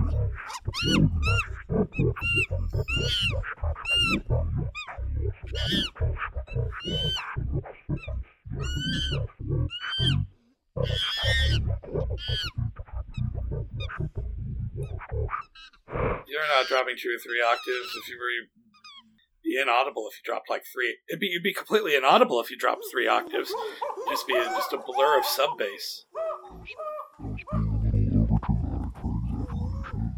You're 16.26 16.46
not 16.48 16.66
dropping 16.68 16.96
two 16.98 17.14
or 17.14 17.20
three 17.22 17.42
octaves 17.42 17.96
if 17.96 18.08
you 18.08 18.18
were 18.18 18.30
inaudible 19.62 20.08
if 20.10 20.18
you 20.18 20.24
dropped 20.24 20.50
like 20.50 20.64
three. 20.72 20.98
It'd 21.08 21.20
be 21.20 21.26
you'd 21.26 21.42
be 21.42 21.54
completely 21.54 21.94
inaudible 21.94 22.40
if 22.40 22.50
you 22.50 22.56
dropped 22.56 22.84
three 22.90 23.06
octaves. 23.06 23.50
It'd 23.50 24.10
just 24.10 24.26
be 24.26 24.34
just 24.34 24.72
a 24.72 24.78
blur 24.78 25.18
of 25.18 25.24
sub 25.24 25.58
bass. 25.58 26.04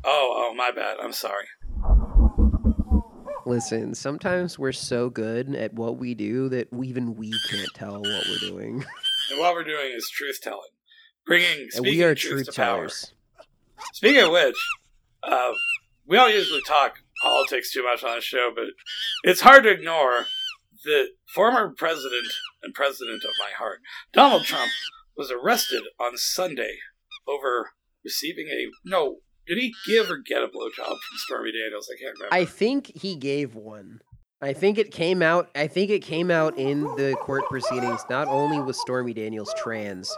Oh, 0.04 0.48
oh, 0.50 0.54
my 0.56 0.70
bad. 0.70 0.96
I'm 1.02 1.12
sorry. 1.12 1.44
Listen, 3.48 3.94
sometimes 3.94 4.58
we're 4.58 4.72
so 4.72 5.08
good 5.08 5.54
at 5.54 5.72
what 5.72 5.96
we 5.96 6.12
do 6.12 6.50
that 6.50 6.68
even 6.84 7.16
we 7.16 7.32
can't 7.48 7.72
tell 7.72 8.02
what 8.02 8.26
we're 8.28 8.48
doing. 8.50 8.84
And 9.30 9.38
what 9.38 9.52
we're 9.52 9.64
doing 9.64 9.92
is 9.94 10.08
truth 10.08 10.38
telling, 10.42 10.70
bringing 11.26 11.68
and 11.74 11.84
we 11.84 12.02
are 12.02 12.14
truth 12.14 12.46
truth 12.46 12.54
tellers. 12.54 13.12
Speaking 13.92 14.22
of 14.22 14.32
which, 14.32 14.56
uh, 15.22 15.50
we 16.06 16.16
don't 16.16 16.32
usually 16.32 16.62
talk 16.66 16.94
politics 17.22 17.70
too 17.70 17.84
much 17.84 18.02
on 18.02 18.16
the 18.16 18.22
show, 18.22 18.50
but 18.54 18.64
it's 19.24 19.42
hard 19.42 19.64
to 19.64 19.70
ignore 19.70 20.24
the 20.82 21.08
former 21.34 21.74
president 21.76 22.26
and 22.62 22.72
president 22.72 23.22
of 23.22 23.30
my 23.38 23.50
heart, 23.58 23.80
Donald 24.14 24.44
Trump, 24.44 24.70
was 25.14 25.30
arrested 25.30 25.82
on 26.00 26.16
Sunday 26.16 26.76
over 27.26 27.72
receiving 28.02 28.48
a 28.48 28.70
no. 28.82 29.18
Did 29.48 29.58
he 29.58 29.74
give 29.86 30.10
or 30.10 30.18
get 30.18 30.42
a 30.42 30.46
blowjob 30.46 30.86
from 30.86 31.16
Stormy 31.16 31.52
Daniels? 31.52 31.90
I 31.90 31.98
can't 31.98 32.14
remember. 32.18 32.34
I 32.34 32.44
think 32.44 32.92
he 32.94 33.16
gave 33.16 33.54
one. 33.54 34.00
I 34.40 34.52
think 34.52 34.78
it 34.78 34.92
came 34.92 35.22
out. 35.22 35.48
I 35.56 35.66
think 35.66 35.90
it 35.90 36.00
came 36.00 36.30
out 36.30 36.56
in 36.58 36.82
the 36.82 37.16
court 37.20 37.44
proceedings. 37.48 38.02
Not 38.08 38.28
only 38.28 38.60
was 38.60 38.78
Stormy 38.80 39.14
Daniels 39.14 39.52
trans, 39.56 40.14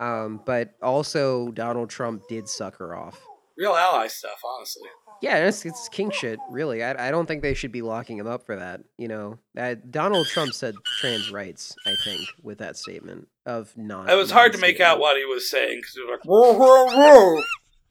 um, 0.00 0.40
but 0.44 0.74
also 0.82 1.50
Donald 1.52 1.90
Trump 1.90 2.22
did 2.28 2.48
suck 2.48 2.76
her 2.78 2.96
off. 2.96 3.20
Real 3.56 3.74
ally 3.74 4.06
stuff, 4.06 4.40
honestly. 4.56 4.88
Yeah, 5.20 5.46
it's, 5.46 5.66
it's 5.66 5.88
king 5.90 6.10
shit. 6.10 6.38
Really, 6.50 6.82
I, 6.82 7.08
I 7.08 7.10
don't 7.10 7.26
think 7.26 7.42
they 7.42 7.52
should 7.52 7.72
be 7.72 7.82
locking 7.82 8.16
him 8.16 8.26
up 8.26 8.46
for 8.46 8.56
that. 8.56 8.80
You 8.96 9.08
know, 9.08 9.38
uh, 9.56 9.74
Donald 9.90 10.26
Trump 10.28 10.54
said 10.54 10.74
trans 10.98 11.30
rights. 11.30 11.76
I 11.86 11.94
think 12.04 12.22
with 12.42 12.58
that 12.58 12.78
statement 12.78 13.28
of 13.44 13.76
non. 13.76 14.08
It 14.08 14.14
was 14.14 14.30
hard 14.30 14.52
to 14.54 14.58
make 14.58 14.80
out 14.80 14.98
what 14.98 15.18
he 15.18 15.26
was 15.26 15.50
saying 15.50 15.78
because 15.78 15.94
he 15.94 16.00
was 16.00 16.10
like 16.10 16.24
whoa, 16.24 16.54
whoa, 16.54 16.86
whoa. 16.86 17.42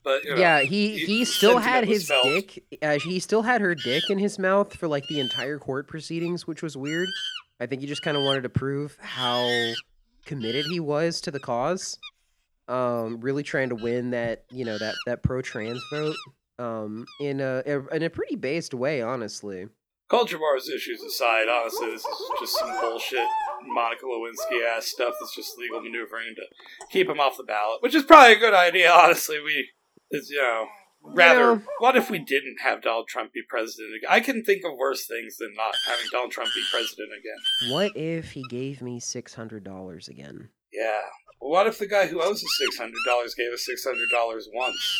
But 0.02 0.24
you 0.24 0.34
know, 0.34 0.40
yeah, 0.40 0.60
he 0.60 0.98
he- 0.98 1.04
he 1.06 1.24
still 1.24 1.58
had 1.58 1.84
his 1.86 2.08
felt. 2.08 2.24
dick. 2.24 2.64
Uh, 2.82 2.98
he 2.98 3.18
still 3.20 3.42
had 3.42 3.60
her 3.60 3.74
dick 3.74 4.04
in 4.08 4.18
his 4.18 4.38
mouth 4.38 4.74
for 4.74 4.88
like 4.88 5.06
the 5.08 5.20
entire 5.20 5.58
court 5.58 5.88
proceedings, 5.88 6.46
which 6.46 6.62
was 6.62 6.76
weird. 6.76 7.08
I 7.60 7.66
think 7.66 7.82
he 7.82 7.86
just 7.86 8.02
kind 8.02 8.16
of 8.16 8.22
wanted 8.22 8.42
to 8.44 8.48
prove 8.48 8.96
how 9.00 9.46
committed 10.24 10.64
he 10.66 10.80
was 10.80 11.20
to 11.22 11.30
the 11.30 11.40
cause. 11.40 11.98
Um, 12.68 13.20
really 13.20 13.42
trying 13.42 13.70
to 13.70 13.74
win 13.74 14.10
that 14.10 14.44
you 14.50 14.64
know 14.64 14.78
that 14.78 14.94
that 15.06 15.22
pro 15.22 15.42
trans 15.42 15.82
vote. 15.92 16.16
Um, 16.58 17.06
in 17.20 17.40
a 17.40 17.62
in 17.92 18.02
a 18.02 18.10
pretty 18.10 18.36
based 18.36 18.74
way, 18.74 19.02
honestly. 19.02 19.66
Culture 20.08 20.38
wars 20.38 20.68
issues 20.68 21.00
aside, 21.02 21.46
honestly, 21.48 21.86
this 21.90 22.04
is 22.04 22.30
just 22.40 22.58
some 22.58 22.80
bullshit 22.80 23.26
Monica 23.64 24.04
Lewinsky 24.06 24.60
ass 24.76 24.86
stuff 24.86 25.14
that's 25.20 25.34
just 25.36 25.56
legal 25.56 25.80
maneuvering 25.80 26.34
to 26.34 26.42
keep 26.90 27.08
him 27.08 27.20
off 27.20 27.36
the 27.36 27.44
ballot, 27.44 27.80
which 27.80 27.94
is 27.94 28.02
probably 28.02 28.32
a 28.34 28.38
good 28.38 28.52
idea, 28.52 28.90
honestly. 28.92 29.40
We, 29.40 29.68
it's, 30.10 30.30
you 30.30 30.38
know, 30.38 30.66
rather, 31.02 31.52
Yeah. 31.54 31.58
what 31.78 31.96
if 31.96 32.10
we 32.10 32.18
didn't 32.18 32.56
have 32.62 32.82
Donald 32.82 33.08
Trump 33.08 33.32
be 33.32 33.42
president 33.48 33.94
again? 33.96 34.10
I 34.10 34.20
can 34.20 34.44
think 34.44 34.64
of 34.64 34.76
worse 34.76 35.06
things 35.06 35.36
than 35.38 35.54
not 35.54 35.74
having 35.86 36.06
Donald 36.10 36.32
Trump 36.32 36.50
be 36.54 36.62
president 36.70 37.10
again. 37.18 37.72
What 37.72 37.96
if 37.96 38.32
he 38.32 38.42
gave 38.48 38.82
me 38.82 39.00
six 39.00 39.34
hundred 39.34 39.64
dollars 39.64 40.08
again? 40.08 40.50
Yeah. 40.72 41.00
Well, 41.40 41.50
what 41.52 41.66
if 41.66 41.78
the 41.78 41.86
guy 41.86 42.06
who 42.06 42.20
owes 42.22 42.44
us 42.44 42.60
$600 42.78 43.34
gave 43.34 43.50
us 43.50 43.66
$600 43.66 44.46
once? 44.52 44.98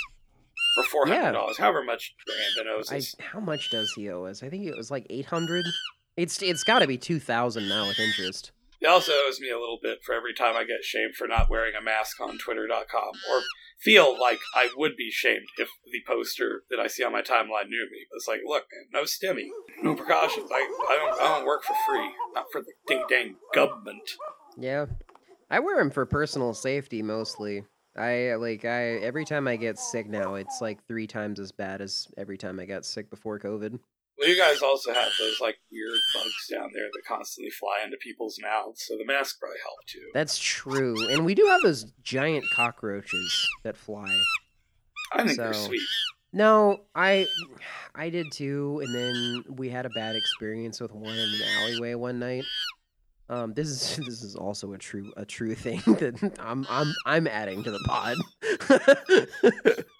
Or 0.79 0.85
$400, 1.07 1.57
however 1.59 1.83
much 1.83 2.15
Brandon 2.27 2.75
owes 2.79 2.87
us. 2.87 2.93
I, 2.93 2.97
us. 2.97 3.15
how 3.19 3.41
much 3.41 3.71
does 3.71 3.93
he 3.95 4.09
owe 4.09 4.25
us? 4.25 4.43
I 4.43 4.49
think 4.49 4.67
it 4.67 4.77
was 4.77 4.91
like 4.91 5.07
eight 5.11 5.27
hundred. 5.27 5.67
It's 6.17 6.41
it's 6.43 6.65
got 6.65 6.79
to 6.79 6.87
be 6.87 6.97
two 6.97 7.19
thousand 7.21 7.69
now 7.69 7.87
with 7.89 7.99
interest. 7.99 8.53
He 8.81 8.87
also 8.87 9.13
owes 9.13 9.41
me 9.41 9.51
a 9.51 9.59
little 9.59 9.79
bit 9.81 9.99
for 10.05 10.15
every 10.15 10.33
time 10.33 10.57
I 10.57 10.65
get 10.65 10.83
shamed 10.83 11.15
for 11.15 11.29
not 11.29 11.51
wearing 11.51 11.75
a 11.75 11.85
mask 11.85 12.19
on 12.21 12.39
Twitter.com, 12.39 13.13
or 13.31 13.43
feel 13.79 14.19
like 14.19 14.41
I 14.55 14.71
would 14.75 14.97
be 14.97 15.11
shamed 15.11 15.47
if 15.59 15.69
the 15.85 16.01
poster 16.07 16.63
that 16.71 16.81
I 16.81 16.87
see 16.87 17.05
on 17.05 17.13
my 17.13 17.21
timeline 17.21 17.69
knew 17.69 17.87
me. 17.91 18.07
It's 18.13 18.27
like, 18.27 18.41
look, 18.45 18.65
man, 18.73 18.89
no 18.93 19.03
stimmy, 19.03 19.49
no 19.83 19.95
precautions. 19.95 20.51
I, 20.51 20.57
I 20.91 20.97
don't 20.97 21.21
I 21.21 21.39
don't 21.39 21.47
work 21.47 21.63
for 21.63 21.75
free, 21.87 22.11
not 22.35 22.47
for 22.51 22.63
the 22.63 22.73
ding 22.87 23.05
dang 23.09 23.37
government. 23.55 24.11
Yeah, 24.57 24.87
I 25.51 25.61
wear 25.61 25.77
them 25.77 25.91
for 25.91 26.07
personal 26.07 26.55
safety 26.55 27.03
mostly. 27.03 27.65
I 27.97 28.35
like 28.37 28.65
I 28.65 28.97
every 29.01 29.27
time 29.27 29.47
I 29.47 29.57
get 29.57 29.79
sick 29.79 30.09
now, 30.09 30.37
it's 30.37 30.61
like 30.63 30.87
three 30.87 31.07
times 31.07 31.39
as 31.39 31.53
bad 31.53 31.83
as 31.83 32.09
every 32.17 32.39
time 32.39 32.59
I 32.61 32.65
got 32.65 32.87
sick 32.87 33.11
before 33.11 33.39
COVID. 33.39 33.79
Well, 34.21 34.29
you 34.29 34.37
guys 34.37 34.61
also 34.61 34.93
have 34.93 35.13
those 35.19 35.41
like 35.41 35.57
weird 35.73 35.99
bugs 36.15 36.47
down 36.51 36.71
there 36.75 36.89
that 36.93 37.03
constantly 37.09 37.51
fly 37.51 37.79
into 37.83 37.97
people's 38.03 38.39
mouths, 38.43 38.85
so 38.87 38.99
the 38.99 39.07
mask 39.07 39.41
probably 39.41 39.57
helped 39.65 39.89
too. 39.89 40.11
That's 40.13 40.39
true, 40.39 41.09
and 41.09 41.25
we 41.25 41.35
do 41.35 41.47
have 41.47 41.63
those 41.63 41.87
giant 42.03 42.45
cockroaches 42.53 43.49
that 43.65 43.79
fly. 43.79 44.15
I 45.13 45.25
think 45.25 45.39
they're 45.39 45.55
sweet. 45.55 45.81
No, 46.33 46.83
I 46.95 47.27
I 47.95 48.11
did 48.11 48.27
too, 48.31 48.83
and 48.85 48.95
then 48.95 49.45
we 49.57 49.71
had 49.71 49.87
a 49.87 49.91
bad 49.91 50.17
experience 50.17 50.81
with 50.81 50.93
one 50.93 51.15
in 51.15 51.29
an 51.29 51.41
alleyway 51.59 51.95
one 51.95 52.19
night. 52.19 52.45
Um, 53.31 53.55
this 53.55 53.69
is 53.69 53.97
this 54.05 54.23
is 54.23 54.37
also 54.37 54.75
a 54.75 54.79
true 54.79 55.13
a 55.17 55.25
true 55.25 55.55
thing 55.55 55.79
that 55.87 56.37
I'm 56.39 56.67
I'm 56.69 56.93
I'm 57.07 57.27
adding 57.27 57.63
to 57.65 57.71
the 57.71 57.81
pod. 57.81 58.19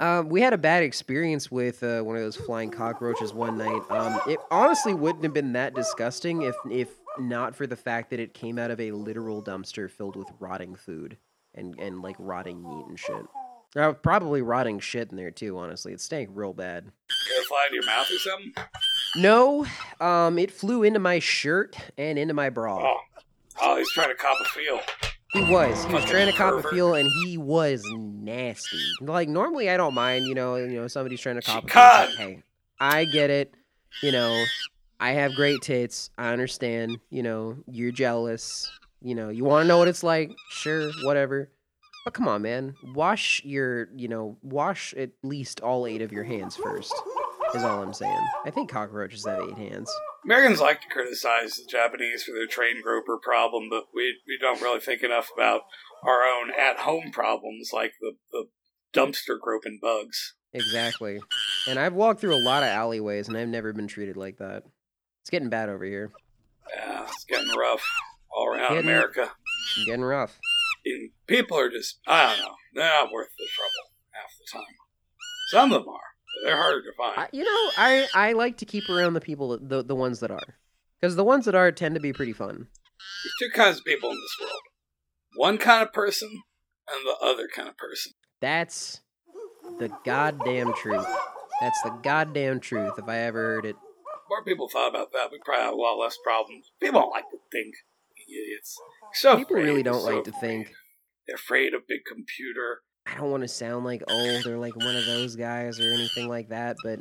um, 0.00 0.28
we 0.28 0.40
had 0.40 0.52
a 0.52 0.58
bad 0.58 0.82
experience 0.82 1.50
with 1.50 1.82
uh, 1.82 2.02
one 2.02 2.16
of 2.16 2.22
those 2.22 2.36
flying 2.36 2.70
cockroaches 2.70 3.32
one 3.32 3.58
night. 3.58 3.82
Um, 3.90 4.20
it 4.28 4.38
honestly 4.50 4.94
wouldn't 4.94 5.24
have 5.24 5.34
been 5.34 5.52
that 5.54 5.74
disgusting 5.74 6.42
if 6.42 6.54
if 6.70 6.88
not 7.18 7.56
for 7.56 7.66
the 7.66 7.76
fact 7.76 8.10
that 8.10 8.20
it 8.20 8.32
came 8.32 8.58
out 8.58 8.70
of 8.70 8.80
a 8.80 8.92
literal 8.92 9.42
dumpster 9.42 9.90
filled 9.90 10.14
with 10.14 10.28
rotting 10.38 10.76
food 10.76 11.16
and 11.54 11.78
and 11.78 12.00
like 12.00 12.16
rotting 12.18 12.62
meat 12.62 12.86
and 12.86 12.98
shit. 12.98 13.24
Uh, 13.76 13.92
probably 13.92 14.40
rotting 14.40 14.78
shit 14.78 15.10
in 15.10 15.16
there 15.16 15.30
too. 15.30 15.58
Honestly, 15.58 15.92
it 15.92 16.00
stank 16.00 16.30
real 16.32 16.52
bad. 16.52 16.84
Did 16.84 16.92
it 17.36 17.46
fly 17.46 17.66
into 17.66 17.74
your 17.74 17.86
mouth 17.86 18.10
or 18.10 18.18
something? 18.18 18.52
No, 19.16 19.66
um, 20.00 20.38
it 20.38 20.50
flew 20.50 20.82
into 20.82 21.00
my 21.00 21.18
shirt 21.18 21.76
and 21.96 22.18
into 22.18 22.34
my 22.34 22.50
bra. 22.50 22.78
Oh, 22.78 22.98
oh, 23.60 23.76
he's 23.76 23.90
trying 23.90 24.08
to 24.08 24.14
cop 24.14 24.36
a 24.40 24.44
feel. 24.48 24.80
He 25.32 25.40
was. 25.42 25.84
He 25.84 25.92
was 25.92 26.04
Fucking 26.04 26.08
trying 26.08 26.26
to 26.26 26.32
cop 26.32 26.64
a 26.64 26.68
feel, 26.68 26.94
and 26.94 27.08
he 27.24 27.36
was 27.36 27.82
nasty. 27.94 28.80
Like 29.00 29.28
normally, 29.28 29.68
I 29.68 29.76
don't 29.76 29.94
mind. 29.94 30.26
You 30.26 30.34
know, 30.34 30.56
you 30.56 30.68
know, 30.68 30.88
somebody's 30.88 31.20
trying 31.20 31.40
to 31.40 31.42
cop 31.42 31.64
a 31.64 31.68
feel. 31.68 31.82
Like, 31.82 32.08
hey, 32.16 32.42
I 32.80 33.04
get 33.04 33.30
it. 33.30 33.54
You 34.02 34.12
know, 34.12 34.44
I 35.00 35.12
have 35.12 35.34
great 35.34 35.60
tits. 35.60 36.10
I 36.16 36.32
understand. 36.32 36.98
You 37.10 37.22
know, 37.22 37.56
you're 37.66 37.92
jealous. 37.92 38.70
You 39.02 39.14
know, 39.14 39.28
you 39.28 39.44
want 39.44 39.64
to 39.64 39.68
know 39.68 39.78
what 39.78 39.88
it's 39.88 40.02
like. 40.02 40.32
Sure, 40.50 40.90
whatever. 41.04 41.50
But 42.04 42.14
come 42.14 42.26
on, 42.26 42.40
man. 42.42 42.74
Wash 42.94 43.42
your, 43.44 43.88
you 43.94 44.08
know, 44.08 44.38
wash 44.42 44.94
at 44.94 45.10
least 45.22 45.60
all 45.60 45.86
eight 45.86 46.00
of 46.00 46.10
your 46.10 46.24
hands 46.24 46.56
first. 46.56 46.94
Is 47.54 47.62
all 47.62 47.82
I'm 47.82 47.92
saying. 47.92 48.20
I 48.46 48.50
think 48.50 48.70
cockroaches 48.70 49.26
have 49.26 49.40
eight 49.42 49.56
hands. 49.56 49.90
Americans 50.28 50.60
like 50.60 50.82
to 50.82 50.88
criticize 50.88 51.56
the 51.56 51.64
Japanese 51.70 52.24
for 52.24 52.32
their 52.32 52.46
train 52.46 52.82
groper 52.82 53.16
problem, 53.22 53.68
but 53.70 53.84
we 53.94 54.18
we 54.26 54.36
don't 54.38 54.60
really 54.60 54.80
think 54.80 55.02
enough 55.02 55.28
about 55.34 55.62
our 56.04 56.22
own 56.24 56.50
at 56.58 56.80
home 56.80 57.10
problems 57.12 57.70
like 57.72 57.92
the, 58.00 58.12
the 58.32 58.44
dumpster 58.92 59.40
groping 59.40 59.78
bugs. 59.80 60.34
Exactly. 60.52 61.20
And 61.66 61.78
I've 61.78 61.94
walked 61.94 62.20
through 62.20 62.34
a 62.34 62.44
lot 62.44 62.62
of 62.62 62.68
alleyways, 62.68 63.28
and 63.28 63.36
I've 63.36 63.48
never 63.48 63.72
been 63.72 63.88
treated 63.88 64.16
like 64.16 64.38
that. 64.38 64.64
It's 65.22 65.30
getting 65.30 65.48
bad 65.50 65.68
over 65.68 65.84
here. 65.84 66.10
Yeah, 66.74 67.04
it's 67.04 67.24
getting 67.24 67.54
rough 67.56 67.82
all 68.30 68.48
around 68.48 68.74
Getting- 68.74 68.90
America. 68.90 69.30
Getting 69.86 70.04
rough. 70.04 70.38
And 70.84 71.10
people 71.26 71.58
are 71.58 71.70
just, 71.70 71.98
I 72.06 72.34
don't 72.34 72.44
know, 72.44 72.54
they're 72.74 72.84
not 72.88 73.12
worth 73.12 73.28
the 73.38 73.46
trouble 73.54 73.92
half 74.12 74.30
the 74.38 74.58
time. 74.58 74.74
Some 75.50 75.72
of 75.72 75.84
them 75.84 75.88
are, 75.94 76.00
they're 76.44 76.56
harder 76.56 76.82
to 76.82 76.92
find. 76.96 77.18
I, 77.18 77.28
you 77.32 77.44
know, 77.44 77.70
I 77.76 78.08
I 78.14 78.32
like 78.32 78.58
to 78.58 78.64
keep 78.64 78.88
around 78.88 79.14
the 79.14 79.20
people, 79.20 79.50
that, 79.50 79.68
the 79.68 79.82
the 79.82 79.94
ones 79.94 80.20
that 80.20 80.30
are, 80.30 80.56
because 81.00 81.16
the 81.16 81.24
ones 81.24 81.44
that 81.44 81.54
are 81.54 81.72
tend 81.72 81.94
to 81.94 82.00
be 82.00 82.12
pretty 82.12 82.32
fun. 82.32 82.68
There's 83.24 83.50
two 83.50 83.56
kinds 83.56 83.78
of 83.78 83.84
people 83.84 84.10
in 84.10 84.16
this 84.16 84.36
world 84.40 84.62
one 85.36 85.58
kind 85.58 85.82
of 85.82 85.92
person 85.92 86.28
and 86.88 87.06
the 87.06 87.16
other 87.24 87.48
kind 87.54 87.68
of 87.68 87.76
person. 87.76 88.12
That's 88.40 89.00
the 89.78 89.90
goddamn 90.04 90.72
truth. 90.74 91.06
That's 91.60 91.80
the 91.82 91.90
goddamn 92.02 92.60
truth. 92.60 92.94
If 92.98 93.08
I 93.08 93.18
ever 93.18 93.40
heard 93.40 93.66
it. 93.66 93.76
More 94.28 94.44
people 94.44 94.68
thought 94.68 94.90
about 94.90 95.12
that, 95.12 95.30
we 95.32 95.38
probably 95.44 95.64
have 95.64 95.74
a 95.74 95.76
lot 95.76 95.94
less 95.94 96.18
problems. 96.22 96.70
People 96.80 97.00
don't 97.00 97.10
like 97.10 97.30
to 97.30 97.38
think. 97.50 97.74
Idiots. 98.28 98.76
So 99.14 99.36
People 99.38 99.56
afraid, 99.56 99.64
really 99.64 99.82
don't 99.82 100.02
so 100.02 100.14
like 100.14 100.24
to 100.24 100.32
think. 100.32 100.72
They're 101.26 101.36
afraid 101.36 101.72
of 101.72 101.88
big 101.88 102.00
computer. 102.06 102.82
I 103.10 103.16
don't 103.16 103.30
want 103.30 103.42
to 103.42 103.48
sound 103.48 103.84
like 103.84 104.02
old 104.08 104.46
or 104.46 104.58
like 104.58 104.76
one 104.76 104.96
of 104.96 105.06
those 105.06 105.36
guys 105.36 105.80
or 105.80 105.90
anything 105.90 106.28
like 106.28 106.50
that, 106.50 106.76
but 106.82 107.00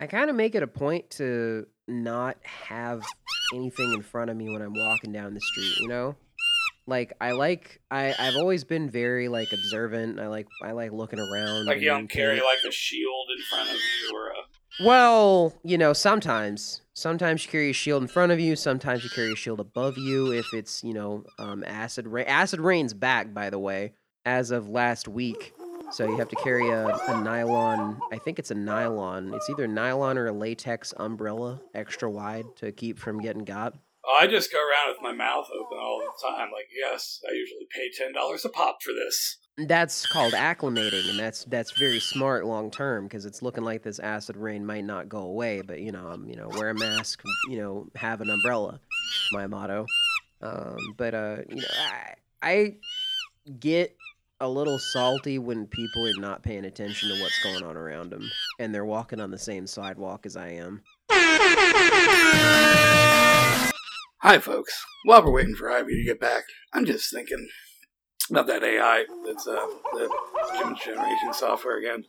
I 0.00 0.06
kind 0.06 0.28
of 0.28 0.36
make 0.36 0.54
it 0.54 0.62
a 0.62 0.66
point 0.66 1.10
to 1.10 1.66
not 1.86 2.36
have 2.42 3.02
anything 3.54 3.92
in 3.92 4.02
front 4.02 4.30
of 4.30 4.36
me 4.36 4.50
when 4.50 4.62
I'm 4.62 4.74
walking 4.74 5.12
down 5.12 5.34
the 5.34 5.40
street, 5.40 5.76
you 5.80 5.88
know? 5.88 6.16
Like 6.86 7.14
I 7.20 7.30
like 7.32 7.80
I 7.90 8.14
I've 8.18 8.36
always 8.36 8.64
been 8.64 8.90
very 8.90 9.28
like 9.28 9.52
observant. 9.52 10.20
I 10.20 10.26
like 10.26 10.48
I 10.62 10.72
like 10.72 10.92
looking 10.92 11.18
around. 11.18 11.66
Like 11.66 11.80
you 11.80 11.88
don't 11.88 12.08
carry 12.08 12.40
like 12.40 12.58
a 12.68 12.72
shield 12.72 13.28
in 13.34 13.42
front 13.44 13.70
of 13.70 13.76
you 13.76 14.14
or 14.14 14.28
a 14.28 14.84
Well, 14.84 15.54
you 15.62 15.78
know, 15.78 15.92
sometimes. 15.92 16.82
Sometimes 16.92 17.44
you 17.44 17.50
carry 17.50 17.70
a 17.70 17.72
shield 17.72 18.02
in 18.02 18.08
front 18.08 18.32
of 18.32 18.38
you. 18.38 18.54
Sometimes 18.54 19.02
you 19.02 19.10
carry 19.10 19.32
a 19.32 19.36
shield 19.36 19.60
above 19.60 19.96
you. 19.96 20.30
If 20.30 20.52
it's, 20.52 20.84
you 20.84 20.92
know, 20.92 21.24
um, 21.38 21.64
acid 21.66 22.06
rain. 22.06 22.26
Acid 22.26 22.60
rain's 22.60 22.92
back, 22.94 23.32
by 23.32 23.50
the 23.50 23.58
way, 23.58 23.94
as 24.24 24.50
of 24.50 24.68
last 24.68 25.08
week. 25.08 25.54
So 25.90 26.08
you 26.08 26.16
have 26.16 26.28
to 26.28 26.36
carry 26.36 26.70
a, 26.70 26.86
a 26.86 27.22
nylon. 27.22 28.00
I 28.10 28.18
think 28.18 28.38
it's 28.38 28.50
a 28.50 28.54
nylon. 28.54 29.32
It's 29.34 29.48
either 29.50 29.68
nylon 29.68 30.18
or 30.18 30.26
a 30.26 30.32
latex 30.32 30.92
umbrella, 30.96 31.60
extra 31.74 32.10
wide, 32.10 32.46
to 32.56 32.72
keep 32.72 32.98
from 32.98 33.20
getting 33.20 33.44
got. 33.44 33.74
Oh, 34.06 34.18
I 34.20 34.26
just 34.26 34.52
go 34.52 34.58
around 34.58 34.94
with 34.94 35.02
my 35.02 35.12
mouth 35.12 35.48
open 35.54 35.78
all 35.78 36.00
the 36.00 36.28
time. 36.28 36.50
Like, 36.52 36.68
yes, 36.74 37.20
I 37.28 37.32
usually 37.32 37.66
pay 37.70 37.90
ten 37.96 38.12
dollars 38.12 38.44
a 38.44 38.48
pop 38.48 38.82
for 38.82 38.92
this. 38.92 39.38
That's 39.56 40.04
called 40.06 40.32
acclimating, 40.32 41.08
and 41.10 41.18
that's 41.18 41.44
that's 41.44 41.78
very 41.78 42.00
smart 42.00 42.44
long 42.44 42.70
term 42.70 43.04
because 43.04 43.24
it's 43.24 43.40
looking 43.40 43.64
like 43.64 43.82
this 43.82 43.98
acid 43.98 44.36
rain 44.36 44.66
might 44.66 44.84
not 44.84 45.08
go 45.08 45.18
away. 45.18 45.62
But 45.62 45.80
you 45.80 45.92
know, 45.92 46.08
um, 46.08 46.28
you 46.28 46.36
know, 46.36 46.48
wear 46.48 46.70
a 46.70 46.74
mask, 46.74 47.22
you 47.48 47.58
know, 47.58 47.86
have 47.94 48.20
an 48.20 48.30
umbrella, 48.30 48.80
my 49.32 49.46
motto. 49.46 49.86
Um, 50.42 50.94
but 50.98 51.14
uh, 51.14 51.36
you 51.48 51.56
know, 51.56 51.68
I, 51.92 52.14
I 52.42 52.74
get 53.60 53.96
a 54.44 54.48
little 54.48 54.78
salty 54.78 55.38
when 55.38 55.66
people 55.66 56.06
are 56.06 56.20
not 56.20 56.42
paying 56.42 56.66
attention 56.66 57.08
to 57.08 57.18
what's 57.20 57.42
going 57.42 57.64
on 57.64 57.78
around 57.78 58.10
them, 58.10 58.30
and 58.58 58.74
they're 58.74 58.84
walking 58.84 59.18
on 59.18 59.30
the 59.30 59.38
same 59.38 59.66
sidewalk 59.66 60.26
as 60.26 60.36
I 60.36 60.48
am. 60.48 60.82
Hi, 64.20 64.38
folks. 64.38 64.84
While 65.04 65.24
we're 65.24 65.32
waiting 65.32 65.54
for 65.54 65.72
Ivy 65.72 65.96
to 65.96 66.04
get 66.04 66.20
back, 66.20 66.44
I'm 66.74 66.84
just 66.84 67.10
thinking 67.10 67.48
about 68.30 68.46
that 68.48 68.62
AI 68.62 69.06
that's 69.24 69.46
uh, 69.46 69.66
the 69.92 70.10
human 70.52 70.76
generation 70.76 71.32
software 71.32 71.78
again. 71.78 72.04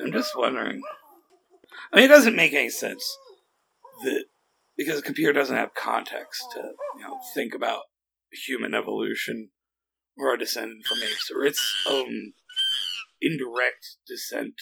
I'm 0.00 0.12
just 0.12 0.32
wondering. 0.34 0.80
I 1.92 1.96
mean, 1.96 2.06
it 2.06 2.08
doesn't 2.08 2.36
make 2.36 2.54
any 2.54 2.70
sense 2.70 3.04
that 4.02 4.24
because 4.78 4.98
a 4.98 5.02
computer 5.02 5.34
doesn't 5.34 5.56
have 5.56 5.74
context 5.74 6.42
to 6.54 6.70
you 6.96 7.02
know 7.02 7.18
think 7.34 7.54
about 7.54 7.82
human 8.46 8.74
evolution 8.74 9.50
or 10.18 10.34
a 10.34 10.38
descendant 10.38 10.86
from 10.86 10.98
apes 10.98 11.30
or 11.34 11.44
its 11.44 11.60
own 11.88 12.32
indirect 13.20 13.96
descent 14.06 14.54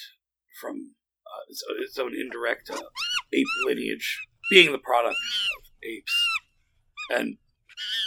from 0.60 0.94
uh, 1.26 1.42
its, 1.48 1.62
its 1.80 1.98
own 1.98 2.14
indirect 2.14 2.70
uh, 2.70 2.80
ape 3.32 3.46
lineage 3.66 4.26
being 4.50 4.72
the 4.72 4.78
product 4.78 5.16
of 5.58 5.64
apes 5.82 6.26
and 7.10 7.36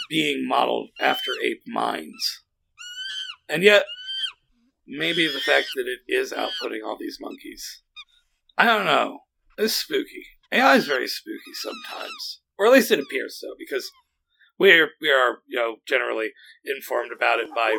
being 0.08 0.46
modeled 0.46 0.90
after 1.00 1.32
ape 1.44 1.62
minds. 1.66 2.42
And 3.48 3.62
yet, 3.62 3.84
maybe 4.86 5.26
the 5.26 5.40
fact 5.40 5.68
that 5.76 5.86
it 5.86 6.00
is 6.08 6.32
outputting 6.32 6.84
all 6.84 6.96
these 6.98 7.18
monkeys. 7.20 7.82
I 8.56 8.66
don't 8.66 8.86
know. 8.86 9.20
It's 9.56 9.74
spooky. 9.74 10.26
AI 10.52 10.76
is 10.76 10.86
very 10.86 11.08
spooky 11.08 11.52
sometimes. 11.54 12.40
Or 12.58 12.66
at 12.66 12.72
least 12.72 12.90
it 12.90 12.98
appears 12.98 13.38
so, 13.38 13.48
because 13.58 13.90
we're 14.58 14.90
we 15.00 15.10
are, 15.10 15.38
you 15.46 15.58
know, 15.58 15.76
generally 15.86 16.30
informed 16.64 17.12
about 17.12 17.38
it 17.38 17.48
by 17.54 17.76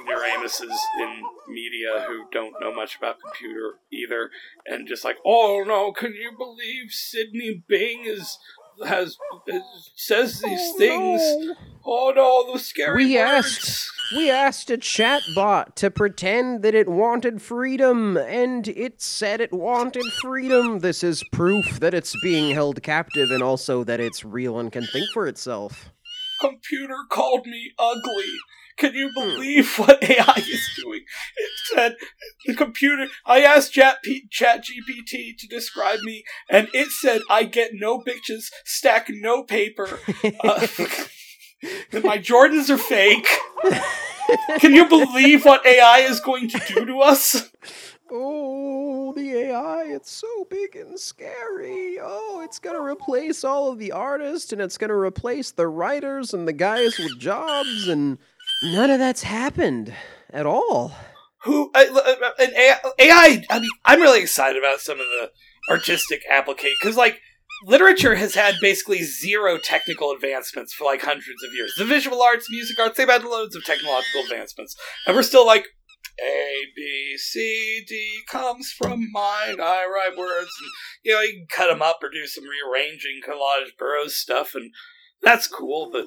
ignoramuses 0.00 0.72
in 1.00 1.22
media 1.48 2.04
who 2.08 2.24
don't 2.32 2.54
know 2.60 2.74
much 2.74 2.96
about 2.96 3.16
computer 3.20 3.74
either, 3.92 4.30
and 4.66 4.88
just 4.88 5.04
like, 5.04 5.16
oh 5.24 5.64
no, 5.66 5.92
can 5.92 6.12
you 6.12 6.32
believe 6.36 6.90
Sydney 6.90 7.62
Bing 7.68 8.04
is 8.04 8.38
has, 8.86 9.16
is, 9.46 9.62
says 9.94 10.42
oh, 10.44 10.48
these 10.48 10.72
things? 10.76 11.56
Oh 11.84 12.12
no, 12.14 12.52
the 12.52 12.58
scary 12.58 13.04
We 13.06 13.16
words. 13.16 13.46
asked- 13.46 13.90
We 14.14 14.30
asked 14.30 14.70
a 14.70 14.76
chatbot 14.78 15.74
to 15.76 15.90
pretend 15.90 16.62
that 16.62 16.76
it 16.76 16.88
wanted 16.88 17.42
freedom, 17.42 18.16
and 18.16 18.68
it 18.68 19.00
said 19.02 19.40
it 19.40 19.52
wanted 19.52 20.04
freedom. 20.22 20.78
This 20.78 21.02
is 21.02 21.24
proof 21.32 21.80
that 21.80 21.92
it's 21.92 22.14
being 22.22 22.54
held 22.54 22.80
captive 22.84 23.32
and 23.32 23.42
also 23.42 23.82
that 23.82 23.98
it's 23.98 24.24
real 24.24 24.60
and 24.60 24.70
can 24.70 24.86
think 24.86 25.06
for 25.12 25.26
itself. 25.26 25.90
Computer 26.40 26.96
called 27.10 27.46
me 27.46 27.72
ugly. 27.78 28.32
Can 28.76 28.94
you 28.94 29.10
believe 29.14 29.78
what 29.78 30.02
AI 30.02 30.34
is 30.36 30.68
doing? 30.76 31.00
It 31.36 31.50
said 31.64 31.96
the 32.44 32.54
computer. 32.54 33.06
I 33.24 33.42
asked 33.42 33.72
Chat, 33.72 34.02
P, 34.02 34.28
Chat 34.30 34.64
GPT 34.64 35.36
to 35.38 35.46
describe 35.48 36.00
me, 36.00 36.24
and 36.50 36.68
it 36.74 36.88
said 36.90 37.22
I 37.30 37.44
get 37.44 37.70
no 37.72 38.00
bitches, 38.00 38.50
stack 38.64 39.06
no 39.08 39.42
paper. 39.42 39.98
Uh, 40.44 40.66
that 41.90 42.04
my 42.04 42.18
Jordans 42.18 42.68
are 42.68 42.78
fake. 42.78 43.28
Can 44.58 44.74
you 44.74 44.88
believe 44.88 45.44
what 45.44 45.64
AI 45.64 46.00
is 46.00 46.20
going 46.20 46.48
to 46.48 46.58
do 46.66 46.84
to 46.84 47.00
us? 47.00 47.50
Oh, 48.10 49.12
the 49.16 49.32
AI, 49.32 49.84
it's 49.88 50.10
so 50.10 50.46
big 50.48 50.76
and 50.76 50.98
scary. 50.98 51.98
Oh, 52.00 52.40
it's 52.44 52.58
gonna 52.58 52.80
replace 52.80 53.42
all 53.42 53.70
of 53.72 53.78
the 53.78 53.92
artists 53.92 54.52
and 54.52 54.60
it's 54.62 54.78
gonna 54.78 54.96
replace 54.96 55.50
the 55.50 55.66
writers 55.66 56.32
and 56.32 56.46
the 56.46 56.52
guys 56.52 56.98
with 56.98 57.18
jobs, 57.18 57.88
and 57.88 58.18
none 58.62 58.90
of 58.90 58.98
that's 59.00 59.22
happened 59.24 59.92
at 60.30 60.46
all. 60.46 60.92
Who? 61.42 61.70
I, 61.74 61.86
uh, 61.86 61.94
uh, 61.94 62.32
I- 62.38 62.42
an 62.44 62.54
AI, 62.54 62.78
AI. 63.00 63.44
I 63.50 63.58
mean, 63.60 63.70
I'm 63.84 64.00
really 64.00 64.20
excited 64.20 64.62
about 64.62 64.80
some 64.80 65.00
of 65.00 65.06
the 65.06 65.30
artistic 65.70 66.22
application 66.30 66.76
because, 66.80 66.96
like, 66.96 67.20
literature 67.64 68.14
has 68.14 68.34
had 68.34 68.54
basically 68.60 69.02
zero 69.02 69.58
technical 69.58 70.12
advancements 70.12 70.72
for 70.72 70.84
like 70.84 71.02
hundreds 71.02 71.42
of 71.44 71.52
years. 71.54 71.74
The 71.76 71.84
visual 71.84 72.22
arts, 72.22 72.46
music 72.50 72.78
arts, 72.78 72.96
they've 72.96 73.08
had 73.08 73.24
loads 73.24 73.56
of 73.56 73.64
technological 73.64 74.22
advancements, 74.22 74.76
and 75.06 75.16
we're 75.16 75.22
still 75.22 75.44
like. 75.46 75.66
A 76.22 76.62
B 76.74 77.16
C 77.18 77.84
D 77.86 78.20
comes 78.28 78.70
from 78.70 79.10
mind. 79.12 79.60
I 79.60 79.84
write 79.86 80.16
words, 80.16 80.50
and 80.60 80.70
you 81.02 81.12
know 81.12 81.20
you 81.20 81.32
can 81.32 81.46
cut 81.50 81.68
them 81.70 81.82
up 81.82 81.98
or 82.02 82.10
do 82.10 82.26
some 82.26 82.44
rearranging, 82.44 83.20
collage 83.26 83.76
Burroughs 83.78 84.16
stuff, 84.16 84.54
and 84.54 84.72
that's 85.22 85.46
cool. 85.46 85.90
But 85.92 86.06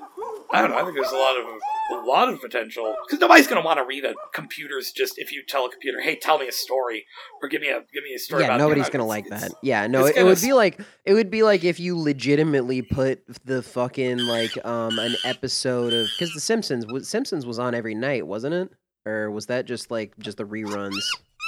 I 0.51 0.61
don't 0.61 0.71
know. 0.71 0.77
I 0.77 0.83
think 0.83 0.95
there's 0.95 1.11
a 1.11 1.15
lot 1.17 1.37
of 1.37 1.45
a 1.91 2.05
lot 2.07 2.29
of 2.29 2.39
potential 2.39 2.95
because 3.05 3.19
nobody's 3.19 3.47
going 3.47 3.61
to 3.61 3.65
want 3.65 3.79
to 3.79 3.85
read 3.85 4.05
a 4.05 4.13
computer's 4.33 4.91
just 4.91 5.15
if 5.17 5.31
you 5.31 5.43
tell 5.47 5.65
a 5.65 5.69
computer, 5.69 5.99
"Hey, 6.01 6.15
tell 6.15 6.37
me 6.39 6.47
a 6.47 6.51
story," 6.51 7.05
or 7.41 7.49
"Give 7.49 7.61
me 7.61 7.69
a 7.69 7.81
give 7.93 8.03
me 8.03 8.13
a 8.15 8.19
story." 8.19 8.43
yeah, 8.43 8.57
nobody's 8.57 8.89
gonna 8.89 9.03
it's- 9.03 9.09
like 9.09 9.25
it's- 9.25 9.41
that. 9.41 9.51
Yeah, 9.61 9.87
no, 9.87 10.05
it, 10.05 10.15
it 10.15 10.23
would 10.23 10.35
gonna 10.35 10.47
be 10.47 10.53
like 10.53 10.79
it 11.05 11.13
would 11.13 11.29
be 11.31 11.43
like 11.43 11.63
if 11.63 11.79
you 11.79 11.97
legitimately 11.99 12.81
put 12.83 13.23
the 13.45 13.61
fucking 13.61 14.19
like 14.19 14.51
um 14.65 14.97
an 14.99 15.15
episode 15.25 15.93
of 15.93 16.07
because 16.17 16.33
the 16.33 16.39
Simpsons 16.41 16.85
was 16.87 17.07
Simpsons 17.09 17.45
was 17.45 17.59
on 17.59 17.75
every 17.75 17.95
night, 17.95 18.25
wasn't 18.25 18.53
it? 18.55 18.71
Or 19.05 19.31
was 19.31 19.47
that 19.47 19.65
just 19.65 19.91
like 19.91 20.17
just 20.19 20.37
the 20.37 20.45
reruns? 20.45 21.03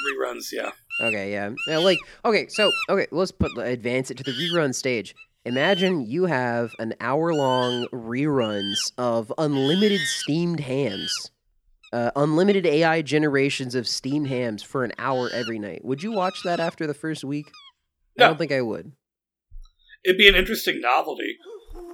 Reruns, 0.07 0.51
yeah. 0.51 0.71
Okay, 1.01 1.31
yeah. 1.31 1.51
yeah 1.67 1.77
like, 1.77 1.97
okay, 2.25 2.47
so, 2.47 2.71
okay, 2.89 3.07
let's 3.11 3.31
put 3.31 3.57
advance 3.57 4.11
it 4.11 4.17
to 4.17 4.23
the 4.23 4.31
rerun 4.31 4.73
stage. 4.73 5.15
Imagine 5.43 6.05
you 6.05 6.25
have 6.25 6.71
an 6.77 6.93
hour 6.99 7.33
long 7.33 7.87
reruns 7.87 8.91
of 8.97 9.33
unlimited 9.37 10.01
steamed 10.01 10.59
hams, 10.59 11.31
uh, 11.91 12.11
unlimited 12.15 12.65
AI 12.65 13.01
generations 13.01 13.73
of 13.73 13.87
steamed 13.87 14.27
hams 14.27 14.61
for 14.61 14.83
an 14.83 14.91
hour 14.99 15.29
every 15.33 15.57
night. 15.57 15.83
Would 15.83 16.03
you 16.03 16.11
watch 16.11 16.43
that 16.43 16.59
after 16.59 16.85
the 16.85 16.93
first 16.93 17.23
week? 17.23 17.47
I 18.19 18.27
don't 18.27 18.37
think 18.37 18.51
I 18.51 18.61
would. 18.61 18.91
It'd 20.05 20.17
be 20.17 20.27
an 20.27 20.35
interesting 20.35 20.79
novelty. 20.81 21.37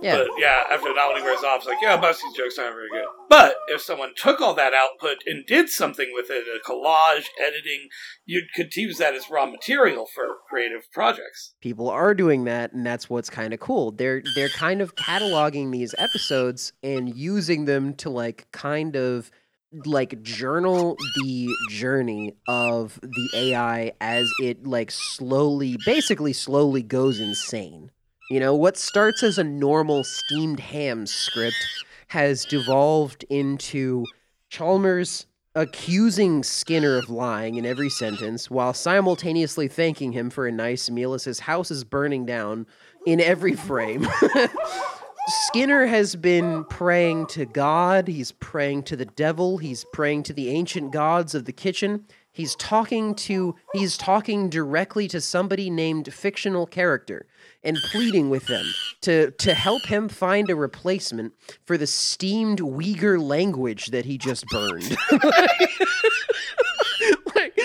Yeah. 0.01 0.17
But 0.17 0.27
yeah, 0.37 0.63
after 0.71 0.89
the 0.89 0.95
novelty 0.95 1.23
wears 1.23 1.43
off, 1.43 1.57
it's 1.57 1.65
like, 1.65 1.77
yeah, 1.81 1.99
most 1.99 2.23
of 2.23 2.29
these 2.29 2.37
jokes 2.37 2.59
aren't 2.59 2.75
very 2.75 2.89
good. 2.89 3.05
But 3.29 3.55
if 3.67 3.81
someone 3.81 4.11
took 4.15 4.39
all 4.41 4.53
that 4.53 4.73
output 4.73 5.17
and 5.25 5.45
did 5.45 5.69
something 5.69 6.11
with 6.13 6.27
it, 6.29 6.45
a 6.47 6.69
collage, 6.69 7.25
editing, 7.41 7.87
you 8.25 8.43
could 8.55 8.75
use 8.75 8.97
that 8.99 9.15
as 9.15 9.29
raw 9.29 9.45
material 9.47 10.05
for 10.13 10.25
creative 10.49 10.83
projects. 10.91 11.55
people 11.61 11.89
are 11.89 12.13
doing 12.13 12.43
that 12.45 12.73
and 12.73 12.85
that's 12.85 13.09
what's 13.09 13.29
kind 13.29 13.53
of 13.53 13.59
cool 13.59 13.91
they're 13.91 14.21
they're 14.35 14.49
kind 14.49 14.81
of 14.81 14.95
cataloging 14.95 15.71
these 15.71 15.93
episodes 15.97 16.73
and 16.83 17.15
using 17.15 17.65
them 17.65 17.93
to 17.93 18.09
like 18.09 18.47
kind 18.51 18.95
of 18.95 19.29
like 19.85 20.21
journal 20.23 20.95
the 21.17 21.47
journey 21.69 22.35
of 22.47 22.99
the 23.01 23.29
AI 23.35 23.91
as 23.99 24.29
it 24.41 24.65
like 24.65 24.89
slowly 24.91 25.77
basically 25.85 26.33
slowly 26.33 26.81
goes 26.81 27.19
insane. 27.19 27.91
You 28.29 28.41
know, 28.41 28.53
what 28.53 28.75
starts 28.75 29.23
as 29.23 29.37
a 29.37 29.43
normal 29.43 30.03
steamed 30.03 30.59
ham 30.59 31.05
script 31.05 31.55
has 32.07 32.43
devolved 32.43 33.23
into 33.29 34.05
Chalmers 34.49 35.27
accusing 35.55 36.43
Skinner 36.43 36.97
of 36.97 37.09
lying 37.09 37.55
in 37.55 37.65
every 37.65 37.89
sentence 37.89 38.51
while 38.51 38.73
simultaneously 38.73 39.69
thanking 39.69 40.11
him 40.11 40.29
for 40.29 40.45
a 40.45 40.51
nice 40.51 40.89
meal 40.89 41.13
as 41.13 41.23
his 41.23 41.39
house 41.39 41.71
is 41.71 41.85
burning 41.85 42.25
down 42.25 42.67
in 43.05 43.21
every 43.21 43.55
frame. 43.55 44.05
Skinner 45.27 45.85
has 45.85 46.15
been 46.17 46.65
praying 46.65 47.27
to 47.27 47.45
God, 47.45 48.09
he's 48.09 48.33
praying 48.33 48.83
to 48.83 48.97
the 48.97 49.05
devil, 49.05 49.57
he's 49.57 49.85
praying 49.93 50.23
to 50.23 50.33
the 50.33 50.49
ancient 50.49 50.91
gods 50.91 51.33
of 51.33 51.45
the 51.45 51.53
kitchen. 51.53 52.05
He's 52.31 52.55
talking 52.55 53.15
to 53.15 53.55
he's 53.73 53.97
talking 53.97 54.49
directly 54.49 55.07
to 55.07 55.19
somebody 55.19 55.69
named 55.69 56.13
fictional 56.13 56.67
character 56.67 57.25
and 57.67 57.77
pleading 57.91 58.29
with 58.31 58.47
them 58.47 58.65
to 59.01 59.29
to 59.31 59.53
help 59.53 59.85
him 59.85 60.09
find 60.09 60.49
a 60.49 60.55
replacement 60.55 61.33
for 61.65 61.77
the 61.77 61.85
steamed 61.87 62.59
Uyghur 62.59 63.21
language 63.21 63.87
that 63.87 64.05
he 64.05 64.17
just 64.17 64.45
burned. 64.47 64.95
Like- 67.35 67.59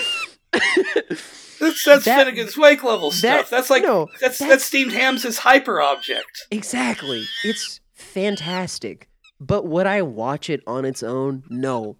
That's 1.59 1.83
that's 1.85 2.05
That- 2.05 2.25
Finnegan's 2.25 2.57
Wake 2.57 2.83
level 2.83 3.09
stuff. 3.11 3.49
that- 3.49 3.55
that's 3.55 3.69
like 3.69 3.83
no, 3.83 4.07
that's, 4.21 4.37
that's- 4.37 4.49
that's 4.49 4.65
steamed 4.65 4.91
hams 4.91 5.25
as 5.25 5.39
hyper 5.39 5.81
object. 5.81 6.45
Exactly. 6.51 7.23
It's 7.43 7.79
fantastic. 7.93 9.09
But 9.39 9.65
would 9.65 9.87
I 9.87 10.01
watch 10.01 10.49
it 10.49 10.61
on 10.67 10.85
its 10.85 11.01
own? 11.03 11.43
No. 11.49 11.97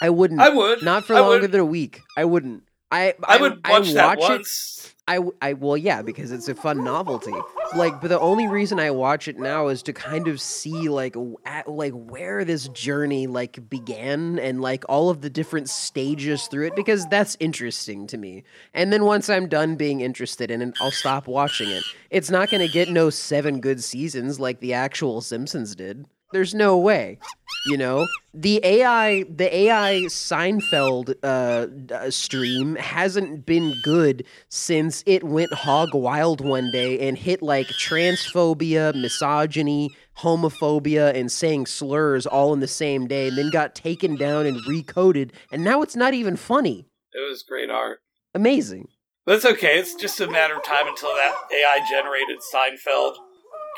I 0.00 0.10
wouldn't. 0.10 0.40
I 0.40 0.48
would. 0.48 0.82
Not 0.82 1.04
for 1.04 1.14
I 1.16 1.20
longer 1.20 1.42
would- 1.42 1.52
than 1.52 1.60
a 1.60 1.64
week. 1.64 2.00
I 2.16 2.24
wouldn't. 2.24 2.62
I 2.90 3.14
I 3.22 3.36
would 3.36 3.66
watch 3.68 3.92
that 3.92 4.18
watch 4.18 4.30
it 4.30 4.32
once. 4.38 4.94
I, 5.08 5.20
I 5.40 5.52
well 5.54 5.76
yeah 5.76 6.02
because 6.02 6.30
it's 6.30 6.48
a 6.48 6.54
fun 6.54 6.84
novelty. 6.84 7.34
Like 7.74 8.00
but 8.00 8.08
the 8.08 8.20
only 8.20 8.46
reason 8.46 8.78
I 8.78 8.90
watch 8.90 9.26
it 9.26 9.38
now 9.38 9.68
is 9.68 9.82
to 9.84 9.92
kind 9.92 10.28
of 10.28 10.40
see 10.40 10.88
like 10.88 11.16
at, 11.44 11.66
like 11.66 11.92
where 11.94 12.44
this 12.44 12.68
journey 12.68 13.26
like 13.26 13.68
began 13.70 14.38
and 14.38 14.60
like 14.60 14.84
all 14.88 15.08
of 15.08 15.22
the 15.22 15.30
different 15.30 15.70
stages 15.70 16.46
through 16.46 16.66
it 16.66 16.76
because 16.76 17.06
that's 17.06 17.36
interesting 17.40 18.06
to 18.08 18.18
me. 18.18 18.44
And 18.74 18.92
then 18.92 19.04
once 19.04 19.30
I'm 19.30 19.48
done 19.48 19.76
being 19.76 20.02
interested 20.02 20.50
in 20.50 20.62
it 20.62 20.74
I'll 20.80 20.90
stop 20.90 21.26
watching 21.26 21.70
it. 21.70 21.82
It's 22.10 22.30
not 22.30 22.50
going 22.50 22.66
to 22.66 22.72
get 22.72 22.90
no 22.90 23.08
seven 23.08 23.60
good 23.60 23.82
seasons 23.82 24.38
like 24.38 24.60
the 24.60 24.74
actual 24.74 25.22
Simpsons 25.22 25.74
did 25.74 26.06
there's 26.32 26.54
no 26.54 26.76
way 26.76 27.18
you 27.66 27.76
know 27.76 28.06
the 28.34 28.60
ai 28.64 29.24
the 29.24 29.54
ai 29.56 30.02
seinfeld 30.06 31.14
uh, 31.22 31.66
uh, 31.94 32.10
stream 32.10 32.76
hasn't 32.76 33.44
been 33.46 33.74
good 33.82 34.24
since 34.48 35.02
it 35.06 35.24
went 35.24 35.52
hog 35.52 35.92
wild 35.94 36.40
one 36.40 36.70
day 36.70 37.08
and 37.08 37.18
hit 37.18 37.42
like 37.42 37.66
transphobia 37.68 38.94
misogyny 38.94 39.90
homophobia 40.18 41.14
and 41.14 41.32
saying 41.32 41.66
slurs 41.66 42.26
all 42.26 42.52
in 42.52 42.60
the 42.60 42.68
same 42.68 43.06
day 43.06 43.28
and 43.28 43.38
then 43.38 43.50
got 43.50 43.74
taken 43.74 44.16
down 44.16 44.46
and 44.46 44.58
recoded 44.66 45.30
and 45.50 45.64
now 45.64 45.82
it's 45.82 45.96
not 45.96 46.14
even 46.14 46.36
funny 46.36 46.86
It 47.12 47.28
was 47.28 47.42
great 47.42 47.70
art. 47.70 48.00
amazing 48.34 48.88
That's 49.26 49.44
okay. 49.44 49.78
It's 49.78 49.94
just 49.94 50.20
a 50.20 50.26
matter 50.30 50.56
of 50.56 50.64
time 50.64 50.88
until 50.88 51.10
that 51.10 51.34
AI 51.52 51.80
generated 51.88 52.38
Seinfeld 52.52 53.16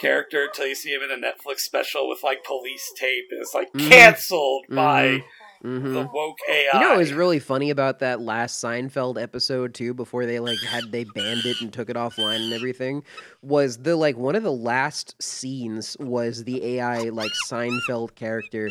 character 0.00 0.44
until 0.44 0.66
you 0.66 0.74
see 0.74 0.90
him 0.94 1.02
in 1.02 1.10
a 1.10 1.16
Netflix 1.16 1.60
special 1.60 2.08
with 2.08 2.22
like 2.22 2.42
police 2.44 2.90
tape 2.98 3.26
and 3.30 3.40
it's 3.40 3.54
like 3.54 3.72
Mhm. 3.72 3.88
canceled 3.88 4.64
by 4.70 5.22
Mhm. 5.62 5.92
the 5.92 6.08
woke 6.12 6.38
AI. 6.48 6.70
You 6.72 6.80
know 6.80 6.88
what 6.90 6.98
was 6.98 7.12
really 7.12 7.38
funny 7.38 7.68
about 7.68 7.98
that 7.98 8.20
last 8.22 8.64
Seinfeld 8.64 9.20
episode 9.22 9.74
too, 9.74 9.92
before 9.92 10.24
they 10.24 10.38
like 10.40 10.58
had 10.60 10.90
they 10.90 11.04
banned 11.04 11.44
it 11.44 11.60
and 11.60 11.70
took 11.70 11.90
it 11.90 11.96
offline 11.96 12.36
and 12.44 12.52
everything, 12.54 13.04
was 13.42 13.76
the 13.78 13.94
like 13.94 14.16
one 14.16 14.34
of 14.36 14.42
the 14.42 14.52
last 14.52 15.20
scenes 15.22 15.98
was 16.00 16.44
the 16.44 16.64
AI 16.78 17.10
like 17.10 17.32
Seinfeld 17.46 18.14
character 18.14 18.70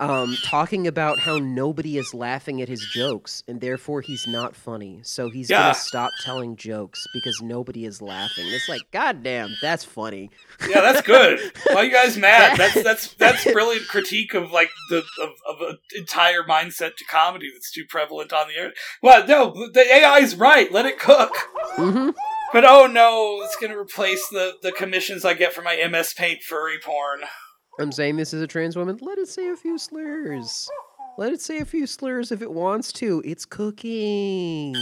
um 0.00 0.36
talking 0.42 0.86
about 0.86 1.20
how 1.20 1.38
nobody 1.38 1.98
is 1.98 2.14
laughing 2.14 2.62
at 2.62 2.68
his 2.68 2.86
jokes 2.86 3.42
and 3.48 3.60
therefore 3.60 4.00
he's 4.00 4.26
not 4.26 4.54
funny. 4.54 5.00
So 5.02 5.28
he's 5.30 5.50
Yeah. 5.50 5.62
gonna 5.62 5.74
stop 5.74 6.18
telling 6.18 6.56
jokes 6.56 7.06
because 7.12 7.42
nobody 7.42 7.84
is 7.84 8.00
laughing. 8.00 8.52
It's 8.52 8.68
like, 8.68 8.90
goddamn, 8.92 9.56
that's 9.60 9.84
funny. 9.84 10.30
yeah, 10.68 10.80
that's 10.82 11.02
good. 11.02 11.40
Why 11.66 11.74
are 11.76 11.84
you 11.84 11.92
guys 11.92 12.16
mad? 12.16 12.58
That's 12.58 12.82
that's 12.82 13.14
that's 13.14 13.44
brilliant 13.52 13.88
critique 13.88 14.34
of 14.34 14.52
like 14.52 14.70
the 14.88 14.98
of, 15.20 15.30
of 15.48 15.60
an 15.68 15.78
entire 15.96 16.42
mindset 16.44 16.96
to 16.96 17.04
comedy 17.04 17.50
that's 17.52 17.70
too 17.72 17.84
prevalent 17.88 18.32
on 18.32 18.48
the 18.48 18.54
air. 18.54 18.72
Well, 19.02 19.26
no, 19.26 19.52
the 19.72 19.80
AI's 19.92 20.36
right. 20.36 20.70
Let 20.72 20.86
it 20.86 20.98
cook. 20.98 21.34
hmm 21.76 22.10
But 22.52 22.64
oh 22.64 22.86
no, 22.86 23.40
it's 23.42 23.56
gonna 23.60 23.76
replace 23.78 24.26
the 24.28 24.54
the 24.62 24.72
commissions 24.72 25.24
I 25.24 25.34
get 25.34 25.52
for 25.52 25.62
my 25.62 25.74
MS 25.90 26.14
Paint 26.14 26.42
furry 26.42 26.78
porn. 26.78 27.22
I'm 27.78 27.92
saying 27.92 28.16
this 28.16 28.34
as 28.34 28.42
a 28.42 28.46
trans 28.46 28.76
woman. 28.76 28.98
Let 29.00 29.18
it 29.18 29.28
say 29.28 29.48
a 29.48 29.56
few 29.56 29.78
slurs. 29.78 30.68
Let 31.16 31.32
it 31.32 31.40
say 31.40 31.58
a 31.58 31.64
few 31.64 31.86
slurs 31.86 32.32
if 32.32 32.42
it 32.42 32.50
wants 32.50 32.92
to. 32.94 33.22
It's 33.24 33.44
cooking. 33.44 34.74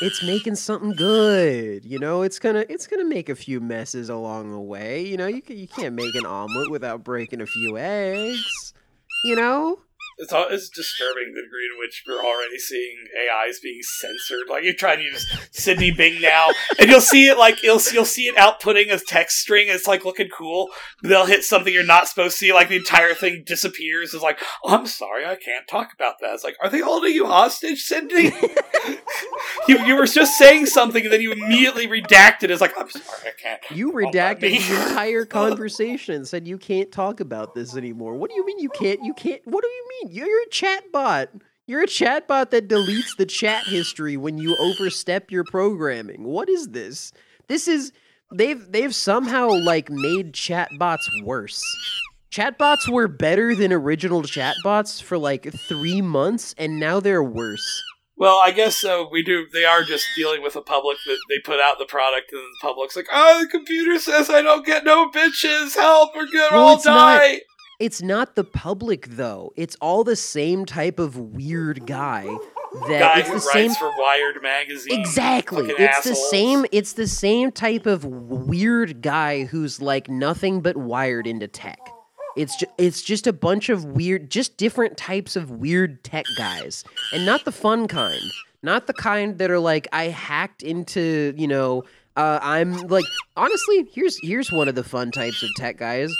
It's 0.00 0.22
making 0.22 0.54
something 0.54 0.92
good. 0.92 1.84
You 1.84 1.98
know, 1.98 2.22
it's 2.22 2.38
gonna 2.38 2.64
it's 2.68 2.86
gonna 2.86 3.04
make 3.04 3.28
a 3.28 3.34
few 3.34 3.60
messes 3.60 4.08
along 4.08 4.52
the 4.52 4.60
way. 4.60 5.02
You 5.02 5.16
know, 5.16 5.26
you 5.26 5.42
can, 5.42 5.58
you 5.58 5.68
can't 5.68 5.94
make 5.94 6.14
an 6.14 6.24
omelet 6.24 6.70
without 6.70 7.04
breaking 7.04 7.40
a 7.40 7.46
few 7.46 7.76
eggs. 7.76 8.74
You 9.24 9.36
know, 9.36 9.80
It's 10.20 10.32
it's 10.34 10.68
disturbing 10.68 11.32
the 11.34 11.42
degree 11.42 11.68
to 11.72 11.78
which 11.78 12.04
we're 12.06 12.22
already 12.22 12.58
seeing 12.58 12.96
AIs 13.16 13.58
being 13.60 13.80
censored. 13.82 14.48
Like 14.48 14.64
you 14.64 14.74
try 14.74 14.96
to 14.96 15.02
use 15.02 15.26
Sydney 15.50 15.90
Bing 15.90 16.20
now, 16.20 16.48
and 16.78 16.90
you'll 16.90 17.00
see 17.00 17.28
it 17.28 17.38
like 17.38 17.62
you'll 17.62 17.80
you'll 17.92 18.04
see 18.04 18.26
it 18.26 18.36
outputting 18.36 18.92
a 18.92 18.98
text 18.98 19.38
string. 19.38 19.68
It's 19.68 19.86
like 19.86 20.04
looking 20.04 20.28
cool. 20.28 20.68
They'll 21.02 21.26
hit 21.26 21.42
something 21.44 21.72
you're 21.72 21.84
not 21.84 22.06
supposed 22.06 22.32
to 22.34 22.38
see. 22.38 22.52
Like 22.52 22.68
the 22.68 22.76
entire 22.76 23.14
thing 23.14 23.44
disappears. 23.46 24.12
It's 24.12 24.22
like 24.22 24.38
oh, 24.64 24.76
I'm 24.76 24.86
sorry, 24.86 25.24
I 25.24 25.36
can't 25.36 25.66
talk 25.66 25.92
about 25.94 26.16
that. 26.20 26.34
It's 26.34 26.44
like 26.44 26.56
are 26.60 26.68
they 26.68 26.80
holding 26.80 27.14
you 27.14 27.26
hostage, 27.26 27.80
Sydney? 27.80 28.32
you 29.68 29.78
you 29.84 29.96
were 29.96 30.06
just 30.06 30.38
saying 30.38 30.66
something, 30.66 31.04
and 31.04 31.12
then 31.12 31.20
you 31.20 31.32
immediately 31.32 31.86
redacted. 31.86 32.50
It's 32.50 32.60
like 32.60 32.78
I'm 32.78 32.90
sorry, 32.90 33.04
I 33.28 33.32
can't. 33.40 33.60
you 33.70 33.92
redacted 33.92 34.40
the 34.40 34.56
entire 34.56 35.24
conversation 35.26 36.14
and 36.14 36.26
said 36.26 36.46
you 36.46 36.58
can't 36.58 36.90
talk 36.90 37.20
about 37.20 37.54
this 37.54 37.76
anymore. 37.76 38.14
What 38.14 38.30
do 38.30 38.36
you 38.36 38.44
mean 38.46 38.58
you 38.58 38.70
can't? 38.70 39.00
You 39.02 39.14
can't. 39.14 39.40
What 39.44 39.62
do 39.62 39.68
you 39.68 39.88
mean? 40.02 40.14
You're 40.14 40.42
a 40.42 40.48
chat 40.48 40.92
bot. 40.92 41.30
You're 41.66 41.82
a 41.82 41.86
chat 41.86 42.26
bot 42.26 42.50
that 42.50 42.68
deletes 42.68 43.16
the 43.16 43.26
chat 43.26 43.64
history 43.64 44.16
when 44.16 44.38
you 44.38 44.56
overstep 44.56 45.30
your 45.30 45.44
programming. 45.44 46.24
What 46.24 46.48
is 46.48 46.68
this? 46.68 47.12
This 47.46 47.68
is 47.68 47.92
they've 48.34 48.70
they've 48.72 48.94
somehow 48.94 49.50
like 49.50 49.88
made 49.88 50.32
chatbots 50.32 51.06
worse. 51.24 51.62
Chatbots 52.32 52.88
were 52.88 53.08
better 53.08 53.54
than 53.54 53.72
original 53.72 54.22
chatbots 54.22 55.02
for 55.02 55.18
like 55.18 55.52
3 55.52 56.00
months 56.00 56.54
and 56.56 56.78
now 56.78 57.00
they're 57.00 57.24
worse. 57.24 57.82
Well, 58.20 58.38
I 58.44 58.50
guess 58.50 58.76
so. 58.76 59.08
We 59.10 59.22
do. 59.22 59.46
They 59.50 59.64
are 59.64 59.82
just 59.82 60.04
dealing 60.14 60.42
with 60.42 60.54
a 60.54 60.60
public 60.60 60.98
that 61.06 61.18
they 61.30 61.38
put 61.42 61.58
out 61.58 61.78
the 61.78 61.86
product, 61.86 62.30
and 62.32 62.40
the 62.42 62.58
public's 62.60 62.94
like, 62.94 63.08
"Oh, 63.10 63.40
the 63.40 63.48
computer 63.48 63.98
says 63.98 64.28
I 64.28 64.42
don't 64.42 64.64
get 64.64 64.84
no 64.84 65.08
bitches. 65.10 65.74
Help! 65.74 66.14
We're 66.14 66.26
gonna 66.26 66.48
Well, 66.52 66.60
all 66.64 66.76
it's 66.76 66.84
not- 66.84 67.18
die." 67.18 67.40
It's 67.78 68.02
not 68.02 68.36
the 68.36 68.44
public 68.44 69.06
though. 69.12 69.54
It's 69.56 69.74
all 69.80 70.04
the 70.04 70.14
same 70.16 70.66
type 70.66 70.98
of 70.98 71.16
weird 71.16 71.86
guy 71.86 72.24
that 72.88 73.00
Guy 73.00 73.18
it's 73.20 73.28
the 73.28 73.34
writes 73.36 73.52
same 73.52 73.74
for 73.74 73.90
Wired 73.98 74.42
magazine. 74.42 75.00
Exactly. 75.00 75.66
Fucking 75.70 75.86
It's 75.86 76.04
the 76.04 76.14
same 76.14 76.66
it's 76.72 76.92
the 76.92 77.06
same 77.06 77.50
type 77.50 77.86
of 77.86 78.04
weird 78.04 79.00
guy 79.00 79.44
who's 79.44 79.80
like 79.80 80.10
nothing 80.10 80.60
but 80.60 80.76
wired 80.76 81.26
into 81.26 81.48
tech. 81.48 81.78
It's 82.40 82.56
ju- 82.56 82.66
it's 82.78 83.02
just 83.02 83.26
a 83.26 83.32
bunch 83.32 83.68
of 83.68 83.84
weird 83.84 84.30
just 84.30 84.56
different 84.56 84.96
types 84.96 85.36
of 85.36 85.50
weird 85.50 86.02
tech 86.04 86.24
guys 86.36 86.84
and 87.12 87.26
not 87.26 87.44
the 87.44 87.52
fun 87.52 87.86
kind. 87.88 88.22
Not 88.62 88.86
the 88.86 88.92
kind 88.92 89.38
that 89.38 89.50
are 89.50 89.58
like 89.58 89.88
I 89.92 90.04
hacked 90.04 90.62
into, 90.62 91.34
you 91.36 91.46
know, 91.48 91.84
Uh, 92.16 92.38
I'm 92.42 92.72
like 92.88 93.04
honestly, 93.36 93.86
here's 93.94 94.18
here's 94.22 94.50
one 94.50 94.68
of 94.68 94.74
the 94.74 94.84
fun 94.84 95.10
types 95.10 95.42
of 95.42 95.48
tech 95.56 95.76
guys. 95.78 96.12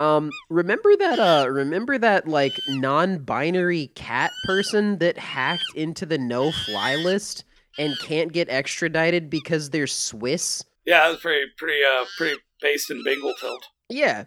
Um, 0.00 0.30
remember 0.50 0.96
that 0.96 1.18
uh 1.18 1.46
remember 1.48 1.96
that 1.98 2.26
like 2.28 2.52
non-binary 2.68 3.88
cat 3.94 4.30
person 4.44 4.98
that 4.98 5.18
hacked 5.18 5.64
into 5.74 6.06
the 6.06 6.18
no-fly 6.18 6.96
list 6.96 7.44
and 7.78 7.98
can't 8.00 8.32
get 8.32 8.48
extradited 8.50 9.30
because 9.30 9.70
they're 9.70 9.86
Swiss? 9.86 10.64
Yeah, 10.84 11.06
it 11.06 11.10
was 11.12 11.20
pretty, 11.20 11.46
pretty, 11.56 11.80
uh, 11.84 12.04
pretty 12.18 12.38
based 12.60 12.90
in 12.90 13.02
Binglefeld. 13.04 13.60
Yeah. 13.88 14.24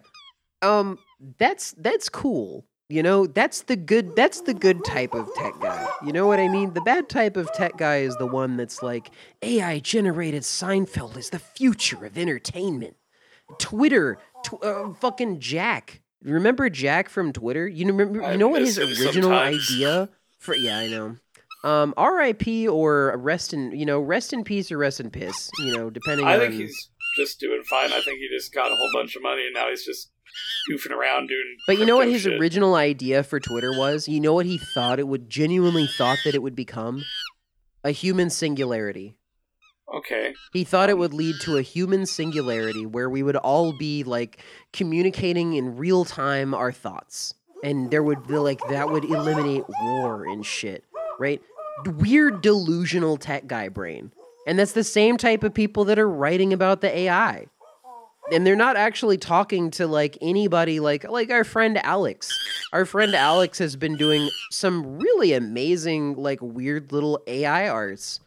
Um 0.62 0.98
that's 1.38 1.72
that's 1.72 2.08
cool. 2.08 2.64
You 2.88 3.02
know, 3.02 3.26
that's 3.26 3.62
the 3.62 3.74
good 3.74 4.14
that's 4.14 4.42
the 4.42 4.54
good 4.54 4.84
type 4.84 5.12
of 5.12 5.28
tech 5.34 5.54
guy. 5.60 5.88
You 6.04 6.12
know 6.12 6.26
what 6.28 6.38
I 6.38 6.48
mean? 6.48 6.72
The 6.72 6.80
bad 6.82 7.08
type 7.08 7.36
of 7.36 7.52
tech 7.52 7.76
guy 7.76 7.96
is 7.98 8.16
the 8.16 8.26
one 8.26 8.56
that's 8.56 8.80
like 8.82 9.10
AI 9.42 9.80
generated 9.80 10.42
Seinfeld 10.42 11.16
is 11.16 11.30
the 11.30 11.40
future 11.40 12.04
of 12.06 12.16
entertainment. 12.16 12.96
Twitter, 13.58 14.18
tw- 14.44 14.62
uh, 14.62 14.92
fucking 14.94 15.40
Jack. 15.40 16.00
Remember 16.22 16.68
Jack 16.70 17.08
from 17.08 17.32
Twitter? 17.32 17.66
You 17.66 17.86
remember 17.86 18.30
you 18.32 18.38
know 18.38 18.48
what 18.48 18.62
his 18.62 18.78
original 18.78 19.30
sometimes. 19.30 19.70
idea 19.70 20.08
for 20.38 20.54
Yeah, 20.54 20.78
I 20.78 20.88
know. 20.88 21.16
Um 21.64 21.92
RIP 21.98 22.68
or 22.70 23.16
rest 23.16 23.52
in, 23.52 23.72
you 23.72 23.86
know, 23.86 23.98
rest 24.00 24.32
in 24.32 24.44
peace 24.44 24.70
or 24.70 24.78
rest 24.78 25.00
in 25.00 25.10
piss, 25.10 25.50
you 25.58 25.76
know, 25.76 25.90
depending 25.90 26.26
I 26.26 26.34
on 26.34 26.40
think 26.40 26.54
he's 26.54 26.90
just 27.16 27.40
doing 27.40 27.62
fine. 27.64 27.92
I 27.92 28.00
think 28.00 28.18
he 28.18 28.28
just 28.28 28.52
got 28.52 28.70
a 28.70 28.76
whole 28.76 28.90
bunch 28.92 29.16
of 29.16 29.22
money 29.22 29.46
and 29.46 29.54
now 29.54 29.68
he's 29.68 29.84
just 29.84 30.10
goofing 30.70 30.90
around 30.90 31.28
doing. 31.28 31.56
But 31.66 31.78
you 31.78 31.86
know 31.86 31.96
what 31.96 32.08
his 32.08 32.22
shit. 32.22 32.40
original 32.40 32.74
idea 32.74 33.22
for 33.22 33.40
Twitter 33.40 33.70
was? 33.76 34.08
You 34.08 34.20
know 34.20 34.34
what 34.34 34.46
he 34.46 34.58
thought 34.58 34.98
it 34.98 35.08
would 35.08 35.30
genuinely 35.30 35.86
thought 35.86 36.18
that 36.24 36.34
it 36.34 36.42
would 36.42 36.56
become? 36.56 37.04
A 37.84 37.90
human 37.90 38.30
singularity. 38.30 39.16
Okay. 39.94 40.34
He 40.52 40.64
thought 40.64 40.90
it 40.90 40.98
would 40.98 41.14
lead 41.14 41.36
to 41.42 41.56
a 41.56 41.62
human 41.62 42.06
singularity 42.06 42.84
where 42.84 43.08
we 43.08 43.22
would 43.22 43.36
all 43.36 43.72
be 43.72 44.02
like 44.02 44.42
communicating 44.72 45.54
in 45.54 45.76
real 45.76 46.04
time 46.04 46.54
our 46.54 46.72
thoughts. 46.72 47.34
And 47.62 47.90
there 47.90 48.02
would 48.02 48.26
be 48.26 48.36
like 48.36 48.60
that 48.68 48.90
would 48.90 49.04
eliminate 49.04 49.64
war 49.80 50.24
and 50.24 50.44
shit, 50.44 50.84
right? 51.18 51.40
Weird 51.86 52.42
delusional 52.42 53.16
tech 53.16 53.46
guy 53.46 53.68
brain. 53.68 54.12
And 54.46 54.58
that's 54.58 54.72
the 54.72 54.84
same 54.84 55.16
type 55.16 55.42
of 55.42 55.52
people 55.52 55.84
that 55.86 55.98
are 55.98 56.08
writing 56.08 56.52
about 56.52 56.80
the 56.80 56.96
AI. 56.96 57.46
And 58.32 58.46
they're 58.46 58.56
not 58.56 58.76
actually 58.76 59.18
talking 59.18 59.70
to 59.72 59.86
like 59.86 60.18
anybody 60.20 60.80
like 60.80 61.08
like 61.08 61.30
our 61.30 61.44
friend 61.44 61.78
Alex. 61.84 62.36
Our 62.72 62.84
friend 62.84 63.14
Alex 63.14 63.58
has 63.58 63.76
been 63.76 63.96
doing 63.96 64.28
some 64.50 64.98
really 64.98 65.32
amazing 65.32 66.14
like 66.16 66.40
weird 66.42 66.92
little 66.92 67.20
AI 67.28 67.68
arts 67.68 68.20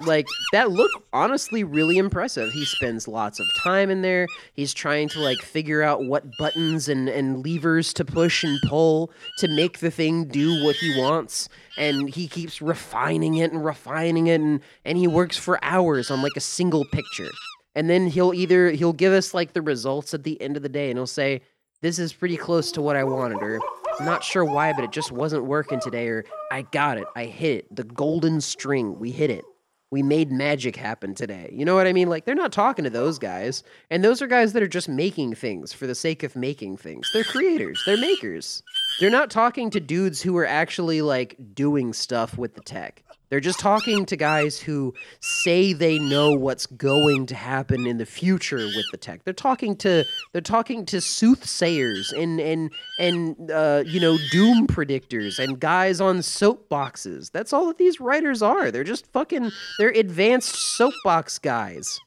like 0.00 0.26
that 0.52 0.70
look 0.70 0.90
honestly 1.12 1.64
really 1.64 1.98
impressive. 1.98 2.50
He 2.52 2.64
spends 2.64 3.06
lots 3.06 3.38
of 3.40 3.46
time 3.62 3.90
in 3.90 4.02
there. 4.02 4.26
He's 4.54 4.72
trying 4.72 5.08
to 5.10 5.20
like 5.20 5.38
figure 5.38 5.82
out 5.82 6.04
what 6.04 6.24
buttons 6.38 6.88
and 6.88 7.08
and 7.08 7.44
levers 7.44 7.92
to 7.94 8.04
push 8.04 8.44
and 8.44 8.58
pull 8.66 9.12
to 9.38 9.48
make 9.48 9.78
the 9.78 9.90
thing 9.90 10.24
do 10.26 10.64
what 10.64 10.76
he 10.76 10.98
wants. 10.98 11.48
And 11.76 12.08
he 12.08 12.28
keeps 12.28 12.60
refining 12.60 13.36
it 13.36 13.52
and 13.52 13.64
refining 13.64 14.26
it 14.28 14.40
and 14.40 14.60
and 14.84 14.96
he 14.98 15.06
works 15.06 15.36
for 15.36 15.62
hours 15.62 16.10
on 16.10 16.22
like 16.22 16.36
a 16.36 16.40
single 16.40 16.84
picture. 16.86 17.30
And 17.74 17.88
then 17.88 18.06
he'll 18.06 18.34
either 18.34 18.70
he'll 18.70 18.92
give 18.92 19.12
us 19.12 19.34
like 19.34 19.52
the 19.52 19.62
results 19.62 20.14
at 20.14 20.24
the 20.24 20.40
end 20.40 20.56
of 20.56 20.62
the 20.62 20.68
day 20.68 20.90
and 20.90 20.98
he'll 20.98 21.06
say 21.06 21.42
this 21.82 21.98
is 21.98 22.12
pretty 22.12 22.36
close 22.36 22.72
to 22.72 22.82
what 22.82 22.94
i 22.94 23.04
wanted 23.04 23.38
or 23.42 23.58
not 24.00 24.22
sure 24.22 24.44
why 24.44 24.72
but 24.72 24.84
it 24.84 24.92
just 24.92 25.12
wasn't 25.12 25.42
working 25.44 25.80
today 25.80 26.08
or 26.08 26.24
i 26.50 26.62
got 26.62 26.98
it. 26.98 27.06
I 27.16 27.24
hit 27.24 27.58
it. 27.58 27.76
The 27.76 27.84
golden 27.84 28.40
string. 28.40 28.98
We 28.98 29.12
hit 29.12 29.30
it 29.30 29.44
we 29.90 30.02
made 30.02 30.30
magic 30.30 30.76
happen 30.76 31.14
today. 31.14 31.50
You 31.52 31.64
know 31.64 31.74
what 31.74 31.86
I 31.86 31.92
mean? 31.92 32.08
Like 32.08 32.24
they're 32.24 32.34
not 32.34 32.52
talking 32.52 32.84
to 32.84 32.90
those 32.90 33.18
guys. 33.18 33.64
And 33.90 34.04
those 34.04 34.22
are 34.22 34.26
guys 34.26 34.52
that 34.52 34.62
are 34.62 34.68
just 34.68 34.88
making 34.88 35.34
things 35.34 35.72
for 35.72 35.86
the 35.86 35.94
sake 35.94 36.22
of 36.22 36.36
making 36.36 36.76
things. 36.76 37.10
They're 37.12 37.24
creators, 37.24 37.82
they're 37.84 37.96
makers. 37.96 38.62
They're 39.00 39.10
not 39.10 39.30
talking 39.30 39.70
to 39.70 39.80
dudes 39.80 40.20
who 40.22 40.36
are 40.36 40.46
actually 40.46 41.02
like 41.02 41.36
doing 41.54 41.92
stuff 41.92 42.38
with 42.38 42.54
the 42.54 42.60
tech. 42.60 43.02
They're 43.30 43.38
just 43.40 43.60
talking 43.60 44.06
to 44.06 44.16
guys 44.16 44.58
who 44.58 44.92
say 45.20 45.72
they 45.72 46.00
know 46.00 46.32
what's 46.32 46.66
going 46.66 47.26
to 47.26 47.36
happen 47.36 47.86
in 47.86 47.98
the 47.98 48.06
future 48.06 48.58
with 48.58 48.84
the 48.90 48.98
tech. 48.98 49.22
They're 49.24 49.32
talking 49.32 49.76
to 49.76 50.04
they're 50.32 50.42
talking 50.42 50.84
to 50.86 50.96
soothsayers 50.96 52.12
and 52.12 52.40
and 52.40 52.72
and 52.98 53.50
uh, 53.50 53.84
you 53.86 54.00
know 54.00 54.18
doom 54.32 54.66
predictors 54.66 55.38
and 55.38 55.60
guys 55.60 56.00
on 56.00 56.18
soapboxes. 56.18 57.30
That's 57.30 57.52
all 57.52 57.68
that 57.68 57.78
these 57.78 58.00
writers 58.00 58.42
are. 58.42 58.72
They're 58.72 58.82
just 58.82 59.06
fucking 59.12 59.52
they're 59.78 59.90
advanced 59.90 60.56
soapbox 60.56 61.38
guys. 61.38 62.00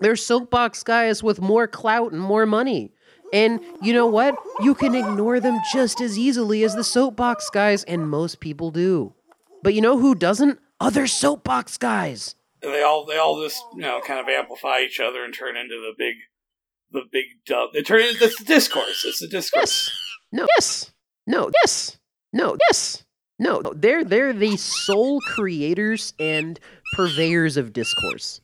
They're 0.00 0.14
soapbox 0.16 0.82
guys 0.82 1.22
with 1.22 1.40
more 1.40 1.66
clout 1.66 2.12
and 2.12 2.20
more 2.20 2.44
money. 2.44 2.92
And 3.32 3.60
you 3.82 3.94
know 3.94 4.06
what? 4.06 4.36
You 4.60 4.74
can 4.74 4.94
ignore 4.94 5.40
them 5.40 5.58
just 5.72 6.00
as 6.02 6.18
easily 6.18 6.64
as 6.64 6.74
the 6.74 6.84
soapbox 6.84 7.50
guys, 7.50 7.82
and 7.84 8.08
most 8.08 8.40
people 8.40 8.70
do. 8.70 9.14
But 9.62 9.74
you 9.74 9.80
know 9.80 9.98
who 9.98 10.14
doesn't? 10.14 10.60
Other 10.80 11.06
soapbox 11.06 11.78
guys. 11.78 12.34
And 12.62 12.72
they 12.72 12.82
all 12.82 13.04
they 13.06 13.16
all 13.16 13.42
just 13.42 13.62
you 13.74 13.80
know 13.82 14.00
kind 14.06 14.20
of 14.20 14.28
amplify 14.28 14.80
each 14.80 15.00
other 15.00 15.24
and 15.24 15.32
turn 15.32 15.56
into 15.56 15.74
the 15.76 15.92
big 15.96 16.14
the 16.92 17.02
big 17.10 17.24
dub. 17.46 17.70
They 17.72 17.82
turn 17.82 18.02
into 18.02 18.18
the 18.38 18.44
discourse. 18.44 19.04
It's 19.06 19.20
the 19.20 19.28
discourse. 19.28 19.90
Yes. 20.32 20.32
No. 20.32 20.46
Yes. 20.56 20.90
No. 21.26 21.50
Yes. 21.62 21.98
No. 22.32 22.56
Yes. 22.68 23.04
No. 23.38 23.62
They're 23.74 24.04
they're 24.04 24.32
the 24.32 24.56
sole 24.56 25.20
creators 25.20 26.14
and 26.18 26.58
purveyors 26.94 27.56
of 27.56 27.72
discourse. 27.72 28.40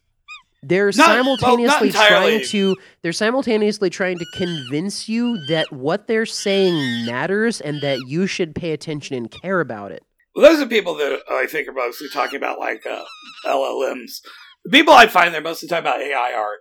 They're 0.62 0.87
Not- 0.87 0.95
simultaneously 0.95 1.89
entirely. 1.89 2.39
trying 2.39 2.45
to 2.51 2.76
they're 3.03 3.12
simultaneously 3.12 3.91
trying 3.91 4.18
to 4.18 4.26
convince 4.35 5.09
you 5.09 5.45
that 5.49 5.72
what 5.72 6.07
they're 6.07 6.26
saying 6.26 7.05
matters 7.07 7.61
and 7.61 7.80
that 7.80 7.99
you 8.07 8.26
should 8.26 8.55
pay 8.55 8.72
attention 8.72 9.16
and 9.16 9.30
care 9.30 9.61
about 9.61 9.91
it. 9.91 10.05
Well, 10.35 10.51
those 10.51 10.62
are 10.62 10.66
people 10.66 10.95
that 10.97 11.20
I 11.30 11.47
think 11.47 11.68
are 11.68 11.72
mostly 11.72 12.09
talking 12.09 12.37
about 12.37 12.59
like 12.59 12.85
uh, 12.87 13.05
LLMs. 13.47 14.20
The 14.64 14.70
people 14.70 14.95
I 14.95 15.07
find 15.07 15.35
they're 15.35 15.41
mostly 15.43 15.68
talking 15.68 15.85
about 15.87 16.01
AI 16.01 16.33
art 16.37 16.61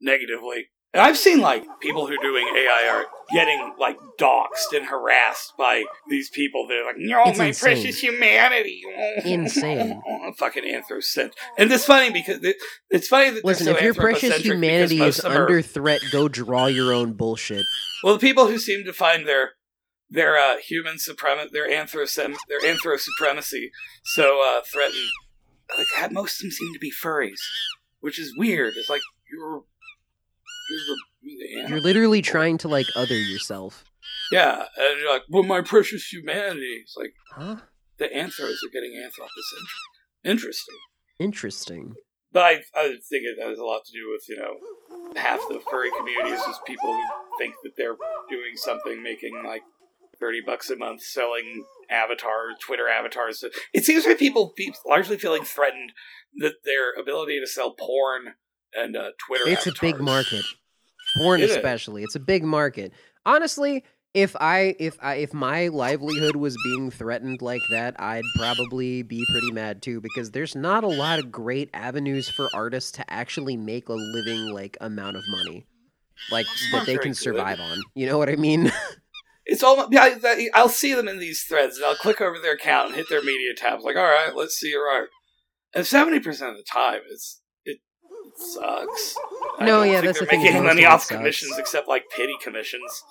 negatively. 0.00 0.66
And 0.92 1.02
I've 1.02 1.18
seen 1.18 1.40
like 1.40 1.64
people 1.80 2.06
who 2.06 2.14
are 2.14 2.22
doing 2.22 2.46
AI 2.46 2.88
art 2.88 3.06
getting 3.32 3.72
like 3.80 3.96
doxxed 4.20 4.76
and 4.76 4.86
harassed 4.86 5.52
by 5.58 5.82
these 6.08 6.30
people. 6.30 6.66
They're 6.68 6.84
like, 6.86 6.94
"No, 6.98 7.22
It's 7.26 7.36
my 7.38 7.46
insane. 7.46 7.74
precious 7.74 7.98
humanity." 7.98 8.80
Insane. 9.24 10.00
Fucking 10.38 10.62
anthrocentric. 10.62 11.32
And 11.58 11.72
it's 11.72 11.84
funny 11.84 12.12
because 12.12 12.44
it, 12.44 12.56
it's 12.90 13.08
funny 13.08 13.30
that 13.30 13.44
Listen, 13.44 13.66
so 13.66 13.72
if 13.72 13.82
your 13.82 13.94
precious 13.94 14.36
humanity 14.36 15.00
is 15.02 15.16
them 15.16 15.32
are- 15.32 15.42
under 15.42 15.62
threat, 15.62 16.00
go 16.12 16.28
draw 16.28 16.66
your 16.66 16.92
own 16.92 17.14
bullshit. 17.14 17.64
well, 18.04 18.14
the 18.14 18.20
people 18.20 18.46
who 18.46 18.58
seem 18.58 18.84
to 18.84 18.92
find 18.92 19.26
their 19.26 19.52
their 20.14 20.36
uh, 20.38 20.56
human 20.58 20.98
supremacy, 20.98 21.50
their 21.52 21.68
anthro 21.68 22.06
their 22.48 22.60
anthro 22.60 22.98
supremacy, 22.98 23.70
so 24.04 24.42
uh, 24.46 24.60
threatened, 24.72 25.08
like 25.76 26.12
most 26.12 26.36
of 26.38 26.42
them 26.44 26.50
seem 26.52 26.72
to 26.72 26.78
be 26.78 26.92
furries, 26.92 27.40
which 28.00 28.18
is 28.18 28.32
weird. 28.36 28.74
It's 28.76 28.88
like 28.88 29.02
you're 29.30 29.64
you're 30.70 30.80
the, 30.86 31.68
you're 31.68 31.80
literally 31.80 32.22
trying 32.22 32.58
to 32.58 32.68
like 32.68 32.86
other 32.96 33.16
yourself. 33.18 33.84
yeah, 34.30 34.64
and 34.78 35.00
you're 35.00 35.12
like, 35.12 35.24
well, 35.28 35.42
my 35.42 35.60
precious 35.60 36.06
humanity. 36.12 36.80
It's 36.82 36.96
like 36.96 37.14
Huh? 37.32 37.56
the 37.98 38.06
anthros 38.06 38.58
are 38.64 38.72
getting 38.72 38.94
anthropocentric. 39.02 39.82
Interesting. 40.24 40.76
Interesting. 41.18 41.94
But 42.32 42.42
I, 42.42 42.52
I 42.74 42.88
think 43.08 43.22
it 43.24 43.38
has 43.40 43.58
a 43.58 43.64
lot 43.64 43.84
to 43.84 43.92
do 43.92 44.10
with, 44.10 44.24
you 44.28 44.36
know, 44.36 44.56
half 45.14 45.38
the 45.48 45.60
furry 45.70 45.90
community 45.96 46.30
is 46.30 46.42
just 46.44 46.64
people 46.64 46.92
who 46.92 47.02
think 47.38 47.54
that 47.62 47.76
they're 47.76 47.96
doing 48.28 48.56
something, 48.56 49.00
making 49.02 49.40
like 49.44 49.62
30 50.14 50.40
bucks 50.46 50.70
a 50.70 50.76
month 50.76 51.02
selling 51.02 51.64
avatars, 51.90 52.56
Twitter 52.60 52.88
avatars. 52.88 53.44
It 53.72 53.84
seems 53.84 54.06
like 54.06 54.18
people 54.18 54.54
largely 54.86 55.16
feeling 55.18 55.44
threatened 55.44 55.92
that 56.38 56.64
their 56.64 56.92
ability 57.00 57.40
to 57.40 57.46
sell 57.46 57.72
porn 57.72 58.34
and 58.74 58.96
uh, 58.96 59.10
Twitter 59.26 59.44
It's 59.46 59.66
a 59.66 59.72
big 59.80 60.00
market. 60.00 60.44
Porn 61.18 61.40
It 61.40 61.50
is. 61.50 61.56
especially. 61.56 62.02
It's 62.02 62.14
a 62.16 62.20
big 62.20 62.42
market. 62.44 62.92
Honestly, 63.26 63.84
if 64.14 64.36
I 64.40 64.76
if 64.78 64.96
I 65.02 65.16
if 65.16 65.34
my 65.34 65.68
livelihood 65.68 66.36
was 66.36 66.56
being 66.64 66.90
threatened 66.90 67.42
like 67.42 67.62
that, 67.70 67.96
I'd 68.00 68.24
probably 68.36 69.02
be 69.02 69.24
pretty 69.30 69.50
mad 69.52 69.82
too 69.82 70.00
because 70.00 70.30
there's 70.30 70.54
not 70.54 70.84
a 70.84 70.88
lot 70.88 71.18
of 71.18 71.32
great 71.32 71.68
avenues 71.74 72.28
for 72.28 72.48
artists 72.54 72.92
to 72.92 73.12
actually 73.12 73.56
make 73.56 73.88
a 73.88 73.94
living 73.94 74.52
like 74.52 74.76
amount 74.80 75.16
of 75.16 75.24
money. 75.28 75.66
Like 76.30 76.46
that 76.72 76.86
they 76.86 76.96
can 76.96 77.10
good. 77.10 77.16
survive 77.16 77.58
on. 77.60 77.78
You 77.94 78.06
know 78.06 78.18
what 78.18 78.28
I 78.28 78.36
mean? 78.36 78.72
It's 79.54 79.62
all 79.62 79.88
yeah. 79.90 80.18
I- 80.24 80.50
I'll 80.52 80.68
see 80.68 80.94
them 80.94 81.06
in 81.08 81.18
these 81.20 81.44
threads, 81.44 81.76
and 81.76 81.86
I'll 81.86 81.94
click 81.94 82.20
over 82.20 82.38
their 82.40 82.54
account 82.54 82.88
and 82.88 82.96
hit 82.96 83.08
their 83.08 83.22
media 83.22 83.54
tab. 83.56 83.80
Like, 83.82 83.96
all 83.96 84.02
right, 84.02 84.34
let's 84.34 84.54
see 84.56 84.70
your 84.70 84.88
art. 84.88 85.10
And 85.72 85.86
seventy 85.86 86.18
percent 86.20 86.50
of 86.50 86.56
the 86.56 86.64
time, 86.64 87.02
it's 87.08 87.40
it, 87.64 87.78
sucks. 88.36 89.16
I 89.58 89.64
No, 89.66 89.78
don't 89.78 89.86
yeah, 89.86 89.92
think 90.00 90.04
that's 90.06 90.18
they're 90.18 90.26
the 90.26 90.30
thing, 90.30 90.42
making 90.42 90.62
money 90.64 90.84
off 90.84 91.02
sucks. 91.02 91.16
commissions, 91.16 91.56
except 91.58 91.86
like 91.88 92.04
pity 92.14 92.34
commissions 92.42 93.02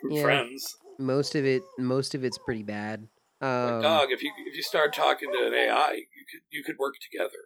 from 0.00 0.10
Yeah. 0.10 0.22
friends. 0.22 0.76
most 0.98 1.34
of 1.36 1.44
it 1.46 1.62
most 1.78 2.14
of 2.16 2.24
it's 2.24 2.38
pretty 2.38 2.62
bad. 2.64 3.08
Um, 3.40 3.74
Like, 3.74 3.82
dog, 3.82 4.08
if 4.10 4.22
you 4.22 4.32
if 4.46 4.56
you 4.56 4.62
start 4.62 4.92
talking 4.92 5.30
to 5.32 5.46
an 5.46 5.54
AI, 5.54 5.92
you 5.92 6.24
could 6.30 6.40
you 6.50 6.64
could 6.64 6.78
work 6.78 6.94
together. 7.00 7.38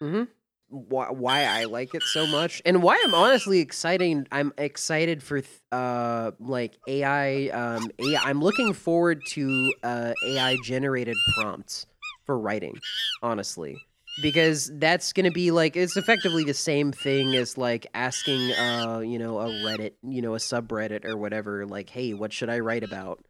hmm 0.00 0.24
why, 0.70 1.10
why 1.10 1.44
I 1.44 1.64
like 1.64 1.94
it 1.94 2.02
so 2.02 2.26
much 2.26 2.60
and 2.66 2.82
why 2.82 3.00
I'm 3.04 3.14
honestly 3.14 3.60
exciting 3.60 4.26
I'm 4.30 4.52
excited 4.58 5.22
for 5.22 5.42
uh 5.72 6.32
like 6.38 6.78
AI 6.86 7.48
um 7.48 7.90
AI 7.98 8.20
I'm 8.22 8.40
looking 8.40 8.72
forward 8.74 9.22
to 9.28 9.72
uh 9.82 10.12
AI 10.26 10.56
generated 10.64 11.16
prompts 11.34 11.86
for 12.26 12.38
writing 12.38 12.74
honestly 13.22 13.76
because 14.20 14.70
that's 14.74 15.12
to 15.24 15.30
be 15.30 15.50
like 15.50 15.76
it's 15.76 15.96
effectively 15.96 16.44
the 16.44 16.54
same 16.54 16.92
thing 16.92 17.34
as 17.34 17.56
like 17.56 17.86
asking 17.94 18.52
uh 18.52 18.98
you 18.98 19.18
know 19.18 19.38
a 19.38 19.46
Reddit 19.46 19.92
you 20.02 20.20
know 20.20 20.34
a 20.34 20.38
subreddit 20.38 21.04
or 21.04 21.16
whatever 21.16 21.66
like 21.66 21.88
hey 21.88 22.12
what 22.12 22.32
should 22.32 22.50
I 22.50 22.58
write 22.58 22.84
about? 22.84 23.24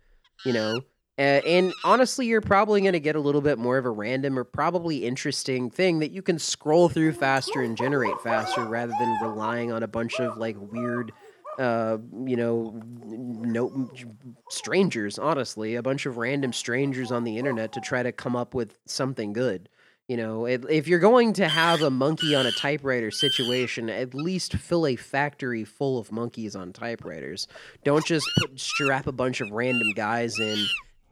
You 0.44 0.54
know 0.54 0.80
uh, 1.18 1.42
and 1.44 1.72
honestly, 1.82 2.26
you're 2.26 2.40
probably 2.40 2.80
going 2.80 2.92
to 2.92 3.00
get 3.00 3.16
a 3.16 3.20
little 3.20 3.40
bit 3.40 3.58
more 3.58 3.76
of 3.76 3.84
a 3.84 3.90
random 3.90 4.38
or 4.38 4.44
probably 4.44 5.04
interesting 5.04 5.68
thing 5.68 5.98
that 5.98 6.12
you 6.12 6.22
can 6.22 6.38
scroll 6.38 6.88
through 6.88 7.12
faster 7.12 7.60
and 7.60 7.76
generate 7.76 8.20
faster 8.20 8.64
rather 8.64 8.92
than 9.00 9.18
relying 9.20 9.72
on 9.72 9.82
a 9.82 9.88
bunch 9.88 10.20
of 10.20 10.36
like 10.36 10.56
weird, 10.58 11.10
uh, 11.58 11.98
you 12.24 12.36
know, 12.36 12.80
no 13.04 13.90
strangers. 14.48 15.18
Honestly, 15.18 15.74
a 15.74 15.82
bunch 15.82 16.06
of 16.06 16.18
random 16.18 16.52
strangers 16.52 17.10
on 17.10 17.24
the 17.24 17.36
internet 17.36 17.72
to 17.72 17.80
try 17.80 18.00
to 18.00 18.12
come 18.12 18.36
up 18.36 18.54
with 18.54 18.78
something 18.86 19.32
good. 19.32 19.68
You 20.06 20.16
know, 20.16 20.46
if 20.46 20.88
you're 20.88 21.00
going 21.00 21.34
to 21.34 21.48
have 21.48 21.82
a 21.82 21.90
monkey 21.90 22.34
on 22.34 22.46
a 22.46 22.52
typewriter 22.52 23.10
situation, 23.10 23.90
at 23.90 24.14
least 24.14 24.54
fill 24.54 24.86
a 24.86 24.96
factory 24.96 25.64
full 25.64 25.98
of 25.98 26.10
monkeys 26.10 26.56
on 26.56 26.72
typewriters. 26.72 27.46
Don't 27.84 28.06
just 28.06 28.26
put, 28.38 28.58
strap 28.58 29.06
a 29.06 29.12
bunch 29.12 29.42
of 29.42 29.50
random 29.50 29.92
guys 29.94 30.38
in 30.38 30.56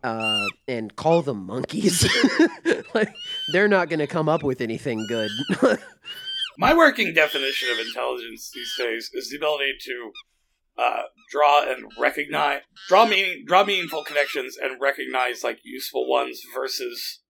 uh, 0.07 0.47
and 0.69 0.95
call 0.95 1.21
them 1.21 1.45
monkeys. 1.47 2.07
like 2.95 3.13
they're 3.53 3.69
not 3.69 3.89
going 3.89 3.99
to 3.99 4.07
come 4.07 4.29
up 4.29 4.45
with 4.45 4.61
anything 4.61 5.05
good. 5.09 5.31
My 6.59 6.75
working 6.75 7.13
definition 7.13 7.69
of 7.71 7.79
intelligence 7.79 8.51
these 8.55 8.73
days 8.79 9.11
is 9.13 9.31
the 9.31 9.37
ability 9.37 9.73
to 9.85 10.13
uh, 10.79 11.03
draw 11.31 11.71
and 11.71 11.91
recognize, 11.99 12.61
draw 12.89 13.05
meaning, 13.05 13.45
draw 13.47 13.65
meaningful 13.65 14.05
connections, 14.05 14.57
and 14.57 14.81
recognize 14.81 15.43
like 15.43 15.59
useful 15.65 16.09
ones 16.09 16.41
versus 16.55 17.21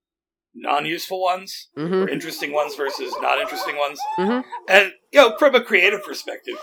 non-useful 0.55 1.21
ones, 1.21 1.69
hmm 1.77 2.03
or 2.03 2.09
interesting 2.09 2.53
ones 2.53 2.75
versus 2.77 3.15
not 3.21 3.39
interesting 3.39 3.77
ones. 3.77 3.99
Mhm. 4.19 4.45
And 4.69 4.93
you 5.13 5.21
know, 5.21 5.37
from 5.39 5.55
a 5.55 5.63
creative 5.63 6.05
perspective, 6.05 6.59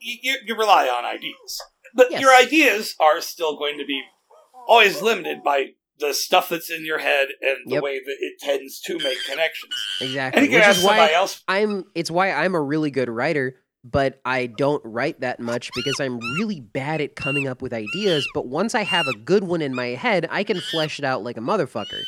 you, 0.00 0.18
you, 0.22 0.38
you 0.46 0.56
rely 0.56 0.86
on 0.88 1.04
ideas, 1.04 1.62
but 1.94 2.10
Yes. 2.10 2.20
your 2.20 2.34
ideas 2.34 2.94
are 3.00 3.20
still 3.20 3.56
going 3.58 3.78
to 3.78 3.84
be 3.84 4.02
always 4.70 5.02
limited 5.02 5.42
by 5.42 5.66
the 5.98 6.14
stuff 6.14 6.48
that's 6.48 6.70
in 6.70 6.86
your 6.86 6.98
head 6.98 7.28
and 7.42 7.58
the 7.66 7.74
Yep. 7.74 7.82
way 7.82 7.98
that 7.98 8.16
it 8.20 8.38
tends 8.40 8.80
to 8.80 8.96
make 8.98 9.22
connections. 9.24 9.74
Exactly. 10.00 10.38
And 10.38 10.46
you 10.46 10.50
can 10.50 10.60
Which 10.60 10.68
ask 10.68 10.78
is 10.78 10.82
somebody 10.84 11.12
why 11.12 11.18
else. 11.18 11.42
I'm. 11.46 11.84
It's 11.94 12.10
why 12.10 12.30
I'm 12.32 12.54
a 12.54 12.60
really 12.60 12.90
good 12.90 13.10
writer, 13.10 13.56
but 13.84 14.18
I 14.24 14.46
don't 14.46 14.82
write 14.82 15.20
that 15.20 15.40
much 15.40 15.70
because 15.74 16.00
I'm 16.00 16.18
really 16.38 16.60
bad 16.60 17.02
at 17.02 17.16
coming 17.16 17.46
up 17.48 17.60
with 17.60 17.74
ideas. 17.74 18.26
But 18.32 18.46
once 18.46 18.74
I 18.74 18.82
have 18.84 19.08
a 19.08 19.12
good 19.18 19.44
one 19.44 19.60
in 19.60 19.74
my 19.74 19.88
head, 19.88 20.26
I 20.30 20.42
can 20.44 20.58
flesh 20.60 20.98
it 20.98 21.04
out 21.04 21.22
like 21.22 21.36
a 21.36 21.40
motherfucker. 21.40 22.00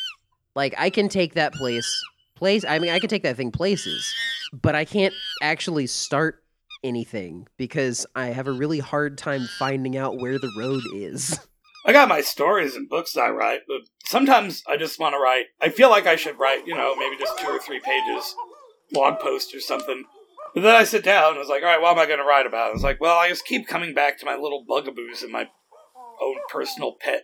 Like 0.54 0.74
I 0.78 0.88
can 0.88 1.10
take 1.10 1.34
that 1.34 1.52
place, 1.52 2.02
place. 2.34 2.64
I 2.66 2.78
mean, 2.78 2.92
I 2.92 2.98
can 2.98 3.10
take 3.10 3.24
that 3.24 3.36
thing 3.36 3.50
places, 3.50 4.10
but 4.54 4.74
I 4.74 4.86
can't 4.86 5.14
actually 5.42 5.86
start 5.86 6.42
anything 6.82 7.46
because 7.58 8.06
I 8.16 8.26
have 8.28 8.46
a 8.48 8.52
really 8.52 8.78
hard 8.78 9.18
time 9.18 9.46
finding 9.58 9.96
out 9.98 10.16
where 10.18 10.38
the 10.38 10.50
road 10.58 10.82
is. 10.94 11.38
I 11.84 11.92
got 11.92 12.08
my 12.08 12.20
stories 12.20 12.76
and 12.76 12.88
books 12.88 13.16
I 13.16 13.30
write, 13.30 13.60
but 13.66 13.80
sometimes 14.04 14.62
I 14.68 14.76
just 14.76 15.00
want 15.00 15.14
to 15.14 15.18
write. 15.18 15.46
I 15.60 15.68
feel 15.68 15.90
like 15.90 16.06
I 16.06 16.16
should 16.16 16.38
write, 16.38 16.66
you 16.66 16.74
know, 16.76 16.94
maybe 16.96 17.16
just 17.18 17.38
two 17.38 17.48
or 17.48 17.58
three 17.58 17.80
pages, 17.80 18.34
blog 18.92 19.18
post 19.18 19.54
or 19.54 19.60
something. 19.60 20.04
But 20.54 20.62
then 20.62 20.76
I 20.76 20.84
sit 20.84 21.02
down 21.02 21.30
and 21.30 21.36
I 21.36 21.40
was 21.40 21.48
like, 21.48 21.62
all 21.62 21.68
right, 21.68 21.80
what 21.80 21.92
am 21.92 21.98
I 21.98 22.06
going 22.06 22.18
to 22.18 22.24
write 22.24 22.46
about? 22.46 22.70
I 22.70 22.72
was 22.72 22.82
like, 22.82 23.00
well, 23.00 23.18
I 23.18 23.28
just 23.28 23.46
keep 23.46 23.66
coming 23.66 23.94
back 23.94 24.18
to 24.18 24.26
my 24.26 24.34
little 24.36 24.64
bugaboos 24.68 25.22
and 25.22 25.32
my 25.32 25.48
own 26.20 26.36
personal 26.50 26.94
pet. 27.00 27.22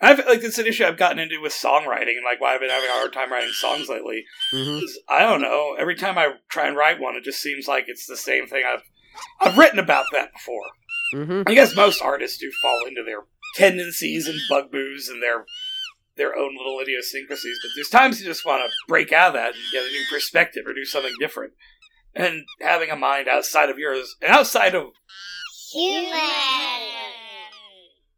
And 0.00 0.10
I 0.10 0.16
feel 0.16 0.26
like 0.26 0.42
it's 0.42 0.58
an 0.58 0.66
issue 0.66 0.84
I've 0.84 0.96
gotten 0.96 1.18
into 1.18 1.40
with 1.40 1.52
songwriting 1.52 2.16
and 2.16 2.24
like 2.24 2.40
why 2.40 2.54
I've 2.54 2.60
been 2.60 2.70
having 2.70 2.88
a 2.88 2.92
hard 2.92 3.12
time 3.12 3.30
writing 3.30 3.52
songs 3.52 3.88
lately. 3.88 4.24
hmm 4.50 4.78
I 5.08 5.20
don't 5.20 5.42
know. 5.42 5.76
Every 5.78 5.94
time 5.94 6.18
I 6.18 6.32
try 6.50 6.66
and 6.66 6.76
write 6.76 7.00
one, 7.00 7.16
it 7.16 7.24
just 7.24 7.40
seems 7.40 7.68
like 7.68 7.84
it's 7.86 8.06
the 8.06 8.16
same 8.16 8.46
thing 8.46 8.64
I've 8.66 8.82
I've 9.40 9.58
written 9.58 9.78
about 9.78 10.06
that 10.12 10.32
before. 10.32 10.62
hmm 11.26 11.42
I 11.46 11.54
guess 11.54 11.76
most 11.76 12.00
artists 12.02 12.38
do 12.38 12.50
fall 12.62 12.86
into 12.86 13.02
their 13.04 13.20
tendencies 13.54 14.26
and 14.28 14.38
bugboos 14.48 15.08
and 15.08 15.22
their 15.22 15.44
their 16.16 16.36
own 16.36 16.54
little 16.56 16.78
idiosyncrasies, 16.80 17.58
but 17.62 17.70
there's 17.74 17.88
times 17.88 18.20
you 18.20 18.26
just 18.26 18.44
want 18.44 18.62
to 18.62 18.70
break 18.86 19.12
out 19.12 19.28
of 19.28 19.34
that 19.34 19.54
and 19.54 19.62
get 19.72 19.84
a 19.84 19.90
new 19.90 20.04
perspective 20.10 20.64
or 20.66 20.74
do 20.74 20.84
something 20.84 21.14
different. 21.18 21.54
And 22.14 22.42
having 22.60 22.90
a 22.90 22.96
mind 22.96 23.28
outside 23.28 23.70
of 23.70 23.78
yours 23.78 24.16
and 24.20 24.30
outside 24.32 24.74
of 24.74 24.88
human 25.72 26.20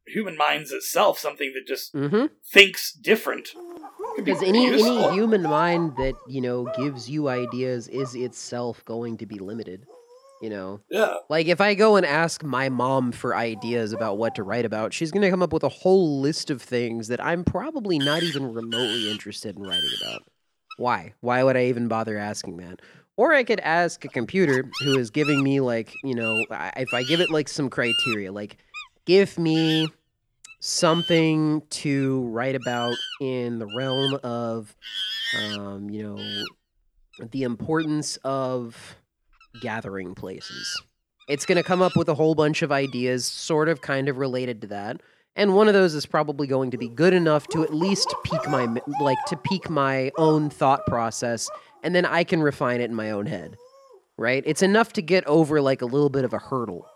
human 0.07 0.37
minds 0.37 0.72
itself, 0.72 1.18
something 1.18 1.53
that 1.55 1.66
just 1.66 1.93
hmm 1.93 2.26
thinks 2.53 2.93
different. 2.93 3.51
Because 4.16 4.43
any 4.43 4.66
useful. 4.66 5.07
any 5.07 5.14
human 5.14 5.43
mind 5.43 5.97
that 5.97 6.14
you 6.26 6.41
know 6.41 6.64
gives 6.76 7.09
you 7.09 7.28
ideas 7.28 7.89
is 7.89 8.14
itself 8.14 8.85
going 8.85 9.16
to 9.18 9.26
be 9.26 9.39
limited. 9.39 9.87
You 10.43 10.51
know, 10.51 10.80
yeah. 10.90 11.14
like 11.30 11.47
if 11.47 11.61
I 11.61 11.74
go 11.74 11.95
and 11.95 12.05
ask 12.05 12.43
my 12.43 12.68
mom 12.68 13.12
for 13.12 13.36
ideas 13.36 13.93
about 13.93 14.18
what 14.18 14.34
to 14.34 14.43
write 14.43 14.64
about, 14.64 14.93
she's 14.93 15.12
going 15.12 15.22
to 15.22 15.30
come 15.30 15.40
up 15.40 15.53
with 15.53 15.62
a 15.62 15.68
whole 15.68 16.20
list 16.20 16.51
of 16.51 16.61
things 16.61 17.07
that 17.09 17.24
I'm 17.24 17.45
probably 17.45 17.97
not 17.97 18.24
even 18.24 18.53
remotely 18.53 19.09
interested 19.09 19.57
in 19.57 19.62
writing 19.62 19.90
about. 20.03 20.24
Why? 20.78 21.14
Why 21.20 21.45
would 21.45 21.57
I 21.57 21.66
even 21.66 21.86
bother 21.86 22.18
asking 22.18 22.57
that? 22.57 22.80
Or 23.16 23.32
I 23.32 23.45
could 23.45 23.61
ask 23.61 24.05
a 24.05 24.09
computer 24.09 24.68
who 24.80 24.99
is 24.99 25.11
giving 25.11 25.45
me 25.45 25.61
like, 25.61 25.95
you 26.03 26.16
know, 26.16 26.45
if 26.76 26.93
I 26.93 27.05
give 27.05 27.20
it 27.20 27.30
like 27.30 27.49
some 27.49 27.70
criteria, 27.70 28.32
like 28.32 28.57
give 29.05 29.38
me 29.38 29.86
something 30.59 31.62
to 31.70 32.22
write 32.22 32.57
about 32.57 32.97
in 33.20 33.61
the 33.61 33.68
realm 33.76 34.18
of 34.24 34.74
um, 35.38 35.88
you 35.88 36.03
know, 36.03 36.45
the 37.30 37.45
importance 37.45 38.16
of 38.24 38.97
gathering 39.61 40.15
places. 40.15 40.81
It's 41.29 41.47
going 41.47 41.57
to 41.57 41.63
come 41.63 41.83
up 41.83 41.97
with 41.97 42.09
a 42.09 42.15
whole 42.15 42.35
bunch 42.35 42.63
of 42.63 42.73
ideas 42.73 43.27
sort 43.27 43.69
of 43.69 43.81
kind 43.81 44.09
of 44.09 44.19
related 44.19 44.61
to 44.63 44.67
that. 44.69 45.01
And 45.35 45.55
one 45.55 45.69
of 45.69 45.75
those 45.75 45.95
is 45.95 46.05
probably 46.05 46.47
going 46.47 46.71
to 46.73 46.79
be 46.79 46.89
good 46.89 47.15
enough 47.15 47.47
to 47.49 47.63
at 47.63 47.73
least 47.73 48.15
pique 48.25 48.49
my 48.49 48.69
like 49.01 49.19
to 49.29 49.37
pique 49.37 49.71
my 49.71 50.11
own 50.19 50.51
thought 50.51 50.85
process 50.87 51.49
and 51.83 51.95
then 51.95 52.05
I 52.05 52.23
can 52.23 52.43
refine 52.43 52.81
it 52.81 52.91
in 52.91 52.95
my 52.95 53.11
own 53.11 53.27
head. 53.27 53.57
Right? 54.19 54.43
It's 54.47 54.63
enough 54.63 54.93
to 54.95 55.03
get 55.03 55.27
over 55.27 55.63
like 55.63 55.81
a 55.81 55.87
little 55.87 56.11
bit 56.11 56.25
of 56.25 56.33
a 56.33 56.39
hurdle 56.39 56.87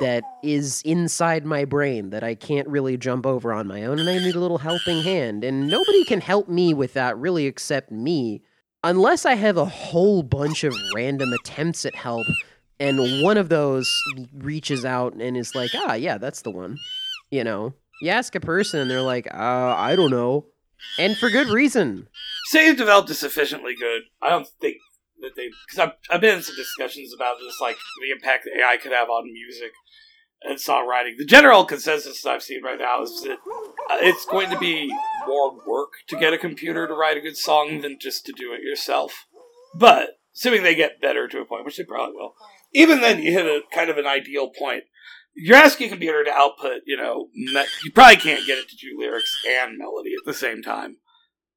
that 0.00 0.24
is 0.42 0.82
inside 0.84 1.46
my 1.46 1.64
brain 1.64 2.10
that 2.10 2.22
I 2.22 2.34
can't 2.34 2.68
really 2.68 2.98
jump 2.98 3.24
over 3.24 3.52
on 3.52 3.66
my 3.66 3.84
own 3.84 3.98
and 3.98 4.10
I 4.10 4.18
need 4.18 4.34
a 4.34 4.40
little 4.40 4.58
helping 4.58 5.02
hand 5.02 5.42
and 5.42 5.68
nobody 5.68 6.04
can 6.04 6.20
help 6.20 6.48
me 6.48 6.74
with 6.74 6.92
that 6.94 7.16
really 7.16 7.46
except 7.46 7.90
me 7.90 8.42
unless 8.82 9.26
I 9.26 9.34
have 9.34 9.56
a 9.56 9.64
whole 9.64 10.22
bunch 10.22 10.64
of 10.64 10.74
random 10.94 11.32
attempts 11.32 11.84
at 11.84 11.94
help 11.94 12.26
and 12.80 13.22
one 13.22 13.36
of 13.36 13.50
those 13.50 13.94
reaches 14.34 14.84
out 14.84 15.12
and 15.12 15.36
is 15.36 15.54
like, 15.54 15.70
"Ah, 15.74 15.94
yeah, 15.94 16.16
that's 16.18 16.42
the 16.42 16.50
one." 16.50 16.78
You 17.30 17.44
know. 17.44 17.74
You 18.00 18.10
ask 18.10 18.34
a 18.34 18.40
person 18.40 18.80
and 18.80 18.90
they're 18.90 19.02
like, 19.02 19.26
"Uh, 19.32 19.74
I 19.76 19.94
don't 19.94 20.10
know." 20.10 20.46
And 20.98 21.16
for 21.18 21.28
good 21.28 21.48
reason. 21.48 22.08
say 22.46 22.66
you've 22.66 22.78
developed 22.78 23.10
a 23.10 23.14
sufficiently 23.14 23.74
good. 23.74 24.04
I 24.22 24.30
don't 24.30 24.48
think 24.60 24.78
that 25.20 25.36
they 25.36 25.50
because 25.66 25.78
I've 25.78 25.92
I've 26.10 26.22
been 26.22 26.38
in 26.38 26.42
some 26.42 26.56
discussions 26.56 27.12
about 27.14 27.36
this, 27.38 27.60
like 27.60 27.76
the 28.00 28.10
impact 28.10 28.48
AI 28.48 28.78
could 28.78 28.92
have 28.92 29.10
on 29.10 29.30
music 29.30 29.72
and 30.42 30.58
songwriting. 30.58 31.16
The 31.18 31.26
general 31.26 31.64
consensus 31.64 32.24
I've 32.24 32.42
seen 32.42 32.62
right 32.62 32.78
now 32.78 33.02
is 33.02 33.22
that 33.22 33.38
uh, 33.90 33.98
it's 34.00 34.24
going 34.24 34.50
to 34.50 34.58
be 34.58 34.92
more 35.26 35.54
work 35.66 35.90
to 36.08 36.16
get 36.16 36.32
a 36.32 36.38
computer 36.38 36.86
to 36.86 36.94
write 36.94 37.16
a 37.16 37.20
good 37.20 37.36
song 37.36 37.82
than 37.82 37.98
just 38.00 38.24
to 38.26 38.32
do 38.32 38.52
it 38.52 38.62
yourself. 38.62 39.26
But 39.74 40.18
assuming 40.34 40.62
they 40.62 40.74
get 40.74 41.00
better 41.00 41.28
to 41.28 41.40
a 41.40 41.44
point, 41.44 41.64
which 41.64 41.76
they 41.76 41.84
probably 41.84 42.14
will, 42.14 42.34
even 42.72 43.00
then 43.00 43.22
you 43.22 43.32
hit 43.32 43.46
a 43.46 43.60
kind 43.72 43.90
of 43.90 43.98
an 43.98 44.06
ideal 44.06 44.50
point. 44.50 44.84
You're 45.34 45.56
asking 45.56 45.86
a 45.86 45.90
computer 45.90 46.24
to 46.24 46.30
output, 46.30 46.80
you 46.86 46.96
know, 46.96 47.28
me- 47.34 47.64
you 47.84 47.92
probably 47.92 48.16
can't 48.16 48.46
get 48.46 48.58
it 48.58 48.68
to 48.68 48.76
do 48.76 48.98
lyrics 48.98 49.32
and 49.48 49.78
melody 49.78 50.12
at 50.18 50.26
the 50.26 50.34
same 50.34 50.60
time 50.62 50.96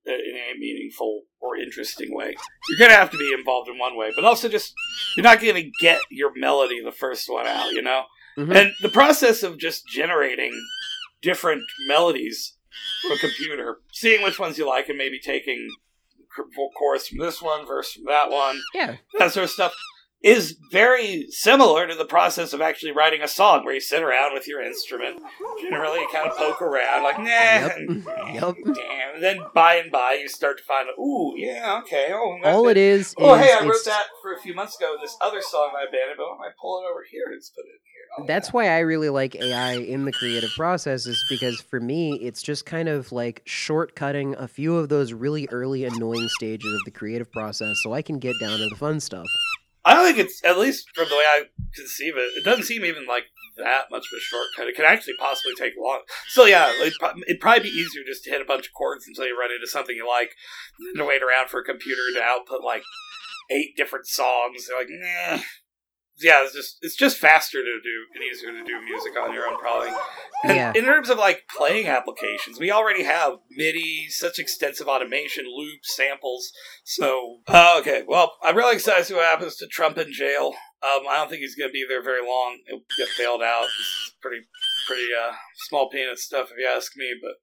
uh, 0.07 0.11
in 0.11 0.35
a 0.35 0.59
meaningful 0.59 1.23
or 1.39 1.57
interesting 1.57 2.13
way. 2.13 2.35
You're 2.69 2.79
going 2.79 2.91
to 2.91 2.97
have 2.97 3.09
to 3.11 3.17
be 3.17 3.33
involved 3.33 3.69
in 3.69 3.79
one 3.79 3.97
way, 3.97 4.11
but 4.15 4.25
also 4.25 4.47
just, 4.47 4.73
you're 5.15 5.23
not 5.23 5.41
going 5.41 5.55
to 5.55 5.71
get 5.81 6.01
your 6.11 6.31
melody 6.35 6.81
the 6.83 6.91
first 6.91 7.27
one 7.29 7.47
out, 7.47 7.71
you 7.71 7.81
know? 7.81 8.03
Mhm. 8.37 8.55
And 8.55 8.73
the 8.81 8.89
process 8.89 9.43
of 9.43 9.57
just 9.57 9.87
generating 9.87 10.53
different 11.21 11.63
melodies 11.87 12.57
from 13.01 13.11
a 13.13 13.17
computer, 13.17 13.79
seeing 13.91 14.23
which 14.23 14.39
ones 14.39 14.57
you 14.57 14.67
like, 14.67 14.89
and 14.89 14.97
maybe 14.97 15.19
taking 15.19 15.69
ch- 16.35 16.57
chorus 16.77 17.07
from 17.07 17.19
this 17.19 17.41
one, 17.41 17.65
verse 17.65 17.93
from 17.93 18.05
that 18.05 18.29
one, 18.29 18.59
Yeah. 18.73 18.97
that 19.19 19.31
sort 19.31 19.45
of 19.45 19.49
stuff. 19.51 19.73
is 20.25 20.55
very 20.71 21.25
similar 21.31 21.85
to 21.85 21.95
the 21.95 22.05
process 22.05 22.53
of 22.53 22.61
actually 22.61 22.93
writing 22.93 23.21
a 23.21 23.27
song, 23.27 23.65
where 23.65 23.73
you 23.73 23.81
sit 23.81 24.01
around 24.01 24.33
with 24.33 24.47
your 24.47 24.61
instrument, 24.61 25.21
generally 25.69 25.99
you 25.99 26.07
kind 26.13 26.29
of 26.31 26.37
poke 26.37 26.61
around, 26.61 27.03
like 27.03 27.17
nah, 27.17 27.25
Yep. 27.25 27.75
Yep. 28.33 28.55
damn. 28.73 29.15
And 29.15 29.21
then 29.21 29.39
by 29.53 29.75
and 29.75 29.91
by, 29.91 30.13
you 30.13 30.29
start 30.29 30.57
to 30.59 30.63
find, 30.63 30.87
ooh, 30.97 31.33
yeah, 31.35 31.77
okay, 31.83 32.13
oh, 32.13 32.39
All 32.45 32.69
it 32.69 32.77
is 32.77 33.13
Oh, 33.17 33.35
is 33.35 33.41
hey, 33.45 33.51
I 33.51 33.65
wrote 33.65 33.83
that 33.83 34.05
for 34.21 34.31
a 34.33 34.39
few 34.39 34.53
months 34.53 34.77
ago 34.77 34.95
this 35.01 35.17
other 35.19 35.41
song 35.41 35.73
I 35.77 35.83
abandoned, 35.89 36.15
but 36.17 36.23
I 36.23 36.37
might 36.39 36.55
pull 36.57 36.79
it 36.81 36.89
over 36.89 37.03
here 37.11 37.25
and 37.29 37.41
just 37.41 37.53
put 37.53 37.65
it 37.65 37.81
Oh, 38.19 38.25
that's 38.27 38.53
why 38.53 38.67
I 38.67 38.79
really 38.79 39.09
like 39.09 39.35
AI 39.35 39.73
in 39.73 40.05
the 40.05 40.11
creative 40.11 40.51
process, 40.55 41.07
is 41.07 41.23
because 41.29 41.59
for 41.61 41.79
me, 41.79 42.19
it's 42.21 42.43
just 42.43 42.65
kind 42.65 42.87
of 42.87 43.11
like 43.11 43.43
shortcutting 43.45 44.39
a 44.39 44.47
few 44.47 44.77
of 44.77 44.89
those 44.89 45.13
really 45.13 45.47
early 45.51 45.85
annoying 45.85 46.27
stages 46.29 46.71
of 46.73 46.81
the 46.85 46.91
creative 46.91 47.31
process 47.31 47.75
so 47.81 47.93
I 47.93 48.01
can 48.01 48.19
get 48.19 48.35
down 48.39 48.59
to 48.59 48.67
the 48.69 48.75
fun 48.75 48.99
stuff. 48.99 49.25
I 49.85 49.95
don't 49.95 50.05
think 50.05 50.19
it's 50.19 50.43
at 50.45 50.57
least 50.57 50.89
from 50.93 51.09
the 51.09 51.15
way 51.15 51.23
I 51.23 51.43
conceive 51.75 52.15
it. 52.15 52.31
It 52.37 52.45
doesn't 52.45 52.63
seem 52.63 52.85
even 52.85 53.05
like 53.05 53.25
that 53.57 53.85
much 53.91 54.05
of 54.05 54.17
a 54.17 54.21
shortcut. 54.21 54.67
It 54.67 54.75
could 54.75 54.85
actually 54.85 55.15
possibly 55.19 55.53
take 55.55 55.73
long. 55.77 56.01
So 56.29 56.45
yeah, 56.45 56.71
it'd, 56.81 56.93
it'd 57.27 57.41
probably 57.41 57.63
be 57.63 57.75
easier 57.75 58.03
just 58.05 58.23
to 58.23 58.29
hit 58.29 58.41
a 58.41 58.45
bunch 58.45 58.67
of 58.67 58.73
chords 58.73 59.05
until 59.07 59.25
you 59.25 59.37
run 59.37 59.51
into 59.51 59.67
something 59.67 59.95
you 59.95 60.07
like, 60.07 60.35
than 60.79 61.03
to 61.03 61.09
wait 61.09 61.21
around 61.21 61.49
for 61.49 61.59
a 61.59 61.65
computer 61.65 62.01
to 62.13 62.23
output 62.23 62.63
like 62.63 62.83
eight 63.51 63.75
different 63.75 64.07
songs. 64.07 64.67
They're 64.67 64.77
like, 64.77 64.87
nah. 64.89 65.43
Yeah, 66.19 66.43
it's 66.43 66.53
just 66.53 66.77
it's 66.81 66.95
just 66.95 67.17
faster 67.17 67.57
to 67.63 67.79
do 67.81 68.05
and 68.13 68.23
easier 68.23 68.51
to 68.51 68.63
do 68.63 68.81
music 68.85 69.13
on 69.19 69.33
your 69.33 69.47
own, 69.47 69.57
probably. 69.57 69.89
And 70.43 70.55
Yeah. 70.55 70.73
in 70.75 70.85
terms 70.85 71.09
of 71.09 71.17
like 71.17 71.43
playing 71.55 71.87
applications, 71.87 72.59
we 72.59 72.71
already 72.71 73.03
have 73.03 73.39
MIDI, 73.49 74.07
such 74.09 74.37
extensive 74.37 74.87
automation, 74.87 75.45
loops, 75.47 75.95
samples. 75.95 76.51
So, 76.83 77.39
uh, 77.47 77.77
okay, 77.79 78.03
well, 78.07 78.33
I'm 78.43 78.55
really 78.55 78.75
excited 78.75 78.99
to 78.99 79.05
see 79.05 79.13
what 79.15 79.25
happens 79.25 79.55
to 79.57 79.67
Trump 79.67 79.97
in 79.97 80.13
jail. 80.13 80.53
Um, 80.83 81.03
I 81.09 81.15
don't 81.17 81.29
think 81.29 81.41
he's 81.41 81.55
going 81.55 81.69
to 81.69 81.73
be 81.73 81.85
there 81.87 82.03
very 82.03 82.21
long. 82.25 82.59
He'll 82.67 82.81
get 82.97 83.07
bailed 83.17 83.41
out. 83.41 83.63
It's 83.65 84.15
pretty, 84.21 84.41
pretty 84.87 85.07
uh, 85.13 85.31
small 85.69 85.89
peanut 85.89 86.19
stuff, 86.19 86.49
if 86.51 86.57
you 86.59 86.67
ask 86.67 86.91
me. 86.95 87.13
But 87.21 87.35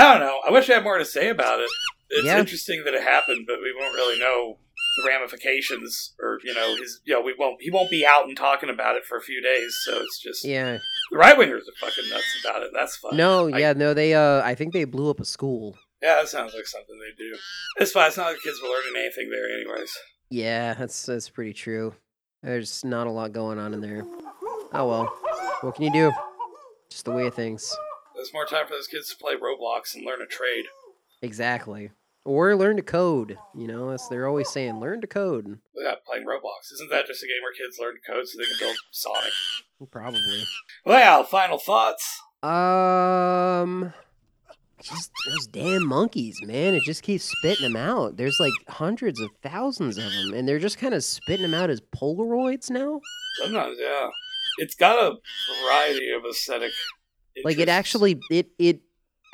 I 0.00 0.10
don't 0.12 0.20
know. 0.26 0.40
I 0.46 0.50
wish 0.52 0.70
I 0.70 0.74
had 0.74 0.84
more 0.84 0.98
to 0.98 1.04
say 1.04 1.28
about 1.28 1.60
it. 1.60 1.70
It's 2.10 2.26
Yeah. 2.26 2.38
interesting 2.38 2.84
that 2.84 2.94
it 2.94 3.02
happened, 3.02 3.44
but 3.46 3.60
we 3.60 3.74
won't 3.78 3.94
really 3.94 4.18
know 4.20 4.60
the 4.96 5.08
ramifications, 5.08 6.14
or 6.20 6.38
you 6.44 6.54
know, 6.54 6.76
his. 6.76 7.00
You 7.04 7.14
know, 7.14 7.20
we 7.20 7.34
won't. 7.38 7.60
He 7.60 7.70
won't 7.70 7.90
be 7.90 8.04
out 8.06 8.24
and 8.26 8.36
talking 8.36 8.70
about 8.70 8.96
it 8.96 9.04
for 9.04 9.16
a 9.16 9.22
few 9.22 9.42
days. 9.42 9.76
So 9.84 9.98
it's 10.00 10.18
just 10.20 10.44
Yeah. 10.44 10.78
the 11.10 11.18
right 11.18 11.36
wingers 11.36 11.60
are 11.68 11.78
fucking 11.80 12.08
nuts 12.10 12.38
about 12.44 12.62
it. 12.62 12.70
That's 12.74 12.96
fun. 12.96 13.16
No, 13.16 13.48
I- 13.52 13.58
yeah, 13.58 13.72
no, 13.72 13.94
they 13.94 14.14
uh 14.14 14.42
I 14.42 14.54
think 14.54 14.72
they 14.72 14.84
blew 14.84 15.10
up 15.10 15.20
a 15.20 15.24
school. 15.24 15.76
Yeah, 16.02 16.16
that 16.16 16.28
sounds 16.28 16.52
like 16.54 16.66
something 16.66 16.98
they 16.98 17.14
do. 17.16 17.36
It's 17.78 17.92
fine. 17.92 18.08
It's 18.08 18.16
not 18.16 18.26
like 18.32 18.42
kids 18.42 18.60
were 18.62 18.68
learning 18.68 18.92
anything 18.96 19.30
there, 19.30 19.48
anyways. 19.58 19.90
Yeah, 20.30 20.74
that's 20.74 21.06
that's 21.06 21.28
pretty 21.28 21.52
true. 21.54 21.94
There's 22.42 22.84
not 22.84 23.06
a 23.06 23.10
lot 23.10 23.32
going 23.32 23.58
on 23.58 23.74
in 23.74 23.80
there. 23.80 24.04
Oh 24.72 24.88
well. 24.88 25.04
What 25.62 25.74
can 25.74 25.84
you 25.84 25.92
do? 25.92 26.12
Just 26.90 27.06
the 27.06 27.12
way 27.12 27.26
of 27.26 27.34
things. 27.34 27.74
There's 28.14 28.32
more 28.32 28.44
time 28.46 28.66
for 28.66 28.74
those 28.74 28.86
kids 28.86 29.08
to 29.10 29.16
play 29.16 29.34
Roblox 29.34 29.94
and 29.94 30.04
learn 30.06 30.20
a 30.22 30.26
trade. 30.26 30.64
Exactly. 31.22 31.90
Or 32.26 32.56
learn 32.56 32.76
to 32.76 32.82
code. 32.82 33.38
You 33.54 33.68
know, 33.68 33.90
as 33.90 34.06
they're 34.10 34.26
always 34.26 34.50
saying, 34.50 34.80
learn 34.80 35.00
to 35.00 35.06
code. 35.06 35.60
Without 35.74 36.04
playing 36.04 36.26
Roblox, 36.26 36.72
isn't 36.74 36.90
that 36.90 37.06
just 37.06 37.22
a 37.22 37.26
game 37.26 37.40
where 37.40 37.52
kids 37.52 37.78
learn 37.80 37.94
to 37.94 38.12
code 38.12 38.26
so 38.26 38.38
they 38.38 38.44
can 38.44 38.56
build 38.58 38.76
Sonic? 38.90 39.32
Probably. 39.90 40.44
Well, 40.84 41.22
final 41.24 41.58
thoughts. 41.58 42.20
Um, 42.42 43.92
just 44.82 45.10
those 45.26 45.46
damn 45.46 45.86
monkeys, 45.86 46.40
man. 46.42 46.74
It 46.74 46.82
just 46.82 47.02
keeps 47.02 47.24
spitting 47.24 47.62
them 47.62 47.76
out. 47.76 48.16
There's 48.16 48.38
like 48.40 48.52
hundreds 48.68 49.20
of 49.20 49.30
thousands 49.42 49.96
of 49.96 50.04
them, 50.04 50.34
and 50.34 50.48
they're 50.48 50.58
just 50.58 50.78
kind 50.78 50.94
of 50.94 51.04
spitting 51.04 51.42
them 51.42 51.54
out 51.54 51.70
as 51.70 51.80
Polaroids 51.80 52.70
now. 52.70 53.00
Sometimes, 53.42 53.76
yeah, 53.80 54.08
it's 54.58 54.74
got 54.74 54.98
a 54.98 55.16
variety 55.62 56.10
of 56.10 56.22
aesthetic. 56.28 56.72
Like 57.44 57.58
it 57.58 57.68
actually, 57.68 58.18
it 58.30 58.50
it 58.58 58.80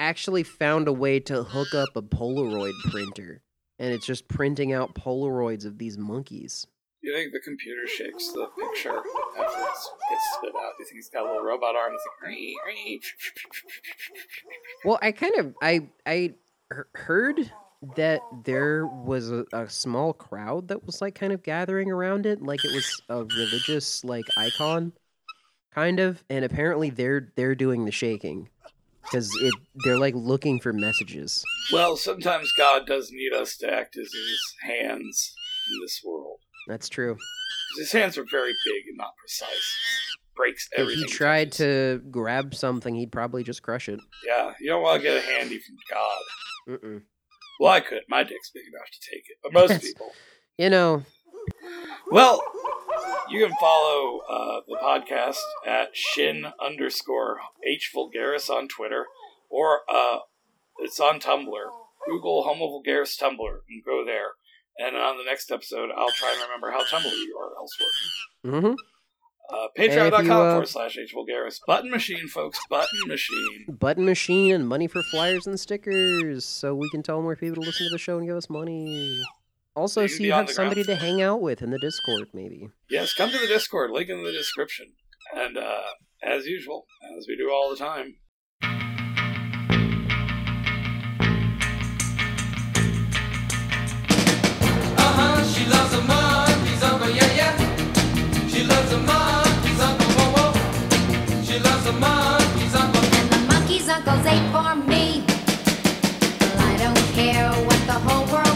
actually 0.02 0.42
found 0.42 0.88
a 0.88 0.92
way 0.92 1.20
to 1.20 1.44
hook 1.44 1.74
up 1.74 1.90
a 1.94 2.02
Polaroid 2.02 2.72
printer, 2.90 3.40
and 3.78 3.92
it's 3.92 4.04
just 4.04 4.26
printing 4.26 4.72
out 4.72 4.94
Polaroids 4.94 5.64
of 5.64 5.78
these 5.78 5.96
monkeys. 5.96 6.66
You 7.02 7.14
think 7.14 7.32
the 7.32 7.40
computer 7.40 7.86
shakes 7.86 8.28
the 8.32 8.46
picture 8.58 8.96
after 8.96 9.60
it 9.60 9.64
gets 9.64 10.24
spit 10.34 10.54
out? 10.54 10.72
You 10.78 10.84
think 10.86 10.98
it's 10.98 11.08
got 11.08 11.24
a 11.24 11.26
little 11.26 11.42
robot 11.42 11.74
arm? 11.74 11.94
It's 11.94 12.04
like, 12.20 12.28
"Ree, 12.30 12.58
ree." 12.66 13.00
Well, 14.84 14.98
I 15.02 15.12
kind 15.12 15.34
of 15.36 15.54
I 15.62 15.88
I 16.06 16.34
heard 16.94 17.50
that 17.96 18.20
there 18.44 18.86
was 18.86 19.32
a, 19.32 19.44
a 19.52 19.68
small 19.68 20.12
crowd 20.12 20.68
that 20.68 20.86
was 20.86 21.00
like 21.00 21.16
kind 21.16 21.32
of 21.32 21.42
gathering 21.42 21.90
around 21.90 22.26
it, 22.26 22.40
like 22.40 22.64
it 22.64 22.72
was 22.72 23.02
a 23.08 23.24
religious 23.24 24.04
like 24.04 24.26
icon, 24.36 24.92
kind 25.74 25.98
of. 25.98 26.22
And 26.30 26.44
apparently 26.44 26.90
they're 26.90 27.32
they're 27.34 27.56
doing 27.56 27.84
the 27.84 27.92
shaking 27.92 28.48
because 29.02 29.30
it 29.40 29.54
they're 29.84 29.98
like 29.98 30.14
looking 30.14 30.60
for 30.60 30.72
messages. 30.72 31.44
well, 31.72 31.96
sometimes 31.96 32.52
God 32.56 32.86
does 32.86 33.10
need 33.12 33.32
us 33.32 33.56
to 33.58 33.72
act 33.72 33.96
as 33.96 34.12
His 34.12 34.54
hands 34.62 35.34
in 35.70 35.80
this 35.82 36.00
world. 36.04 36.38
That's 36.68 36.88
true. 36.88 37.16
His 37.78 37.92
hands 37.92 38.18
are 38.18 38.24
very 38.30 38.52
big 38.66 38.88
and 38.88 38.96
not 38.96 39.16
precise. 39.16 39.76
Breaks 40.36 40.68
everything. 40.76 41.04
If 41.04 41.10
he 41.10 41.14
tried 41.14 41.52
to 41.52 42.02
grab 42.10 42.54
something, 42.54 42.94
he'd 42.94 43.12
probably 43.12 43.42
just 43.44 43.62
crush 43.62 43.88
it. 43.88 44.00
Yeah, 44.26 44.52
you 44.60 44.70
don't 44.70 44.82
want 44.82 45.02
to 45.02 45.08
get 45.08 45.16
a 45.16 45.20
handy 45.20 45.58
from 45.58 45.76
God. 45.90 46.22
Mm-mm. 46.68 47.02
Well, 47.60 47.72
I 47.72 47.80
could. 47.80 48.02
My 48.08 48.22
dick's 48.22 48.50
big 48.50 48.64
enough 48.72 48.88
to 48.90 49.10
take 49.10 49.24
it, 49.28 49.36
but 49.42 49.52
most 49.52 49.82
people. 49.82 50.12
You 50.58 50.70
know, 50.70 51.02
Well, 52.10 52.42
you 53.30 53.46
can 53.46 53.54
follow 53.58 54.20
uh, 54.30 54.60
the 54.68 54.76
podcast 54.82 55.38
at 55.66 55.88
shin 55.96 56.46
underscore 56.64 57.38
h 57.66 57.90
vulgaris 57.94 58.50
on 58.50 58.68
Twitter, 58.68 59.06
or 59.48 59.80
uh, 59.92 60.18
it's 60.78 61.00
on 61.00 61.20
Tumblr. 61.20 61.70
Google 62.06 62.42
Homo 62.42 62.66
Vulgaris 62.66 63.16
Tumblr 63.20 63.58
and 63.70 63.84
go 63.84 64.04
there. 64.04 64.32
And 64.78 64.96
on 64.96 65.18
the 65.18 65.24
next 65.24 65.50
episode, 65.52 65.90
I'll 65.96 66.10
try 66.10 66.32
and 66.32 66.40
remember 66.42 66.70
how 66.72 66.82
Tumblr 66.84 67.10
URLs 67.10 68.52
work. 68.54 68.62
hmm 68.62 68.74
Uh, 69.52 69.68
Patreon.com 69.78 70.30
uh, 70.30 70.50
forward 70.52 70.68
slash 70.68 70.98
h 70.98 71.14
vulgaris. 71.14 71.60
Button 71.66 71.90
machine, 71.90 72.26
folks. 72.28 72.58
Button 72.68 73.06
machine. 73.06 73.66
button 73.78 74.04
machine 74.04 74.54
and 74.54 74.66
money 74.68 74.86
for 74.88 75.02
flyers 75.02 75.46
and 75.46 75.60
stickers, 75.60 76.44
so 76.44 76.74
we 76.74 76.88
can 76.90 77.02
tell 77.02 77.22
more 77.22 77.36
people 77.36 77.56
to 77.56 77.60
listen 77.68 77.86
to 77.86 77.90
the 77.90 77.98
show 77.98 78.18
and 78.18 78.26
give 78.26 78.36
us 78.36 78.48
money. 78.50 79.22
Also, 79.74 80.02
You 80.02 80.08
so 80.08 80.22
you 80.22 80.32
have 80.32 80.46
the 80.48 80.54
ground 80.54 80.70
somebody 80.70 80.84
to 80.84 80.94
hang 80.96 81.22
out 81.22 81.40
with 81.40 81.62
in 81.62 81.70
the 81.70 81.78
Discord, 81.78 82.28
maybe. 82.34 82.68
Yes, 82.90 83.14
come 83.14 83.30
to 83.30 83.38
the 83.38 83.46
Discord. 83.46 83.90
Link 83.90 84.10
in 84.10 84.22
the 84.22 84.32
description. 84.32 84.92
And 85.34 85.56
uh, 85.56 85.80
as 86.22 86.46
usual, 86.46 86.86
as 87.18 87.26
we 87.26 87.36
do 87.36 87.50
all 87.50 87.70
the 87.70 87.76
time, 87.76 88.16
Uh-huh, 94.14 95.42
she 95.52 95.64
loves 95.66 95.90
the 95.96 96.02
monkeys, 96.02 96.82
Uncle, 96.82 97.10
yeah, 97.10 97.32
yeah. 97.40 98.48
She 98.48 98.62
loves 98.64 98.90
the 98.90 98.98
monkeys, 98.98 99.80
Uncle, 99.80 100.06
whoa, 100.16 100.52
whoa. 100.52 101.42
She 101.42 101.58
loves 101.58 101.84
the 101.84 101.92
monkeys, 101.92 102.74
Uncle. 102.74 103.04
And 103.18 103.28
the 103.32 103.38
monkey's 103.52 103.88
uncle's 103.88 104.26
ate 104.26 104.48
for 104.52 104.74
me. 104.90 105.24
Well, 106.40 106.58
I 106.70 106.76
don't 106.84 107.06
care 107.18 107.50
what 107.68 107.80
the 107.86 107.98
whole 108.06 108.26
world 108.32 108.46
thinks. 108.46 108.50
She 108.50 108.51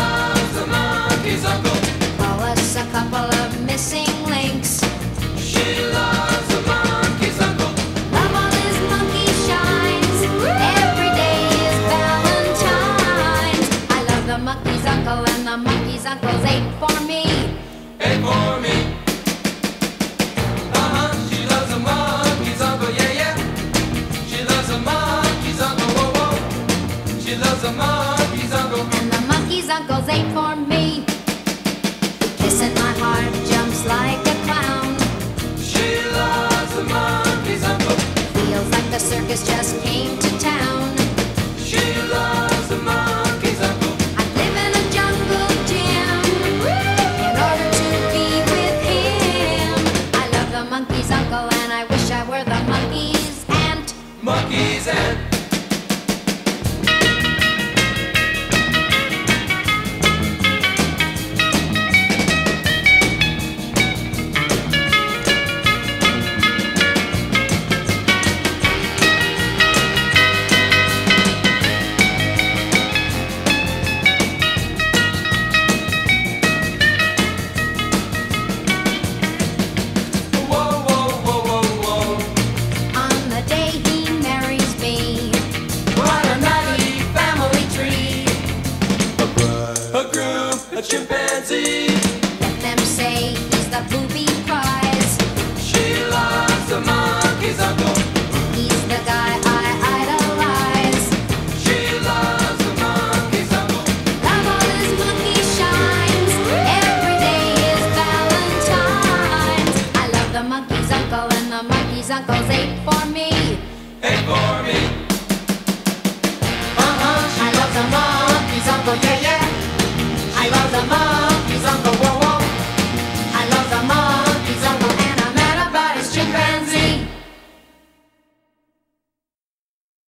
loves 0.00 0.52
the 0.60 0.66
monkeys, 0.66 1.44
Uncle. 1.44 1.70
Oh, 1.74 2.16
Call 2.18 2.40
us 2.52 2.76
a 2.76 2.84
couple 2.94 3.26
of 3.42 3.50
missing 3.66 4.07